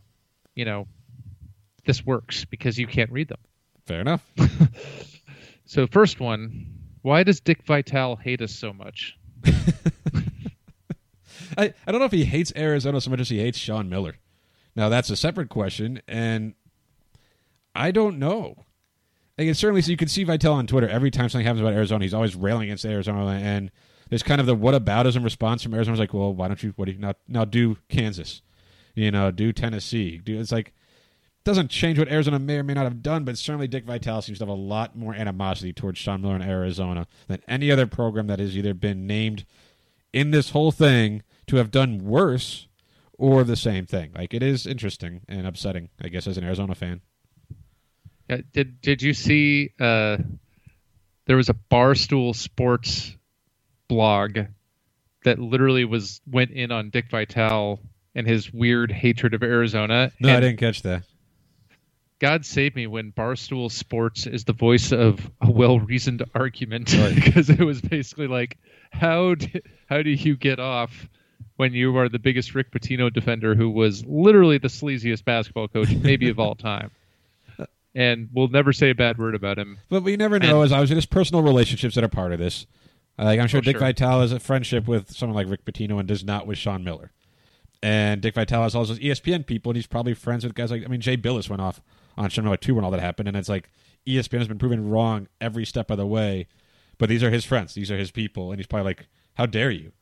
you 0.54 0.64
know, 0.64 0.86
this 1.86 2.04
works 2.04 2.44
because 2.44 2.78
you 2.78 2.86
can't 2.86 3.10
read 3.10 3.28
them. 3.28 3.40
Fair 3.86 4.00
enough. 4.00 4.24
So 5.70 5.86
first 5.86 6.18
one, 6.18 6.66
why 7.02 7.22
does 7.22 7.38
Dick 7.38 7.62
Vitale 7.62 8.16
hate 8.16 8.42
us 8.42 8.50
so 8.50 8.72
much? 8.72 9.16
I, 11.56 11.72
I 11.86 11.92
don't 11.92 12.00
know 12.00 12.06
if 12.06 12.10
he 12.10 12.24
hates 12.24 12.52
Arizona 12.56 13.00
so 13.00 13.08
much 13.08 13.20
as 13.20 13.28
he 13.28 13.38
hates 13.38 13.56
Sean 13.56 13.88
Miller. 13.88 14.16
Now 14.74 14.88
that's 14.88 15.10
a 15.10 15.16
separate 15.16 15.48
question, 15.48 16.02
and 16.08 16.54
I 17.72 17.92
don't 17.92 18.18
know. 18.18 18.64
Like, 19.38 19.46
it's 19.46 19.60
certainly 19.60 19.80
so 19.82 19.92
you 19.92 19.96
can 19.96 20.08
see 20.08 20.24
Vitale 20.24 20.54
on 20.54 20.66
Twitter 20.66 20.88
every 20.88 21.12
time 21.12 21.28
something 21.28 21.46
happens 21.46 21.60
about 21.60 21.74
Arizona, 21.74 22.04
he's 22.04 22.14
always 22.14 22.34
railing 22.34 22.64
against 22.64 22.84
Arizona, 22.84 23.26
and 23.30 23.70
there's 24.10 24.22
kind 24.22 24.40
of 24.40 24.46
the 24.46 24.54
what 24.54 24.74
whataboutism 24.74 25.24
response 25.24 25.62
from 25.62 25.72
Arizona. 25.72 25.94
It's 25.94 26.00
like, 26.00 26.12
well, 26.12 26.34
why 26.34 26.48
don't 26.48 26.62
you? 26.62 26.74
What 26.76 26.86
do 26.86 26.92
you 26.92 26.98
now? 26.98 27.14
Now 27.26 27.44
do 27.44 27.78
Kansas, 27.88 28.42
you 28.94 29.10
know, 29.10 29.30
do 29.30 29.52
Tennessee, 29.52 30.18
do 30.18 30.38
it's 30.38 30.52
like 30.52 30.68
it 30.68 31.44
doesn't 31.44 31.68
change 31.68 31.98
what 31.98 32.08
Arizona 32.08 32.38
may 32.38 32.56
or 32.56 32.62
may 32.62 32.74
not 32.74 32.84
have 32.84 33.02
done, 33.02 33.24
but 33.24 33.38
certainly 33.38 33.68
Dick 33.68 33.84
Vitale 33.84 34.20
seems 34.20 34.38
to 34.38 34.42
have 34.44 34.50
a 34.50 34.60
lot 34.60 34.94
more 34.94 35.14
animosity 35.14 35.72
towards 35.72 35.98
Sean 35.98 36.20
Miller 36.20 36.36
in 36.36 36.42
Arizona 36.42 37.06
than 37.28 37.40
any 37.48 37.70
other 37.70 37.86
program 37.86 38.26
that 38.26 38.40
has 38.40 38.56
either 38.56 38.74
been 38.74 39.06
named 39.06 39.46
in 40.12 40.32
this 40.32 40.50
whole 40.50 40.72
thing 40.72 41.22
to 41.46 41.56
have 41.56 41.70
done 41.70 42.04
worse 42.04 42.66
or 43.16 43.44
the 43.44 43.56
same 43.56 43.86
thing. 43.86 44.10
Like 44.14 44.34
it 44.34 44.42
is 44.42 44.66
interesting 44.66 45.22
and 45.28 45.46
upsetting, 45.46 45.88
I 46.02 46.08
guess, 46.08 46.26
as 46.26 46.36
an 46.36 46.44
Arizona 46.44 46.74
fan. 46.74 47.00
Uh, 48.28 48.38
did 48.52 48.80
Did 48.80 49.02
you 49.02 49.14
see? 49.14 49.70
Uh, 49.78 50.18
there 51.26 51.36
was 51.36 51.48
a 51.48 51.54
Barstool 51.54 52.34
Sports 52.34 53.16
blog 53.94 54.38
that 55.24 55.38
literally 55.40 55.84
was 55.84 56.20
went 56.30 56.52
in 56.52 56.70
on 56.70 56.88
Dick 56.90 57.10
Vitale 57.10 57.80
and 58.14 58.24
his 58.26 58.52
weird 58.52 58.90
hatred 58.92 59.34
of 59.34 59.42
Arizona. 59.42 60.12
No, 60.20 60.34
I 60.36 60.40
didn't 60.40 60.58
catch 60.58 60.82
that. 60.82 61.02
God 62.20 62.44
save 62.46 62.76
me 62.76 62.86
when 62.86 63.12
Barstool 63.12 63.70
Sports 63.70 64.26
is 64.26 64.44
the 64.44 64.52
voice 64.52 64.92
of 64.92 65.28
a 65.40 65.50
well-reasoned 65.50 66.22
argument 66.34 66.92
Right. 66.96 67.14
because 67.14 67.50
it 67.50 67.60
was 67.60 67.80
basically 67.80 68.26
like, 68.28 68.58
how 68.92 69.34
do, 69.34 69.48
how 69.88 70.02
do 70.02 70.10
you 70.10 70.36
get 70.36 70.60
off 70.60 71.08
when 71.56 71.72
you 71.72 71.96
are 71.96 72.08
the 72.08 72.18
biggest 72.18 72.54
Rick 72.54 72.70
Pitino 72.72 73.12
defender 73.12 73.54
who 73.54 73.70
was 73.70 74.04
literally 74.06 74.58
the 74.58 74.68
sleaziest 74.68 75.24
basketball 75.24 75.68
coach 75.68 75.90
maybe 75.94 76.28
of 76.28 76.38
all 76.38 76.54
time, 76.54 76.90
and 77.94 78.28
we'll 78.32 78.48
never 78.48 78.72
say 78.72 78.90
a 78.90 78.94
bad 78.94 79.18
word 79.18 79.34
about 79.34 79.58
him. 79.58 79.78
But 79.88 80.02
we 80.02 80.16
never 80.16 80.38
know, 80.38 80.56
And- 80.62 80.66
as 80.66 80.72
I 80.72 80.80
was 80.80 80.90
in 80.90 80.96
his 80.96 81.06
personal 81.06 81.42
relationships 81.42 81.94
that 81.96 82.04
are 82.04 82.08
part 82.08 82.32
of 82.32 82.38
this. 82.38 82.66
Like 83.24 83.38
I'm 83.38 83.48
sure 83.48 83.58
Oh, 83.58 83.60
Dick 83.60 83.76
sure. 83.76 83.86
Vitale 83.86 84.20
has 84.22 84.32
a 84.32 84.40
friendship 84.40 84.88
with 84.88 85.10
someone 85.12 85.36
like 85.36 85.48
Rick 85.50 85.64
Pitino 85.64 85.98
and 85.98 86.08
does 86.08 86.24
not 86.24 86.46
with 86.46 86.58
Sean 86.58 86.82
Miller. 86.82 87.12
And 87.82 88.20
Dick 88.20 88.34
Vitale 88.34 88.62
has 88.62 88.74
all 88.74 88.84
those 88.84 88.98
ESPN 88.98 89.46
people, 89.46 89.70
and 89.70 89.76
he's 89.76 89.86
probably 89.86 90.14
friends 90.14 90.44
with 90.44 90.54
guys 90.54 90.70
like 90.70 90.84
I 90.84 90.88
mean 90.88 91.00
Jay 91.00 91.16
Bilas 91.16 91.48
went 91.48 91.62
off 91.62 91.80
on 92.16 92.28
Sean 92.30 92.44
Miller 92.44 92.56
too 92.56 92.74
when 92.74 92.84
all 92.84 92.90
that 92.90 93.00
happened, 93.00 93.28
and 93.28 93.36
it's 93.36 93.48
like 93.48 93.70
ESPN 94.06 94.38
has 94.38 94.48
been 94.48 94.58
proven 94.58 94.88
wrong 94.88 95.28
every 95.40 95.64
step 95.64 95.90
of 95.90 95.96
the 95.98 96.06
way. 96.06 96.46
But 96.98 97.08
these 97.08 97.22
are 97.22 97.30
his 97.30 97.44
friends, 97.44 97.74
these 97.74 97.90
are 97.90 97.96
his 97.96 98.10
people, 98.10 98.50
and 98.50 98.58
he's 98.58 98.66
probably 98.66 98.84
like, 98.84 99.06
"How 99.34 99.46
dare 99.46 99.70
you?" 99.70 99.92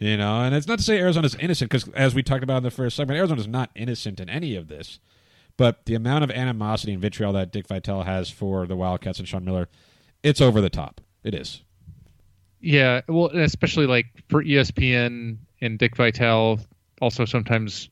You 0.00 0.16
know, 0.16 0.42
and 0.42 0.54
it's 0.54 0.68
not 0.68 0.78
to 0.78 0.84
say 0.84 0.98
Arizona's 1.00 1.34
innocent 1.36 1.70
because, 1.70 1.88
as 1.94 2.14
we 2.14 2.22
talked 2.22 2.44
about 2.44 2.58
in 2.58 2.62
the 2.62 2.70
first 2.70 2.96
segment, 2.96 3.18
Arizona's 3.18 3.48
not 3.48 3.70
innocent 3.74 4.20
in 4.20 4.28
any 4.28 4.54
of 4.54 4.68
this. 4.68 5.00
But 5.56 5.86
the 5.86 5.94
amount 5.96 6.22
of 6.22 6.30
animosity 6.30 6.92
and 6.92 7.02
vitriol 7.02 7.32
that 7.32 7.50
Dick 7.50 7.66
Vitale 7.66 8.04
has 8.04 8.30
for 8.30 8.64
the 8.66 8.76
Wildcats 8.76 9.18
and 9.18 9.26
Sean 9.26 9.44
Miller, 9.44 9.68
it's 10.22 10.40
over 10.40 10.60
the 10.60 10.70
top. 10.70 11.00
It 11.24 11.34
is. 11.34 11.62
Yeah, 12.60 13.02
well, 13.08 13.26
especially 13.26 13.86
like 13.86 14.06
for 14.28 14.42
ESPN 14.42 15.38
and 15.60 15.78
Dick 15.78 15.96
Vitale, 15.96 16.60
also 17.00 17.24
sometimes 17.24 17.88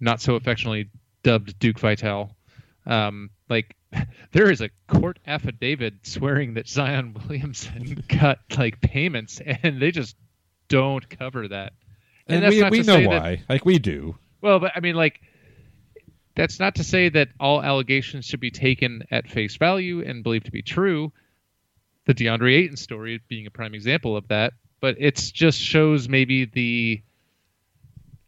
not 0.00 0.20
so 0.20 0.34
affectionately 0.34 0.90
dubbed 1.22 1.58
Duke 1.58 1.78
Vitale. 1.78 2.34
Um, 2.84 3.30
like 3.48 3.74
there 4.32 4.50
is 4.50 4.60
a 4.60 4.70
court 4.86 5.18
affidavit 5.26 5.94
swearing 6.02 6.54
that 6.54 6.68
Zion 6.68 7.14
Williamson 7.14 8.04
got 8.08 8.38
like 8.56 8.80
payments, 8.80 9.40
and 9.62 9.80
they 9.80 9.90
just 9.90 10.16
don't 10.68 11.08
cover 11.08 11.48
that. 11.48 11.72
And, 12.28 12.42
that's 12.42 12.54
we, 12.54 12.60
not 12.60 12.70
we 12.72 12.80
to 12.82 12.86
know 12.86 12.96
say 12.96 13.06
that- 13.06 13.22
why. 13.22 13.42
Like, 13.48 13.64
we 13.64 13.78
do. 13.78 14.16
well, 14.40 14.58
but 14.58 14.72
I 14.74 14.80
mean, 14.80 14.96
like, 14.96 15.20
that's 16.34 16.58
not 16.60 16.74
to 16.74 16.84
say 16.84 17.08
that 17.08 17.28
all 17.40 17.62
allegations 17.62 18.24
should 18.26 18.40
be 18.40 18.50
taken 18.50 19.04
at 19.10 19.28
face 19.28 19.56
value 19.56 20.02
and 20.04 20.22
believed 20.22 20.46
to 20.46 20.50
be 20.52 20.62
true. 20.62 21.12
The 22.06 22.14
DeAndre 22.14 22.54
Ayton 22.54 22.76
story 22.76 23.20
being 23.28 23.46
a 23.46 23.50
prime 23.50 23.74
example 23.74 24.16
of 24.16 24.26
that, 24.28 24.52
but 24.80 24.96
it 24.98 25.16
just 25.34 25.58
shows 25.60 26.08
maybe 26.08 26.44
the 26.46 27.02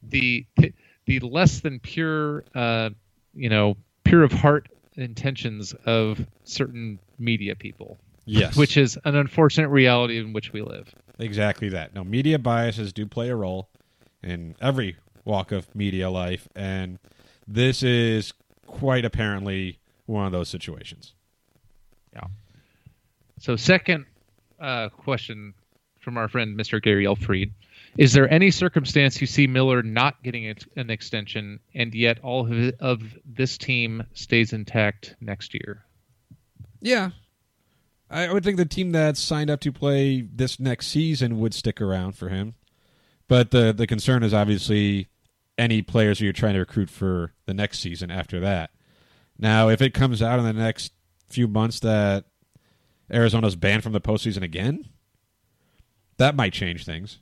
the 0.03 0.47
the 1.07 1.21
less 1.21 1.61
than 1.61 1.81
pure, 1.81 2.45
uh, 2.55 2.91
you 3.35 3.49
know, 3.49 3.77
pure 4.05 4.23
of 4.25 4.33
heart 4.33 4.69
intentions 4.97 5.75
of 5.87 6.25
certain 6.45 6.99
media 7.19 7.55
people, 7.55 7.99
Yes. 8.27 8.57
which 8.57 8.77
is 8.77 8.99
an 9.05 9.15
unfortunate 9.15 9.69
reality 9.69 10.19
in 10.19 10.33
which 10.33 10.53
we 10.53 10.61
live. 10.61 10.93
Exactly 11.19 11.69
that. 11.71 11.95
No, 11.95 12.05
media 12.05 12.39
biases 12.39 12.93
do 12.93 13.07
play 13.07 13.29
a 13.29 13.37
role 13.37 13.69
in 14.23 14.57
every 14.61 14.97
walk 15.25 15.53
of 15.53 15.73
media 15.75 16.11
life, 16.11 16.49
and 16.57 16.99
this 17.47 17.83
is 17.83 18.33
quite 18.67 19.05
apparently 19.05 19.79
one 20.07 20.27
of 20.27 20.33
those 20.33 20.49
situations. 20.49 21.15
So, 23.39 23.57
second 23.57 24.07
uh, 24.61 24.89
question 24.91 25.55
from 26.01 26.17
our 26.17 26.29
friend 26.29 26.59
Mr. 26.59 26.83
Gary 26.83 27.07
Elfried: 27.07 27.53
Is 27.97 28.13
there 28.13 28.33
any 28.33 28.51
circumstance 28.51 29.21
you 29.21 29.27
see 29.27 29.47
Miller 29.47 29.83
not 29.83 30.23
getting 30.23 30.55
an 30.77 30.91
extension, 30.91 31.61
and 31.75 31.95
yet 31.95 32.19
all 32.21 32.47
of, 32.47 32.53
it- 32.53 32.77
of 32.81 33.03
this 33.25 33.57
team 33.59 34.05
stays 34.15 34.53
intact 34.53 35.15
next 35.21 35.55
year? 35.55 35.85
Yeah. 36.81 37.11
I 38.11 38.33
would 38.33 38.43
think 38.43 38.57
the 38.57 38.65
team 38.65 38.93
that 38.93 39.19
signed 39.19 39.51
up 39.51 39.61
to 39.61 39.73
play 39.73 40.23
this 40.23 40.59
next 40.59 40.87
season 40.87 41.39
would 41.41 41.53
stick 41.53 41.79
around 41.81 42.13
for 42.13 42.31
him. 42.31 42.55
But 43.29 43.51
the 43.51 43.73
the 43.75 43.87
concern 43.87 44.23
is 44.23 44.33
obviously 44.33 45.09
any 45.59 45.83
players 45.83 46.21
you're 46.21 46.33
trying 46.33 46.55
to 46.55 46.61
recruit 46.61 46.89
for 46.89 47.35
the 47.45 47.53
next 47.53 47.81
season 47.81 48.11
after 48.11 48.41
that. 48.41 48.71
Now, 49.39 49.69
if 49.69 49.83
it 49.83 49.93
comes 49.93 50.23
out 50.23 50.39
in 50.39 50.45
the 50.47 50.53
next 50.55 50.93
few 51.29 51.47
months 51.47 51.81
that 51.81 52.25
Arizona's 53.11 53.57
banned 53.57 53.83
from 53.83 53.93
the 53.93 54.01
postseason 54.01 54.43
again, 54.43 54.89
that 56.19 56.37
might 56.37 56.53
change 56.53 56.85
things. 56.85 57.21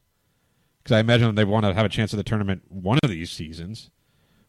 Because 0.82 0.96
I 0.96 1.00
imagine 1.00 1.34
they 1.34 1.44
want 1.44 1.66
to 1.66 1.74
have 1.74 1.86
a 1.86 1.90
chance 1.90 2.12
at 2.14 2.16
the 2.16 2.24
tournament 2.24 2.62
one 2.68 2.98
of 3.02 3.10
these 3.10 3.30
seasons. 3.30 3.90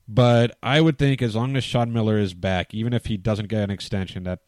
But 0.08 0.58
I 0.64 0.82
would 0.82 0.98
think 0.98 1.22
as 1.22 1.36
long 1.36 1.56
as 1.58 1.64
Sean 1.64 1.92
Miller 1.92 2.18
is 2.18 2.34
back, 2.34 2.74
even 2.74 2.94
if 2.94 3.08
he 3.08 3.18
doesn't 3.18 3.50
get 3.50 3.64
an 3.64 3.72
extension, 3.72 4.24
that 4.24 4.40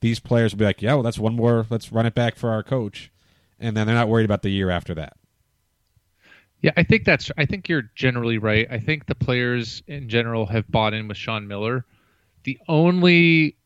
these 0.00 0.20
players 0.20 0.52
will 0.52 0.58
be 0.58 0.64
like, 0.64 0.82
yeah, 0.82 0.94
well, 0.94 1.02
that's 1.02 1.18
one 1.18 1.36
more. 1.36 1.66
Let's 1.70 1.92
run 1.92 2.06
it 2.06 2.14
back 2.14 2.36
for 2.36 2.50
our 2.50 2.62
coach, 2.62 3.10
and 3.58 3.76
then 3.76 3.86
they're 3.86 3.96
not 3.96 4.08
worried 4.08 4.26
about 4.26 4.42
the 4.42 4.50
year 4.50 4.68
after 4.70 4.94
that. 4.94 5.16
Yeah, 6.60 6.72
I 6.76 6.82
think 6.82 7.04
that's. 7.04 7.30
I 7.38 7.46
think 7.46 7.68
you're 7.68 7.90
generally 7.94 8.38
right. 8.38 8.66
I 8.70 8.78
think 8.78 9.06
the 9.06 9.14
players 9.14 9.82
in 9.86 10.08
general 10.08 10.46
have 10.46 10.68
bought 10.68 10.92
in 10.92 11.06
with 11.06 11.16
Sean 11.16 11.46
Miller. 11.46 11.84
The 12.42 12.58
only 12.66 13.56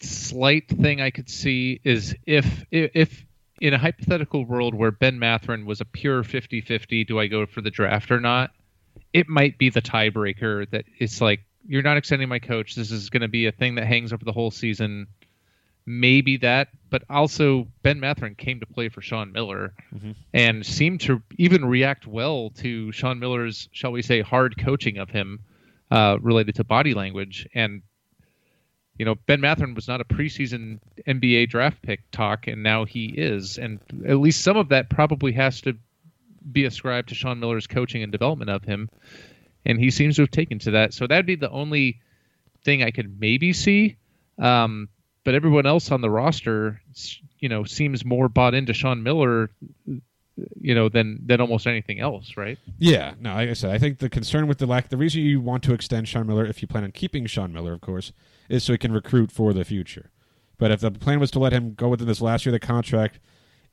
slight 0.00 0.68
thing 0.68 1.00
I 1.00 1.10
could 1.10 1.28
see 1.28 1.80
is 1.84 2.14
if 2.26 2.64
if, 2.70 3.24
in 3.60 3.74
a 3.74 3.78
hypothetical 3.78 4.44
world 4.44 4.74
where 4.74 4.90
Ben 4.90 5.18
Mathurin 5.18 5.64
was 5.64 5.80
a 5.80 5.84
pure 5.84 6.22
50-50, 6.22 7.06
do 7.06 7.18
I 7.18 7.26
go 7.26 7.46
for 7.46 7.62
the 7.62 7.70
draft 7.70 8.10
or 8.10 8.20
not? 8.20 8.50
It 9.12 9.28
might 9.28 9.56
be 9.58 9.70
the 9.70 9.80
tiebreaker 9.80 10.68
that 10.70 10.84
it's 10.98 11.20
like 11.20 11.40
you're 11.66 11.82
not 11.82 11.96
extending 11.96 12.28
my 12.28 12.38
coach. 12.38 12.74
This 12.74 12.90
is 12.90 13.10
going 13.10 13.22
to 13.22 13.28
be 13.28 13.46
a 13.46 13.52
thing 13.52 13.76
that 13.76 13.86
hangs 13.86 14.12
over 14.12 14.24
the 14.24 14.32
whole 14.32 14.50
season. 14.50 15.06
Maybe 15.86 16.36
that, 16.38 16.68
but 16.90 17.04
also 17.08 17.68
Ben 17.82 18.00
Mathurin 18.00 18.34
came 18.34 18.60
to 18.60 18.66
play 18.66 18.88
for 18.88 19.00
Sean 19.00 19.32
Miller 19.32 19.72
and 20.34 20.66
seemed 20.66 21.00
to 21.02 21.22
even 21.38 21.64
react 21.64 22.06
well 22.06 22.50
to 22.56 22.90
Sean 22.92 23.20
Miller's, 23.20 23.68
shall 23.72 23.92
we 23.92 24.02
say, 24.02 24.20
hard 24.20 24.56
coaching 24.58 24.98
of 24.98 25.10
him 25.10 25.40
uh, 25.90 26.18
related 26.20 26.56
to 26.56 26.64
body 26.64 26.92
language. 26.92 27.46
And 27.54 27.82
you 28.98 29.04
know, 29.04 29.14
Ben 29.26 29.40
Mathurin 29.40 29.74
was 29.74 29.88
not 29.88 30.00
a 30.00 30.04
preseason 30.04 30.78
NBA 31.06 31.48
draft 31.50 31.82
pick 31.82 32.10
talk, 32.10 32.46
and 32.46 32.62
now 32.62 32.84
he 32.84 33.06
is. 33.06 33.58
And 33.58 33.80
at 34.06 34.18
least 34.18 34.42
some 34.42 34.56
of 34.56 34.70
that 34.70 34.88
probably 34.88 35.32
has 35.32 35.60
to 35.62 35.76
be 36.50 36.64
ascribed 36.64 37.08
to 37.10 37.14
Sean 37.14 37.40
Miller's 37.40 37.66
coaching 37.66 38.02
and 38.02 38.12
development 38.12 38.50
of 38.50 38.64
him. 38.64 38.88
And 39.64 39.78
he 39.78 39.90
seems 39.90 40.16
to 40.16 40.22
have 40.22 40.30
taken 40.30 40.58
to 40.60 40.70
that. 40.72 40.94
So 40.94 41.06
that'd 41.06 41.26
be 41.26 41.34
the 41.34 41.50
only 41.50 42.00
thing 42.64 42.82
I 42.82 42.90
could 42.90 43.20
maybe 43.20 43.52
see. 43.52 43.96
Um, 44.38 44.88
but 45.24 45.34
everyone 45.34 45.66
else 45.66 45.90
on 45.90 46.00
the 46.00 46.10
roster, 46.10 46.80
you 47.40 47.48
know, 47.48 47.64
seems 47.64 48.04
more 48.04 48.28
bought 48.28 48.54
into 48.54 48.72
Sean 48.72 49.02
Miller, 49.02 49.50
you 50.60 50.74
know, 50.74 50.88
than 50.88 51.18
than 51.26 51.40
almost 51.40 51.66
anything 51.66 51.98
else, 51.98 52.36
right? 52.36 52.58
Yeah, 52.78 53.14
no, 53.18 53.34
like 53.34 53.48
I 53.48 53.54
said, 53.54 53.70
I 53.72 53.78
think 53.78 53.98
the 53.98 54.08
concern 54.08 54.46
with 54.46 54.58
the 54.58 54.66
lack, 54.66 54.88
the 54.88 54.96
reason 54.96 55.22
you 55.22 55.40
want 55.40 55.64
to 55.64 55.72
extend 55.72 56.06
Sean 56.06 56.26
Miller, 56.28 56.46
if 56.46 56.62
you 56.62 56.68
plan 56.68 56.84
on 56.84 56.92
keeping 56.92 57.26
Sean 57.26 57.52
Miller, 57.52 57.72
of 57.72 57.80
course, 57.80 58.12
is 58.48 58.64
so 58.64 58.72
he 58.72 58.78
can 58.78 58.92
recruit 58.92 59.30
for 59.30 59.52
the 59.52 59.64
future. 59.64 60.10
But 60.58 60.70
if 60.70 60.80
the 60.80 60.90
plan 60.90 61.20
was 61.20 61.30
to 61.32 61.38
let 61.38 61.52
him 61.52 61.74
go 61.74 61.88
within 61.88 62.06
this 62.06 62.20
last 62.20 62.46
year 62.46 62.54
of 62.54 62.60
the 62.60 62.66
contract, 62.66 63.18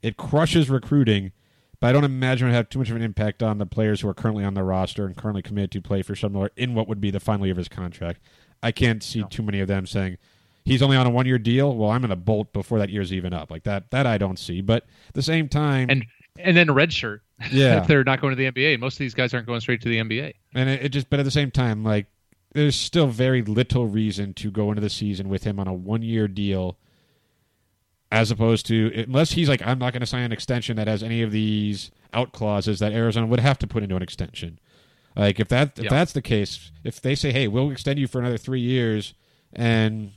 it 0.01 0.17
crushes 0.17 0.69
recruiting. 0.69 1.31
But 1.79 1.87
I 1.87 1.91
don't 1.93 2.03
imagine 2.03 2.47
it 2.47 2.51
would 2.51 2.55
have 2.55 2.69
too 2.69 2.79
much 2.79 2.89
of 2.89 2.95
an 2.95 3.01
impact 3.01 3.41
on 3.41 3.57
the 3.57 3.65
players 3.65 4.01
who 4.01 4.09
are 4.09 4.13
currently 4.13 4.43
on 4.43 4.53
the 4.53 4.63
roster 4.63 5.05
and 5.05 5.15
currently 5.15 5.41
committed 5.41 5.71
to 5.71 5.81
play 5.81 6.01
for 6.01 6.15
Sean 6.15 6.33
Miller 6.33 6.51
in 6.55 6.75
what 6.75 6.87
would 6.87 7.01
be 7.01 7.11
the 7.11 7.19
final 7.19 7.45
year 7.45 7.53
of 7.53 7.57
his 7.57 7.69
contract. 7.69 8.21
I 8.61 8.71
can't 8.71 9.03
see 9.03 9.19
no. 9.19 9.27
too 9.27 9.43
many 9.43 9.59
of 9.59 9.67
them 9.67 9.85
saying, 9.85 10.17
he's 10.65 10.81
only 10.81 10.97
on 10.97 11.05
a 11.05 11.09
one 11.09 11.25
year 11.25 11.37
deal. 11.37 11.75
Well, 11.75 11.91
I'm 11.91 12.01
going 12.01 12.09
to 12.09 12.15
bolt 12.15 12.53
before 12.53 12.79
that 12.79 12.89
year's 12.89 13.13
even 13.13 13.33
up. 13.33 13.51
Like 13.51 13.63
that, 13.63 13.91
that 13.91 14.07
I 14.07 14.17
don't 14.17 14.39
see. 14.39 14.61
But 14.61 14.83
at 15.09 15.13
the 15.13 15.21
same 15.21 15.49
time, 15.49 15.89
and 15.89 16.05
and 16.39 16.57
then 16.57 16.71
red 16.71 16.91
shirt. 16.91 17.21
Yeah, 17.51 17.81
if 17.81 17.87
they're 17.87 18.05
not 18.05 18.21
going 18.21 18.31
to 18.31 18.37
the 18.37 18.49
NBA, 18.49 18.79
most 18.79 18.93
of 18.93 18.99
these 18.99 19.13
guys 19.13 19.33
aren't 19.33 19.47
going 19.47 19.59
straight 19.59 19.81
to 19.81 19.89
the 19.89 19.97
NBA. 19.97 20.33
And 20.55 20.69
it, 20.69 20.85
it 20.85 20.89
just, 20.89 21.09
but 21.09 21.19
at 21.19 21.25
the 21.25 21.31
same 21.31 21.51
time, 21.51 21.83
like 21.83 22.05
there's 22.53 22.75
still 22.75 23.07
very 23.07 23.41
little 23.41 23.87
reason 23.87 24.33
to 24.35 24.51
go 24.51 24.69
into 24.69 24.81
the 24.81 24.89
season 24.89 25.29
with 25.29 25.43
him 25.43 25.59
on 25.59 25.67
a 25.67 25.73
one 25.73 26.01
year 26.01 26.27
deal. 26.27 26.77
As 28.11 28.29
opposed 28.29 28.67
to, 28.67 29.05
unless 29.07 29.31
he's 29.31 29.49
like, 29.49 29.65
I'm 29.65 29.79
not 29.79 29.91
going 29.91 30.01
to 30.01 30.05
sign 30.05 30.21
an 30.21 30.31
extension 30.31 30.77
that 30.77 30.87
has 30.87 31.01
any 31.01 31.23
of 31.23 31.31
these 31.31 31.89
out 32.13 32.31
clauses 32.31 32.77
that 32.77 32.93
Arizona 32.93 33.25
would 33.25 33.39
have 33.39 33.57
to 33.57 33.67
put 33.67 33.81
into 33.81 33.95
an 33.95 34.03
extension. 34.03 34.59
Like 35.15 35.39
if 35.39 35.47
that 35.47 35.79
if 35.79 35.89
that's 35.89 36.13
the 36.13 36.21
case, 36.21 36.71
if 36.83 37.01
they 37.01 37.15
say, 37.15 37.31
"Hey, 37.31 37.47
we'll 37.47 37.71
extend 37.71 37.99
you 37.99 38.07
for 38.07 38.19
another 38.19 38.37
three 38.37 38.61
years," 38.61 39.13
and 39.51 40.11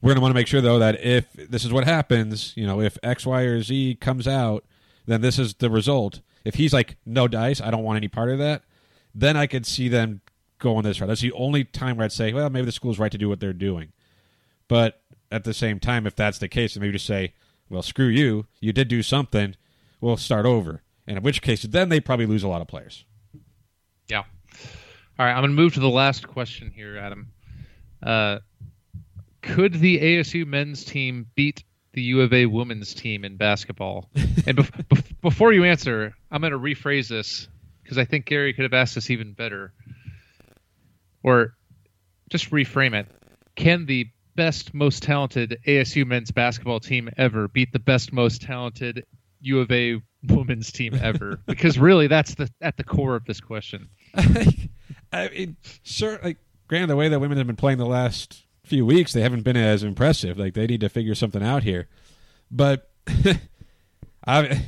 we're 0.00 0.08
going 0.08 0.16
to 0.16 0.20
want 0.20 0.32
to 0.32 0.34
make 0.34 0.46
sure 0.46 0.60
though 0.60 0.78
that 0.78 1.02
if 1.02 1.32
this 1.32 1.64
is 1.64 1.72
what 1.72 1.84
happens, 1.84 2.52
you 2.56 2.66
know, 2.66 2.80
if 2.80 2.98
X, 3.02 3.24
Y, 3.24 3.42
or 3.42 3.62
Z 3.62 3.96
comes 4.00 4.26
out, 4.26 4.64
then 5.06 5.20
this 5.20 5.38
is 5.38 5.54
the 5.54 5.70
result. 5.70 6.20
If 6.44 6.56
he's 6.56 6.72
like, 6.72 6.96
no 7.06 7.28
dice, 7.28 7.60
I 7.60 7.70
don't 7.70 7.84
want 7.84 7.98
any 7.98 8.08
part 8.08 8.30
of 8.30 8.38
that, 8.38 8.64
then 9.14 9.36
I 9.36 9.46
could 9.46 9.64
see 9.66 9.88
them 9.88 10.20
going 10.62 10.84
this 10.84 11.00
route. 11.00 11.08
That's 11.08 11.20
the 11.20 11.32
only 11.32 11.64
time 11.64 11.96
where 11.96 12.04
I'd 12.04 12.12
say, 12.12 12.32
well, 12.32 12.48
maybe 12.48 12.64
the 12.64 12.72
school's 12.72 12.98
right 12.98 13.12
to 13.12 13.18
do 13.18 13.28
what 13.28 13.40
they're 13.40 13.52
doing. 13.52 13.92
But 14.68 15.02
at 15.30 15.44
the 15.44 15.52
same 15.52 15.80
time, 15.80 16.06
if 16.06 16.16
that's 16.16 16.38
the 16.38 16.48
case, 16.48 16.74
then 16.74 16.80
maybe 16.80 16.92
just 16.92 17.04
say, 17.04 17.34
well, 17.68 17.82
screw 17.82 18.06
you. 18.06 18.46
You 18.60 18.72
did 18.72 18.88
do 18.88 19.02
something. 19.02 19.56
We'll 20.00 20.16
start 20.16 20.46
over. 20.46 20.82
And 21.06 21.18
in 21.18 21.22
which 21.22 21.42
case, 21.42 21.62
then 21.62 21.88
they 21.88 22.00
probably 22.00 22.26
lose 22.26 22.42
a 22.42 22.48
lot 22.48 22.62
of 22.62 22.68
players. 22.68 23.04
Yeah. 24.08 24.22
All 25.18 25.26
right, 25.26 25.32
I'm 25.32 25.42
going 25.42 25.50
to 25.50 25.56
move 25.56 25.74
to 25.74 25.80
the 25.80 25.88
last 25.90 26.26
question 26.28 26.70
here, 26.70 26.96
Adam. 26.96 27.32
Uh, 28.02 28.38
could 29.42 29.74
the 29.74 29.98
ASU 29.98 30.46
men's 30.46 30.84
team 30.84 31.26
beat 31.34 31.64
the 31.92 32.02
U 32.02 32.20
of 32.20 32.32
A 32.32 32.46
women's 32.46 32.94
team 32.94 33.24
in 33.24 33.36
basketball? 33.36 34.08
and 34.14 34.56
bef- 34.58 34.86
bef- 34.86 35.20
before 35.20 35.52
you 35.52 35.64
answer, 35.64 36.14
I'm 36.30 36.40
going 36.40 36.52
to 36.52 36.58
rephrase 36.58 37.08
this 37.08 37.48
because 37.82 37.98
I 37.98 38.04
think 38.04 38.26
Gary 38.26 38.52
could 38.52 38.62
have 38.62 38.72
asked 38.72 38.94
this 38.94 39.10
even 39.10 39.32
better. 39.32 39.72
Or 41.22 41.54
just 42.30 42.50
reframe 42.50 42.94
it. 42.94 43.06
Can 43.56 43.86
the 43.86 44.08
best, 44.34 44.72
most 44.74 45.02
talented 45.02 45.58
ASU 45.66 46.06
men's 46.06 46.30
basketball 46.30 46.80
team 46.80 47.10
ever 47.16 47.48
beat 47.48 47.72
the 47.72 47.78
best, 47.78 48.12
most 48.12 48.42
talented 48.42 49.04
U 49.40 49.60
of 49.60 49.70
A 49.70 50.00
women's 50.28 50.72
team 50.72 50.94
ever? 50.94 51.38
because 51.46 51.78
really, 51.78 52.06
that's 52.06 52.34
the 52.34 52.48
at 52.60 52.76
the 52.76 52.84
core 52.84 53.16
of 53.16 53.24
this 53.26 53.40
question. 53.40 53.88
I 54.14 55.28
mean, 55.28 55.56
sure. 55.82 56.18
Like, 56.22 56.38
granted, 56.68 56.88
the 56.88 56.96
way 56.96 57.08
that 57.08 57.20
women 57.20 57.38
have 57.38 57.46
been 57.46 57.56
playing 57.56 57.78
the 57.78 57.86
last 57.86 58.44
few 58.64 58.86
weeks, 58.86 59.12
they 59.12 59.20
haven't 59.20 59.42
been 59.42 59.56
as 59.56 59.82
impressive. 59.82 60.38
Like 60.38 60.54
they 60.54 60.66
need 60.66 60.80
to 60.80 60.88
figure 60.88 61.14
something 61.14 61.42
out 61.42 61.62
here. 61.62 61.88
But 62.50 62.90
I, 64.26 64.66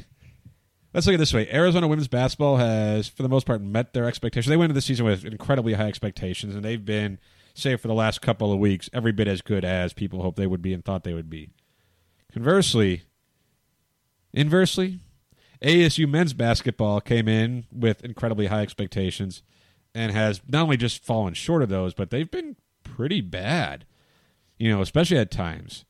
let's 0.94 1.06
look 1.06 1.14
at 1.14 1.18
this 1.18 1.34
way: 1.34 1.48
Arizona 1.52 1.88
women's 1.88 2.08
basketball 2.08 2.56
has, 2.56 3.08
for 3.08 3.22
the 3.22 3.28
most 3.28 3.46
part, 3.46 3.60
met 3.60 3.92
their 3.92 4.06
expectations. 4.06 4.48
They 4.48 4.56
went 4.56 4.70
into 4.70 4.78
the 4.78 4.82
season 4.82 5.04
with 5.04 5.24
incredibly 5.24 5.74
high 5.74 5.88
expectations, 5.88 6.54
and 6.54 6.64
they've 6.64 6.84
been, 6.84 7.18
say, 7.54 7.76
for 7.76 7.88
the 7.88 7.94
last 7.94 8.22
couple 8.22 8.52
of 8.52 8.58
weeks, 8.58 8.88
every 8.92 9.12
bit 9.12 9.28
as 9.28 9.42
good 9.42 9.64
as 9.64 9.92
people 9.92 10.22
hoped 10.22 10.38
they 10.38 10.46
would 10.46 10.62
be 10.62 10.72
and 10.72 10.84
thought 10.84 11.04
they 11.04 11.14
would 11.14 11.28
be. 11.28 11.50
Conversely, 12.32 13.02
inversely, 14.32 15.00
ASU 15.62 16.08
men's 16.08 16.32
basketball 16.32 17.00
came 17.00 17.28
in 17.28 17.66
with 17.70 18.04
incredibly 18.04 18.46
high 18.46 18.62
expectations 18.62 19.42
and 19.94 20.12
has 20.12 20.40
not 20.48 20.62
only 20.62 20.76
just 20.76 21.04
fallen 21.04 21.34
short 21.34 21.62
of 21.62 21.68
those, 21.68 21.94
but 21.94 22.10
they've 22.10 22.30
been 22.30 22.56
pretty 22.82 23.20
bad 23.20 23.84
you 24.58 24.70
know, 24.70 24.80
especially 24.80 25.18
at 25.18 25.30
times. 25.30 25.84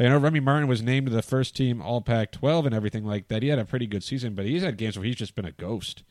I 0.00 0.08
know 0.08 0.18
Remy 0.18 0.40
Martin 0.40 0.66
was 0.66 0.82
named 0.82 1.08
the 1.08 1.20
first 1.20 1.54
team 1.54 1.82
All 1.82 2.00
Pac 2.00 2.32
12 2.32 2.66
and 2.66 2.74
everything 2.74 3.04
like 3.04 3.28
that. 3.28 3.42
He 3.42 3.50
had 3.50 3.58
a 3.58 3.66
pretty 3.66 3.86
good 3.86 4.02
season, 4.02 4.34
but 4.34 4.46
he's 4.46 4.62
had 4.62 4.78
games 4.78 4.96
where 4.96 5.04
he's 5.04 5.16
just 5.16 5.34
been 5.34 5.44
a 5.44 5.52
ghost. 5.52 6.04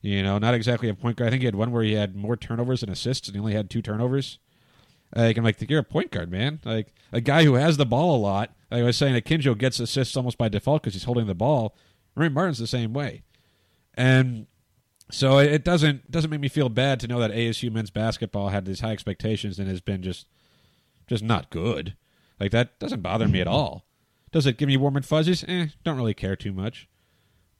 You 0.00 0.22
know, 0.22 0.38
not 0.38 0.54
exactly 0.54 0.88
a 0.88 0.94
point 0.94 1.16
guard. 1.16 1.28
I 1.28 1.30
think 1.30 1.42
he 1.42 1.46
had 1.46 1.56
one 1.56 1.72
where 1.72 1.82
he 1.82 1.94
had 1.94 2.14
more 2.14 2.36
turnovers 2.36 2.80
than 2.80 2.90
assists, 2.90 3.26
and 3.26 3.34
he 3.34 3.40
only 3.40 3.54
had 3.54 3.68
two 3.68 3.82
turnovers. 3.82 4.38
Like 5.14 5.36
I'm 5.36 5.44
like, 5.44 5.68
you're 5.68 5.80
a 5.80 5.84
point 5.84 6.10
guard, 6.10 6.30
man. 6.30 6.60
Like 6.64 6.94
a 7.12 7.20
guy 7.20 7.44
who 7.44 7.54
has 7.54 7.76
the 7.76 7.86
ball 7.86 8.16
a 8.16 8.18
lot. 8.18 8.54
Like 8.70 8.82
I 8.82 8.84
was 8.84 8.96
saying, 8.96 9.20
Akinjo 9.20 9.58
gets 9.58 9.80
assists 9.80 10.16
almost 10.16 10.38
by 10.38 10.48
default 10.48 10.82
because 10.82 10.94
he's 10.94 11.04
holding 11.04 11.26
the 11.26 11.34
ball. 11.34 11.76
Remy 12.14 12.34
Martin's 12.34 12.58
the 12.58 12.66
same 12.66 12.92
way, 12.92 13.22
and 13.94 14.46
so 15.10 15.38
it 15.38 15.64
doesn't 15.64 16.10
doesn't 16.10 16.30
make 16.30 16.40
me 16.40 16.48
feel 16.48 16.68
bad 16.68 17.00
to 17.00 17.08
know 17.08 17.18
that 17.20 17.32
ASU 17.32 17.72
men's 17.72 17.90
basketball 17.90 18.48
had 18.48 18.64
these 18.64 18.80
high 18.80 18.92
expectations 18.92 19.58
and 19.58 19.68
has 19.68 19.80
been 19.80 20.02
just 20.02 20.26
just 21.06 21.22
not 21.22 21.50
good. 21.50 21.94
Like 22.40 22.50
that 22.52 22.78
doesn't 22.78 23.02
bother 23.02 23.28
me 23.28 23.40
at 23.40 23.46
all. 23.46 23.84
Does 24.30 24.46
it 24.46 24.56
give 24.56 24.66
me 24.66 24.76
warm 24.76 24.96
and 24.96 25.04
fuzzies? 25.04 25.44
Eh, 25.46 25.66
don't 25.84 25.96
really 25.96 26.14
care 26.14 26.36
too 26.36 26.52
much. 26.52 26.88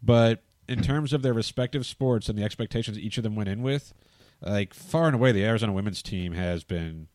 But 0.03 0.43
in 0.68 0.83
terms 0.83 1.12
of 1.12 1.23
their 1.23 1.35
respective 1.35 1.87
sports 1.87 2.29
and 2.29 2.39
the 2.39 2.43
expectations 2.43 2.99
each 2.99 3.18
of 3.18 3.23
them 3.23 3.37
went 3.37 3.49
in 3.49 3.62
with, 3.62 3.93
like 4.41 4.75
far 4.75 5.07
and 5.07 5.14
away, 5.14 5.33
the 5.33 5.45
Arizona 5.45 5.73
women's 5.73 6.03
team 6.03 6.33
has 6.33 6.64
been 6.64 7.09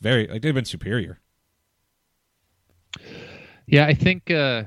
very 0.00 0.26
like 0.26 0.42
they've 0.42 0.54
been 0.54 0.64
superior. 0.64 1.20
Yeah, 3.66 3.86
I 3.86 3.94
think 3.94 4.30
uh, 4.30 4.64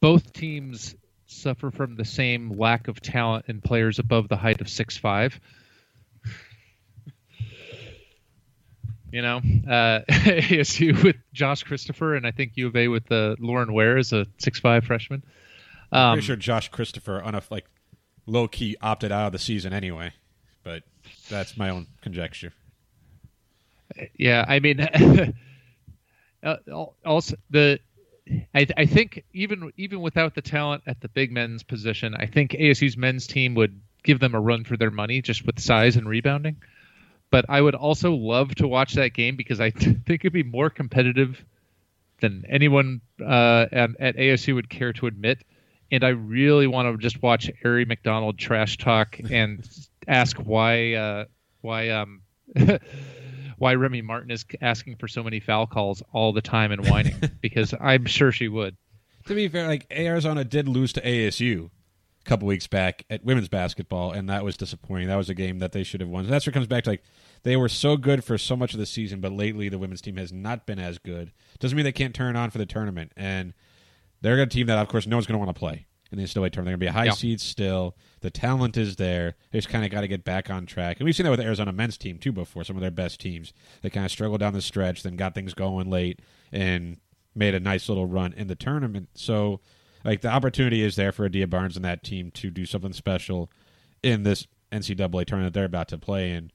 both 0.00 0.32
teams 0.32 0.94
suffer 1.26 1.70
from 1.70 1.96
the 1.96 2.04
same 2.04 2.58
lack 2.58 2.88
of 2.88 3.00
talent 3.00 3.46
in 3.48 3.60
players 3.60 3.98
above 3.98 4.28
the 4.28 4.36
height 4.36 4.60
of 4.60 4.68
six 4.68 4.96
five. 4.96 5.38
You 9.10 9.22
know, 9.22 9.36
uh, 9.38 10.00
ASU 10.08 11.02
with 11.02 11.16
Josh 11.32 11.62
Christopher, 11.62 12.14
and 12.14 12.26
I 12.26 12.30
think 12.30 12.52
U 12.56 12.66
of 12.66 12.76
A 12.76 12.88
with 12.88 13.10
uh, 13.10 13.36
Lauren 13.38 13.72
Ware 13.72 13.96
as 13.96 14.12
a 14.12 14.26
six-five 14.38 14.84
freshman. 14.84 15.24
Um, 15.90 16.00
I'm 16.00 16.14
pretty 16.16 16.26
sure 16.26 16.36
Josh 16.36 16.68
Christopher, 16.68 17.22
on 17.22 17.34
a 17.34 17.42
like 17.50 17.64
low 18.26 18.48
key, 18.48 18.76
opted 18.82 19.10
out 19.10 19.26
of 19.26 19.32
the 19.32 19.38
season 19.38 19.72
anyway, 19.72 20.12
but 20.62 20.82
that's 21.30 21.56
my 21.56 21.70
own 21.70 21.86
conjecture. 22.02 22.52
Yeah, 24.14 24.44
I 24.46 24.58
mean, 24.58 24.80
uh, 26.42 26.56
also 27.04 27.36
the 27.48 27.80
I, 28.54 28.66
I, 28.76 28.86
think 28.86 29.24
even 29.32 29.72
even 29.78 30.00
without 30.00 30.34
the 30.34 30.42
talent 30.42 30.82
at 30.86 31.00
the 31.00 31.08
big 31.08 31.32
men's 31.32 31.62
position, 31.62 32.14
I 32.14 32.26
think 32.26 32.52
ASU's 32.52 32.96
men's 32.96 33.26
team 33.26 33.54
would 33.54 33.80
give 34.02 34.20
them 34.20 34.34
a 34.34 34.40
run 34.40 34.64
for 34.64 34.76
their 34.76 34.90
money 34.90 35.22
just 35.22 35.46
with 35.46 35.58
size 35.58 35.96
and 35.96 36.08
rebounding 36.08 36.56
but 37.30 37.44
I 37.48 37.60
would 37.60 37.74
also 37.74 38.12
love 38.14 38.54
to 38.56 38.68
watch 38.68 38.94
that 38.94 39.14
game 39.14 39.36
because 39.36 39.60
I 39.60 39.70
think 39.70 40.08
it'd 40.08 40.32
be 40.32 40.42
more 40.42 40.70
competitive 40.70 41.44
than 42.20 42.44
anyone 42.48 43.00
uh, 43.20 43.66
at, 43.70 43.90
at, 44.00 44.16
ASU 44.16 44.54
would 44.54 44.68
care 44.68 44.92
to 44.94 45.06
admit. 45.06 45.44
And 45.90 46.04
I 46.04 46.08
really 46.08 46.66
want 46.66 46.92
to 46.92 47.00
just 47.00 47.22
watch 47.22 47.50
Aari 47.64 47.86
McDonald 47.86 48.38
trash 48.38 48.76
talk 48.76 49.18
and 49.30 49.66
ask 50.06 50.36
why 50.36 50.94
uh, 50.94 51.24
why 51.60 51.90
um, 51.90 52.22
why 53.58 53.74
Remy 53.74 54.02
Martin 54.02 54.30
is 54.30 54.44
asking 54.60 54.96
for 54.96 55.08
so 55.08 55.22
many 55.22 55.40
foul 55.40 55.66
calls 55.66 56.02
all 56.12 56.32
the 56.32 56.42
time 56.42 56.72
and 56.72 56.88
whining 56.88 57.16
because 57.40 57.74
I'm 57.78 58.06
sure 58.06 58.32
she 58.32 58.48
would. 58.48 58.76
To 59.26 59.34
be 59.34 59.48
fair, 59.48 59.66
like 59.66 59.86
Arizona 59.90 60.44
did 60.44 60.68
lose 60.68 60.94
to 60.94 61.02
ASU, 61.02 61.70
couple 62.28 62.46
weeks 62.46 62.66
back 62.66 63.04
at 63.10 63.24
women's 63.24 63.48
basketball, 63.48 64.12
and 64.12 64.28
that 64.28 64.44
was 64.44 64.56
disappointing. 64.56 65.08
That 65.08 65.16
was 65.16 65.28
a 65.28 65.34
game 65.34 65.58
that 65.58 65.72
they 65.72 65.82
should 65.82 66.00
have 66.00 66.08
won. 66.10 66.24
So 66.24 66.30
that's 66.30 66.46
what 66.46 66.52
comes 66.54 66.66
back 66.66 66.84
to 66.84 66.90
like 66.90 67.02
they 67.42 67.56
were 67.56 67.68
so 67.68 67.96
good 67.96 68.22
for 68.24 68.36
so 68.38 68.56
much 68.56 68.72
of 68.74 68.78
the 68.80 68.86
season, 68.86 69.20
but 69.20 69.32
lately 69.32 69.68
the 69.68 69.78
women's 69.78 70.00
team 70.00 70.16
has 70.16 70.32
not 70.32 70.66
been 70.66 70.78
as 70.78 70.98
good. 70.98 71.32
Doesn't 71.58 71.76
mean 71.76 71.84
they 71.84 71.92
can't 71.92 72.14
turn 72.14 72.36
on 72.36 72.50
for 72.50 72.58
the 72.58 72.66
tournament, 72.66 73.12
and 73.16 73.54
they're 74.20 74.40
a 74.40 74.46
team 74.46 74.66
that 74.66 74.78
of 74.78 74.88
course 74.88 75.06
no 75.06 75.16
one's 75.16 75.26
going 75.26 75.38
to 75.40 75.44
want 75.44 75.54
to 75.54 75.58
play 75.58 75.86
in 76.10 76.18
the 76.18 76.24
NCAA 76.24 76.50
tournament. 76.50 76.52
They're 76.54 76.62
going 76.64 76.72
to 76.72 76.78
be 76.78 76.86
a 76.86 76.92
high 76.92 77.04
Yeah. 77.06 77.10
seed 77.12 77.40
still. 77.40 77.96
The 78.20 78.30
talent 78.30 78.76
is 78.76 78.96
there. 78.96 79.34
They 79.50 79.58
just 79.58 79.68
kind 79.68 79.84
of 79.84 79.90
got 79.90 80.00
to 80.00 80.08
get 80.08 80.24
back 80.24 80.48
on 80.50 80.64
track. 80.66 80.98
And 80.98 81.04
we've 81.04 81.14
seen 81.14 81.24
that 81.24 81.30
with 81.30 81.38
the 81.40 81.44
Arizona 81.46 81.70
men's 81.72 81.98
team 81.98 82.18
too 82.18 82.32
before. 82.32 82.64
Some 82.64 82.76
of 82.76 82.82
their 82.82 82.90
best 82.90 83.20
teams 83.20 83.52
they 83.82 83.90
kind 83.90 84.06
of 84.06 84.10
struggled 84.12 84.40
down 84.40 84.54
the 84.54 84.62
stretch, 84.62 85.02
then 85.02 85.16
got 85.16 85.34
things 85.34 85.52
going 85.54 85.88
late 85.90 86.20
and 86.50 86.96
made 87.34 87.54
a 87.54 87.60
nice 87.60 87.88
little 87.88 88.06
run 88.06 88.32
in 88.32 88.46
the 88.48 88.54
tournament. 88.56 89.10
So, 89.14 89.60
like 90.04 90.20
the 90.20 90.28
opportunity 90.28 90.82
is 90.82 90.96
there 90.96 91.12
for 91.12 91.24
Adia 91.24 91.46
Barnes 91.46 91.76
and 91.76 91.84
that 91.84 92.04
team 92.04 92.30
to 92.32 92.50
do 92.50 92.64
something 92.66 92.92
special 92.92 93.50
in 94.02 94.22
this 94.22 94.46
NCAA 94.72 95.26
tournament 95.26 95.54
they're 95.54 95.64
about 95.64 95.88
to 95.88 95.98
play 95.98 96.32
in. 96.32 96.50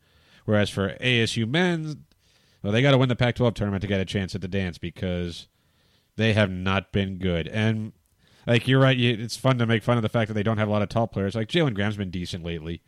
Whereas 0.46 0.70
for 0.70 0.96
ASU 0.98 1.48
men's, 1.50 1.96
well, 2.62 2.74
they 2.74 2.82
got 2.82 2.92
to 2.92 2.98
win 2.98 3.10
the 3.10 3.16
Pac-12 3.16 3.54
tournament 3.54 3.82
to 3.82 3.88
get 3.88 4.00
a 4.00 4.06
chance 4.06 4.36
at 4.36 4.42
the 4.42 4.48
dance 4.48 4.78
because 4.78 5.48
they 6.16 6.34
have 6.34 6.52
not 6.52 6.92
been 6.92 7.18
good. 7.18 7.48
And 7.48 7.94
like 8.46 8.68
you're 8.68 8.80
right, 8.80 8.98
you, 8.98 9.16
it's 9.20 9.38
fun 9.38 9.58
to 9.58 9.66
make 9.66 9.84
fun 9.84 9.98
of 9.98 10.04
the 10.04 10.10
fact 10.10 10.28
that 10.28 10.34
they 10.34 10.44
don't 10.44 10.58
have 10.58 10.68
a 10.68 10.72
lot 10.72 10.82
of 10.82 10.90
tall 10.90 11.08
players. 11.08 11.36
Like 11.36 11.50
Jalen 11.50 11.74
Graham's 11.74 11.98
been 11.98 12.12
decent 12.12 12.44
lately, 12.44 12.82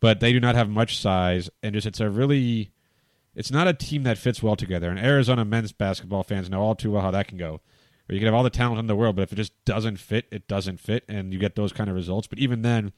but 0.00 0.20
they 0.20 0.32
do 0.32 0.40
not 0.40 0.54
have 0.54 0.68
much 0.68 0.98
size, 0.98 1.50
and 1.62 1.74
just 1.74 1.86
it's 1.86 2.00
a 2.00 2.10
really, 2.10 2.70
it's 3.34 3.50
not 3.50 3.68
a 3.68 3.74
team 3.74 4.04
that 4.04 4.18
fits 4.18 4.42
well 4.42 4.56
together. 4.56 4.88
And 4.88 4.98
Arizona 4.98 5.44
men's 5.44 5.72
basketball 5.72 6.22
fans 6.22 6.48
know 6.48 6.60
all 6.60 6.74
too 6.74 6.92
well 6.92 7.02
how 7.02 7.10
that 7.10 7.28
can 7.28 7.38
go. 7.38 7.60
Where 8.10 8.16
you 8.16 8.20
can 8.22 8.26
have 8.26 8.34
all 8.34 8.42
the 8.42 8.50
talent 8.50 8.80
in 8.80 8.88
the 8.88 8.96
world, 8.96 9.14
but 9.14 9.22
if 9.22 9.32
it 9.32 9.36
just 9.36 9.52
doesn't 9.64 9.98
fit, 10.00 10.26
it 10.32 10.48
doesn't 10.48 10.80
fit, 10.80 11.04
and 11.08 11.32
you 11.32 11.38
get 11.38 11.54
those 11.54 11.72
kind 11.72 11.88
of 11.88 11.94
results. 11.94 12.26
But 12.26 12.40
even 12.40 12.62
then, 12.62 12.90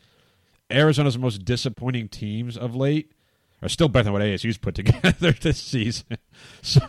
Arizona's 0.70 1.18
most 1.18 1.44
disappointing 1.44 2.08
teams 2.08 2.56
of 2.56 2.74
late 2.74 3.12
are 3.60 3.68
still 3.68 3.88
better 3.88 4.04
than 4.04 4.14
what 4.14 4.22
ASU's 4.22 4.56
put 4.56 4.74
together 4.76 5.32
this 5.32 5.60
season. 5.60 6.16
So 6.62 6.80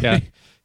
Yeah. 0.00 0.20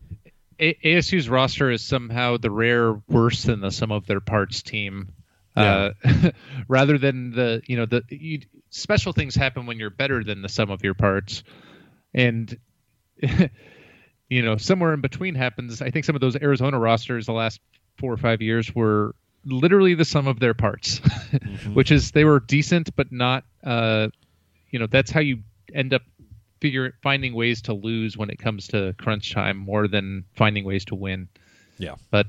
A- 0.61 0.77
ASU's 0.85 1.27
roster 1.27 1.69
is 1.69 1.81
somehow 1.81 2.37
the 2.37 2.49
rare 2.49 2.93
worse 3.09 3.43
than 3.43 3.59
the 3.59 3.71
sum 3.71 3.91
of 3.91 4.05
their 4.05 4.21
parts 4.21 4.61
team. 4.61 5.11
Uh, 5.57 5.91
rather 6.69 6.97
than 6.97 7.31
the 7.31 7.61
you 7.65 7.75
know 7.75 7.87
the 7.87 8.03
you, 8.07 8.39
special 8.69 9.11
things 9.11 9.35
happen 9.35 9.65
when 9.65 9.79
you're 9.79 9.89
better 9.89 10.23
than 10.23 10.41
the 10.41 10.47
sum 10.47 10.71
of 10.71 10.81
your 10.81 10.93
parts, 10.93 11.43
and 12.13 12.57
you 14.29 14.41
know 14.41 14.57
somewhere 14.57 14.93
in 14.93 15.01
between 15.01 15.35
happens. 15.35 15.81
I 15.81 15.89
think 15.89 16.05
some 16.05 16.15
of 16.15 16.21
those 16.21 16.35
Arizona 16.35 16.79
rosters 16.79 17.25
the 17.25 17.33
last 17.33 17.59
four 17.97 18.13
or 18.13 18.17
five 18.17 18.41
years 18.41 18.73
were 18.73 19.15
literally 19.45 19.93
the 19.93 20.05
sum 20.05 20.27
of 20.27 20.39
their 20.39 20.53
parts, 20.53 20.99
which 21.73 21.91
is 21.91 22.11
they 22.11 22.25
were 22.25 22.39
decent 22.39 22.95
but 22.95 23.11
not. 23.11 23.43
Uh, 23.63 24.09
you 24.69 24.79
know 24.79 24.87
that's 24.87 25.11
how 25.11 25.19
you 25.19 25.39
end 25.73 25.93
up 25.93 26.03
figure 26.61 26.93
finding 27.01 27.33
ways 27.33 27.61
to 27.63 27.73
lose 27.73 28.17
when 28.17 28.29
it 28.29 28.37
comes 28.37 28.67
to 28.67 28.93
crunch 28.97 29.33
time 29.33 29.57
more 29.57 29.87
than 29.87 30.25
finding 30.35 30.65
ways 30.65 30.85
to 30.85 30.95
win. 30.95 31.27
Yeah. 31.77 31.95
But 32.11 32.27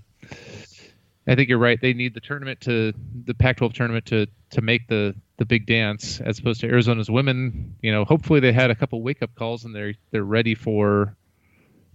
I 1.27 1.35
think 1.35 1.49
you're 1.49 1.59
right. 1.59 1.81
They 1.81 1.93
need 1.93 2.15
the 2.15 2.21
tournament 2.21 2.61
to 2.63 2.93
the 3.25 3.35
Pac-12 3.35 3.75
tournament 3.75 4.07
to 4.07 4.27
to 4.51 4.63
make 4.63 4.89
the 4.89 5.15
the 5.37 5.45
big 5.45 5.67
dance, 5.67 6.21
as 6.21 6.39
opposed 6.39 6.61
to 6.61 6.69
Arizona's 6.69 7.11
women. 7.11 7.77
You 7.83 7.93
know, 7.93 8.05
hopefully 8.05 8.41
they 8.41 8.53
had 8.53 8.71
a 8.71 8.75
couple 8.75 9.03
wake 9.03 9.23
up 9.23 9.35
calls 9.35 9.65
and 9.65 9.75
they're 9.75 9.95
they're 10.11 10.25
ready 10.25 10.55
for 10.55 11.17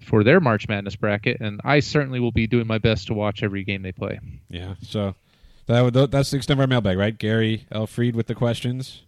for 0.05 0.23
their 0.23 0.39
March 0.39 0.67
Madness 0.67 0.95
bracket. 0.95 1.41
And 1.41 1.61
I 1.63 1.79
certainly 1.79 2.19
will 2.19 2.31
be 2.31 2.47
doing 2.47 2.67
my 2.67 2.77
best 2.77 3.07
to 3.07 3.13
watch 3.13 3.43
every 3.43 3.63
game 3.63 3.81
they 3.81 3.91
play. 3.91 4.19
Yeah. 4.49 4.75
So 4.81 5.15
that 5.67 5.81
would, 5.81 6.11
that's 6.11 6.31
the 6.31 6.37
extent 6.37 6.59
of 6.59 6.61
our 6.61 6.67
mailbag, 6.67 6.97
right? 6.97 7.17
Gary 7.17 7.65
Elfried 7.71 8.15
with 8.15 8.27
the 8.27 8.35
questions. 8.35 9.01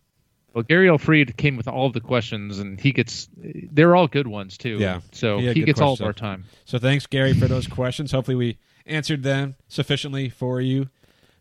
Well, 0.53 0.63
Gary 0.63 0.87
Elfried 0.87 1.37
came 1.37 1.55
with 1.55 1.67
all 1.67 1.85
of 1.85 1.93
the 1.93 1.99
questions, 1.99 2.57
and 2.57 2.79
he 2.79 2.91
gets 2.91 3.29
they're 3.37 3.95
all 3.95 4.07
good 4.07 4.25
ones 4.25 4.57
too. 4.57 4.77
Yeah. 4.79 5.01
So 5.11 5.37
He 5.37 5.53
he, 5.53 5.63
gets 5.63 5.79
all 5.79 5.93
of 5.93 6.01
our 6.01 6.13
time. 6.13 6.45
So 6.65 6.79
thanks, 6.79 7.05
Gary, 7.05 7.33
for 7.33 7.47
those 7.47 7.67
questions. 7.67 8.11
Hopefully 8.11 8.35
we 8.35 8.57
answered 8.87 9.21
them 9.21 9.55
sufficiently 9.67 10.29
for 10.29 10.59
you. 10.59 10.89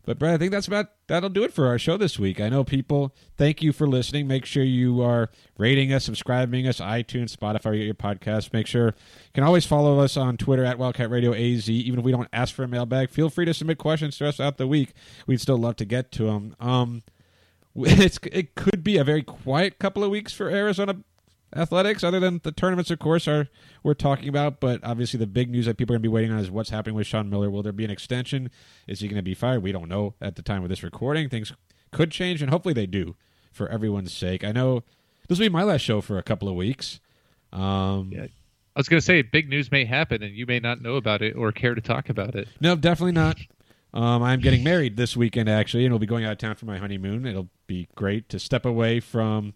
But 0.07 0.20
Brad, 0.20 0.34
I 0.34 0.38
think 0.38 0.52
that's 0.52 0.68
about 0.68 0.86
that'll 1.09 1.28
do 1.28 1.42
it 1.42 1.52
for 1.52 1.66
our 1.66 1.80
show 1.80 1.96
this 1.96 2.16
week. 2.16 2.40
I 2.40 2.48
know 2.48 2.62
people. 2.62 3.12
Thank 3.36 3.61
you 3.61 3.72
for 3.72 3.88
listening. 3.88 4.28
Make 4.28 4.46
sure 4.46 4.62
you 4.62 5.02
are 5.02 5.30
rating 5.59 5.92
us, 5.92 6.04
subscribing 6.04 6.68
us, 6.68 6.78
iTunes, 6.78 7.36
Spotify, 7.36 7.84
your 7.84 7.94
podcast. 7.94 8.52
Make 8.52 8.68
sure 8.68 8.86
you 8.86 9.32
can 9.34 9.42
always 9.42 9.66
follow 9.66 9.98
us 9.98 10.16
on 10.16 10.36
Twitter 10.36 10.64
at 10.64 10.78
Wildcat 10.78 11.11
Radio 11.11 11.34
AZ. 11.34 11.68
Even 11.68 11.98
if 11.98 12.04
we 12.04 12.12
don't 12.12 12.28
ask 12.32 12.54
for 12.54 12.62
a 12.62 12.68
mailbag, 12.68 13.11
feel 13.11 13.28
free 13.28 13.46
to 13.46 13.52
submit 13.52 13.78
questions 13.78 14.16
to 14.18 14.28
us 14.28 14.36
throughout 14.36 14.59
the 14.59 14.68
week. 14.68 14.92
We'd 15.26 15.40
still 15.40 15.59
love 15.59 15.74
to 15.76 15.84
get 15.84 16.12
to 16.12 16.26
them. 16.26 16.54
Um, 16.61 17.02
it's 17.74 18.20
it 18.30 18.54
could 18.54 18.84
be 18.84 18.98
a 18.98 19.04
very 19.04 19.24
quiet 19.24 19.80
couple 19.80 20.04
of 20.04 20.11
weeks 20.11 20.32
for 20.32 20.48
Arizona 20.48 20.98
athletics, 21.57 22.04
other 22.04 22.20
than 22.20 22.40
the 22.42 22.52
tournaments, 22.52 22.90
of 22.90 22.98
course, 22.98 23.26
are 23.26 23.48
we're 23.82 23.94
talking 23.94 24.28
about. 24.28 24.61
But 24.61 24.80
obviously, 24.84 25.18
the 25.18 25.26
big 25.26 25.50
news 25.50 25.66
that 25.66 25.76
people 25.76 25.94
are 25.94 25.98
going 25.98 26.02
to 26.04 26.09
be 26.09 26.12
waiting 26.12 26.32
on 26.32 26.38
is 26.38 26.50
what's 26.50 26.70
happening 26.70 26.94
with 26.96 27.07
Sean 27.07 27.28
Miller. 27.30 27.50
Will 27.50 27.62
there 27.62 27.72
be 27.72 27.84
an 27.84 27.90
extension? 27.90 28.50
Is 28.86 29.00
he 29.00 29.09
going 29.09 29.16
to 29.16 29.22
be 29.22 29.34
fired? 29.34 29.62
We 29.62 29.72
don't 29.72 29.88
know 29.88 30.14
at 30.20 30.36
the 30.36 30.42
time 30.42 30.62
of 30.62 30.68
this 30.68 30.82
recording. 30.82 31.28
Things 31.28 31.52
could 31.92 32.11
change, 32.11 32.42
and 32.42 32.50
hopefully 32.50 32.74
they 32.74 32.86
do 32.86 33.16
for 33.52 33.68
everyone's 33.68 34.12
sake. 34.12 34.44
I 34.44 34.52
know 34.52 34.82
this 35.28 35.38
will 35.38 35.46
be 35.46 35.50
my 35.50 35.62
last 35.64 35.80
show 35.82 36.00
for 36.00 36.18
a 36.18 36.22
couple 36.22 36.48
of 36.48 36.54
weeks. 36.54 37.00
Um, 37.52 38.11
Yeah. 38.12 38.26
I 38.74 38.78
was 38.78 38.88
going 38.90 38.98
to 39.00 39.04
say, 39.04 39.22
big 39.22 39.48
news 39.48 39.72
may 39.72 39.86
happen, 39.86 40.22
and 40.22 40.34
you 40.34 40.44
may 40.44 40.61
not 40.61 40.82
know 40.82 40.96
about 40.96 41.22
it 41.22 41.34
or 41.34 41.50
care 41.50 41.74
to 41.74 41.80
talk 41.80 42.11
about 42.11 42.34
it. 42.34 42.46
No, 42.61 42.76
definitely 42.76 43.12
not. 43.12 43.38
Um, 43.94 44.22
I'm 44.22 44.40
getting 44.40 44.62
married 44.62 44.98
this 44.98 45.16
weekend, 45.16 45.48
actually, 45.48 45.86
and 45.86 45.92
we'll 45.92 45.98
be 46.00 46.07
going 46.07 46.26
out 46.26 46.32
of 46.32 46.36
town 46.36 46.54
for 46.57 46.66
my 46.66 46.76
honeymoon. 46.76 47.24
It'll 47.24 47.48
be 47.66 47.88
great 47.94 48.28
to 48.28 48.38
step 48.38 48.66
away 48.66 49.00
from 49.00 49.54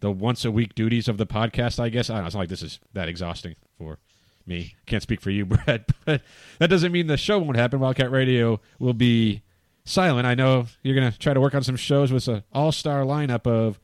the 0.00 0.10
once 0.10 0.44
a 0.44 0.50
week 0.50 0.74
duties 0.74 1.08
of 1.08 1.18
the 1.18 1.26
podcast, 1.26 1.78
I 1.78 1.88
guess. 1.88 2.10
I 2.10 2.14
don't 2.14 2.22
know. 2.22 2.26
It's 2.26 2.34
not 2.34 2.40
like 2.42 2.48
this 2.48 2.62
is 2.62 2.80
that 2.92 3.08
exhausting 3.08 3.56
for 3.78 3.98
me. 4.46 4.74
Can't 4.86 5.02
speak 5.02 5.20
for 5.20 5.30
you, 5.30 5.44
Brett, 5.46 5.90
but 6.04 6.22
that 6.58 6.68
doesn't 6.68 6.92
mean 6.92 7.06
the 7.06 7.16
show 7.16 7.38
won't 7.38 7.56
happen. 7.56 7.80
Wildcat 7.80 8.10
Radio 8.10 8.60
will 8.78 8.94
be 8.94 9.42
silent. 9.84 10.26
I 10.26 10.34
know 10.34 10.66
you're 10.82 10.94
going 10.94 11.10
to 11.10 11.18
try 11.18 11.34
to 11.34 11.40
work 11.40 11.54
on 11.54 11.62
some 11.62 11.76
shows 11.76 12.12
with 12.12 12.28
an 12.28 12.42
all 12.52 12.72
star 12.72 13.02
lineup 13.02 13.46
of 13.46 13.78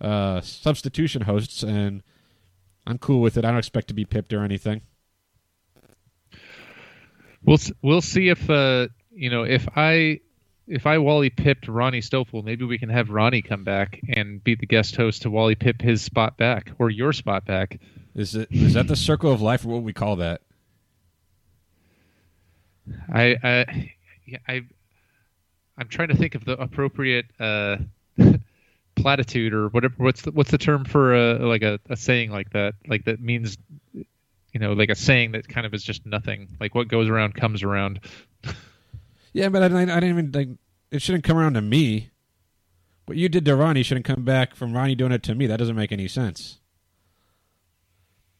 uh, 0.00 0.40
substitution 0.40 1.22
hosts, 1.22 1.62
and 1.62 2.02
I'm 2.86 2.98
cool 2.98 3.20
with 3.20 3.36
it. 3.36 3.44
I 3.44 3.50
don't 3.50 3.58
expect 3.58 3.88
to 3.88 3.94
be 3.94 4.04
pipped 4.04 4.32
or 4.32 4.42
anything. 4.42 4.82
We'll 7.42 7.58
we'll 7.80 8.00
see 8.00 8.28
if 8.28 8.50
uh 8.50 8.88
you 9.12 9.30
know 9.30 9.44
if 9.44 9.68
I 9.76 10.20
if 10.68 10.86
I 10.86 10.98
Wally 10.98 11.30
pipped 11.30 11.68
Ronnie 11.68 12.00
Stoffel, 12.00 12.42
maybe 12.42 12.64
we 12.64 12.78
can 12.78 12.88
have 12.88 13.10
Ronnie 13.10 13.42
come 13.42 13.64
back 13.64 14.00
and 14.08 14.42
be 14.42 14.54
the 14.54 14.66
guest 14.66 14.96
host 14.96 15.22
to 15.22 15.30
Wally 15.30 15.54
pip 15.54 15.80
his 15.80 16.02
spot 16.02 16.36
back 16.36 16.72
or 16.78 16.90
your 16.90 17.12
spot 17.12 17.44
back. 17.44 17.78
Is 18.14 18.34
it 18.34 18.48
is 18.50 18.74
that 18.74 18.88
the 18.88 18.96
circle 18.96 19.32
of 19.32 19.42
life, 19.42 19.64
or 19.64 19.68
what 19.68 19.82
we 19.82 19.92
call 19.92 20.16
that? 20.16 20.40
I 23.12 23.36
I 23.42 23.92
yeah, 24.26 24.38
I 24.48 24.62
I'm 25.78 25.88
trying 25.88 26.08
to 26.08 26.16
think 26.16 26.34
of 26.34 26.44
the 26.44 26.60
appropriate 26.60 27.26
uh 27.38 27.76
platitude 28.96 29.52
or 29.52 29.68
whatever 29.68 29.94
what's 29.98 30.22
the, 30.22 30.30
what's 30.30 30.50
the 30.50 30.58
term 30.58 30.84
for 30.84 31.14
a 31.14 31.46
like 31.46 31.62
a, 31.62 31.78
a 31.90 31.96
saying 31.96 32.30
like 32.30 32.50
that 32.50 32.74
like 32.88 33.04
that 33.04 33.20
means 33.20 33.58
you 33.92 34.58
know 34.58 34.72
like 34.72 34.88
a 34.88 34.94
saying 34.94 35.32
that 35.32 35.46
kind 35.46 35.66
of 35.66 35.74
is 35.74 35.82
just 35.82 36.06
nothing 36.06 36.48
like 36.58 36.74
what 36.74 36.88
goes 36.88 37.08
around 37.10 37.34
comes 37.34 37.62
around 37.62 38.00
Yeah, 39.36 39.50
but 39.50 39.62
I, 39.62 39.66
I, 39.66 39.84
didn't 39.84 40.04
even 40.04 40.32
like. 40.32 40.48
It 40.90 41.02
shouldn't 41.02 41.24
come 41.24 41.36
around 41.36 41.54
to 41.54 41.60
me. 41.60 42.08
What 43.04 43.18
you 43.18 43.28
did 43.28 43.44
to 43.44 43.54
Ronnie 43.54 43.82
shouldn't 43.82 44.06
come 44.06 44.24
back 44.24 44.54
from 44.54 44.72
Ronnie 44.72 44.94
doing 44.94 45.12
it 45.12 45.22
to 45.24 45.34
me. 45.34 45.46
That 45.46 45.58
doesn't 45.58 45.76
make 45.76 45.92
any 45.92 46.08
sense. 46.08 46.58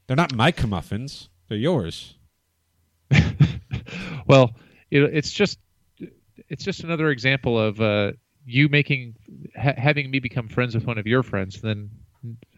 They're 0.07 0.17
not 0.17 0.35
my 0.35 0.53
comeuffins. 0.53 1.29
They're 1.49 1.59
yours. 1.59 2.15
well 4.27 4.57
it, 4.91 5.03
it's 5.03 5.31
just 5.31 5.59
it's 6.49 6.65
just 6.65 6.83
another 6.83 7.11
example 7.11 7.61
of 7.61 7.79
uh, 7.79 8.13
you 8.47 8.71
making 8.71 9.17
ha- 9.55 9.75
having 9.77 10.11
me 10.11 10.19
become 10.19 10.49
friends 10.49 10.75
with 10.75 10.87
one 10.87 10.99
of 10.99 11.07
your 11.07 11.23
friends 11.23 11.61
then 11.61 11.89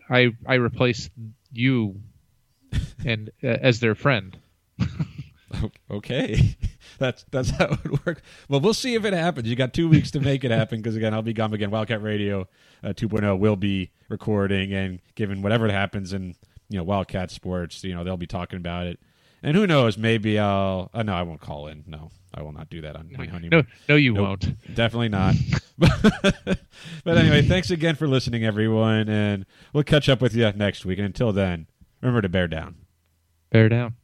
i 0.08 0.30
i 0.46 0.54
replace 0.54 1.10
you 1.52 2.00
and 3.04 3.28
uh, 3.44 3.48
as 3.48 3.78
their 3.80 3.94
friend 3.94 4.38
Okay, 5.90 6.56
that's 6.98 7.24
that's 7.30 7.50
how 7.58 7.66
it 7.66 7.84
would 7.84 8.06
work. 8.06 8.22
Well, 8.48 8.60
we'll 8.60 8.74
see 8.74 8.94
if 8.94 9.04
it 9.04 9.12
happens. 9.12 9.48
You 9.48 9.56
got 9.56 9.72
two 9.72 9.88
weeks 9.88 10.10
to 10.12 10.20
make 10.20 10.44
it 10.44 10.50
happen 10.50 10.80
because 10.80 10.96
again, 10.96 11.14
I'll 11.14 11.22
be 11.22 11.32
gone 11.32 11.52
again. 11.54 11.70
Wildcat 11.70 12.02
Radio 12.02 12.48
uh, 12.84 12.88
2.0 12.88 13.38
will 13.38 13.56
be 13.56 13.90
recording 14.08 14.72
and 14.72 15.00
given 15.14 15.42
whatever 15.42 15.68
happens 15.70 16.12
in 16.12 16.34
you 16.68 16.76
know 16.78 16.84
Wildcat 16.84 17.30
Sports, 17.30 17.82
you 17.84 17.94
know 17.94 18.04
they'll 18.04 18.16
be 18.16 18.26
talking 18.26 18.56
about 18.58 18.86
it. 18.86 18.98
And 19.42 19.56
who 19.56 19.66
knows? 19.66 19.96
Maybe 19.96 20.38
I'll. 20.38 20.90
Uh, 20.92 21.02
no, 21.04 21.14
I 21.14 21.22
won't 21.22 21.40
call 21.40 21.68
in. 21.68 21.84
No, 21.86 22.10
I 22.34 22.42
will 22.42 22.52
not 22.52 22.68
do 22.68 22.80
that 22.80 22.96
on 22.96 23.10
my 23.16 23.26
honeymoon. 23.26 23.50
no 23.50 23.62
no 23.88 23.94
you 23.96 24.12
Nope. 24.12 24.26
won't 24.26 24.74
Definitely 24.74 25.10
not. 25.10 25.36
but 25.78 27.16
anyway, 27.16 27.42
thanks 27.42 27.70
again 27.70 27.94
for 27.94 28.08
listening, 28.08 28.44
everyone, 28.44 29.08
and 29.08 29.46
we'll 29.72 29.84
catch 29.84 30.08
up 30.08 30.20
with 30.20 30.34
you 30.34 30.50
next 30.52 30.84
week. 30.84 30.98
And 30.98 31.06
until 31.06 31.32
then, 31.32 31.68
remember 32.00 32.20
to 32.22 32.28
bear 32.28 32.48
down. 32.48 32.76
bear 33.50 33.68
down 33.68 33.94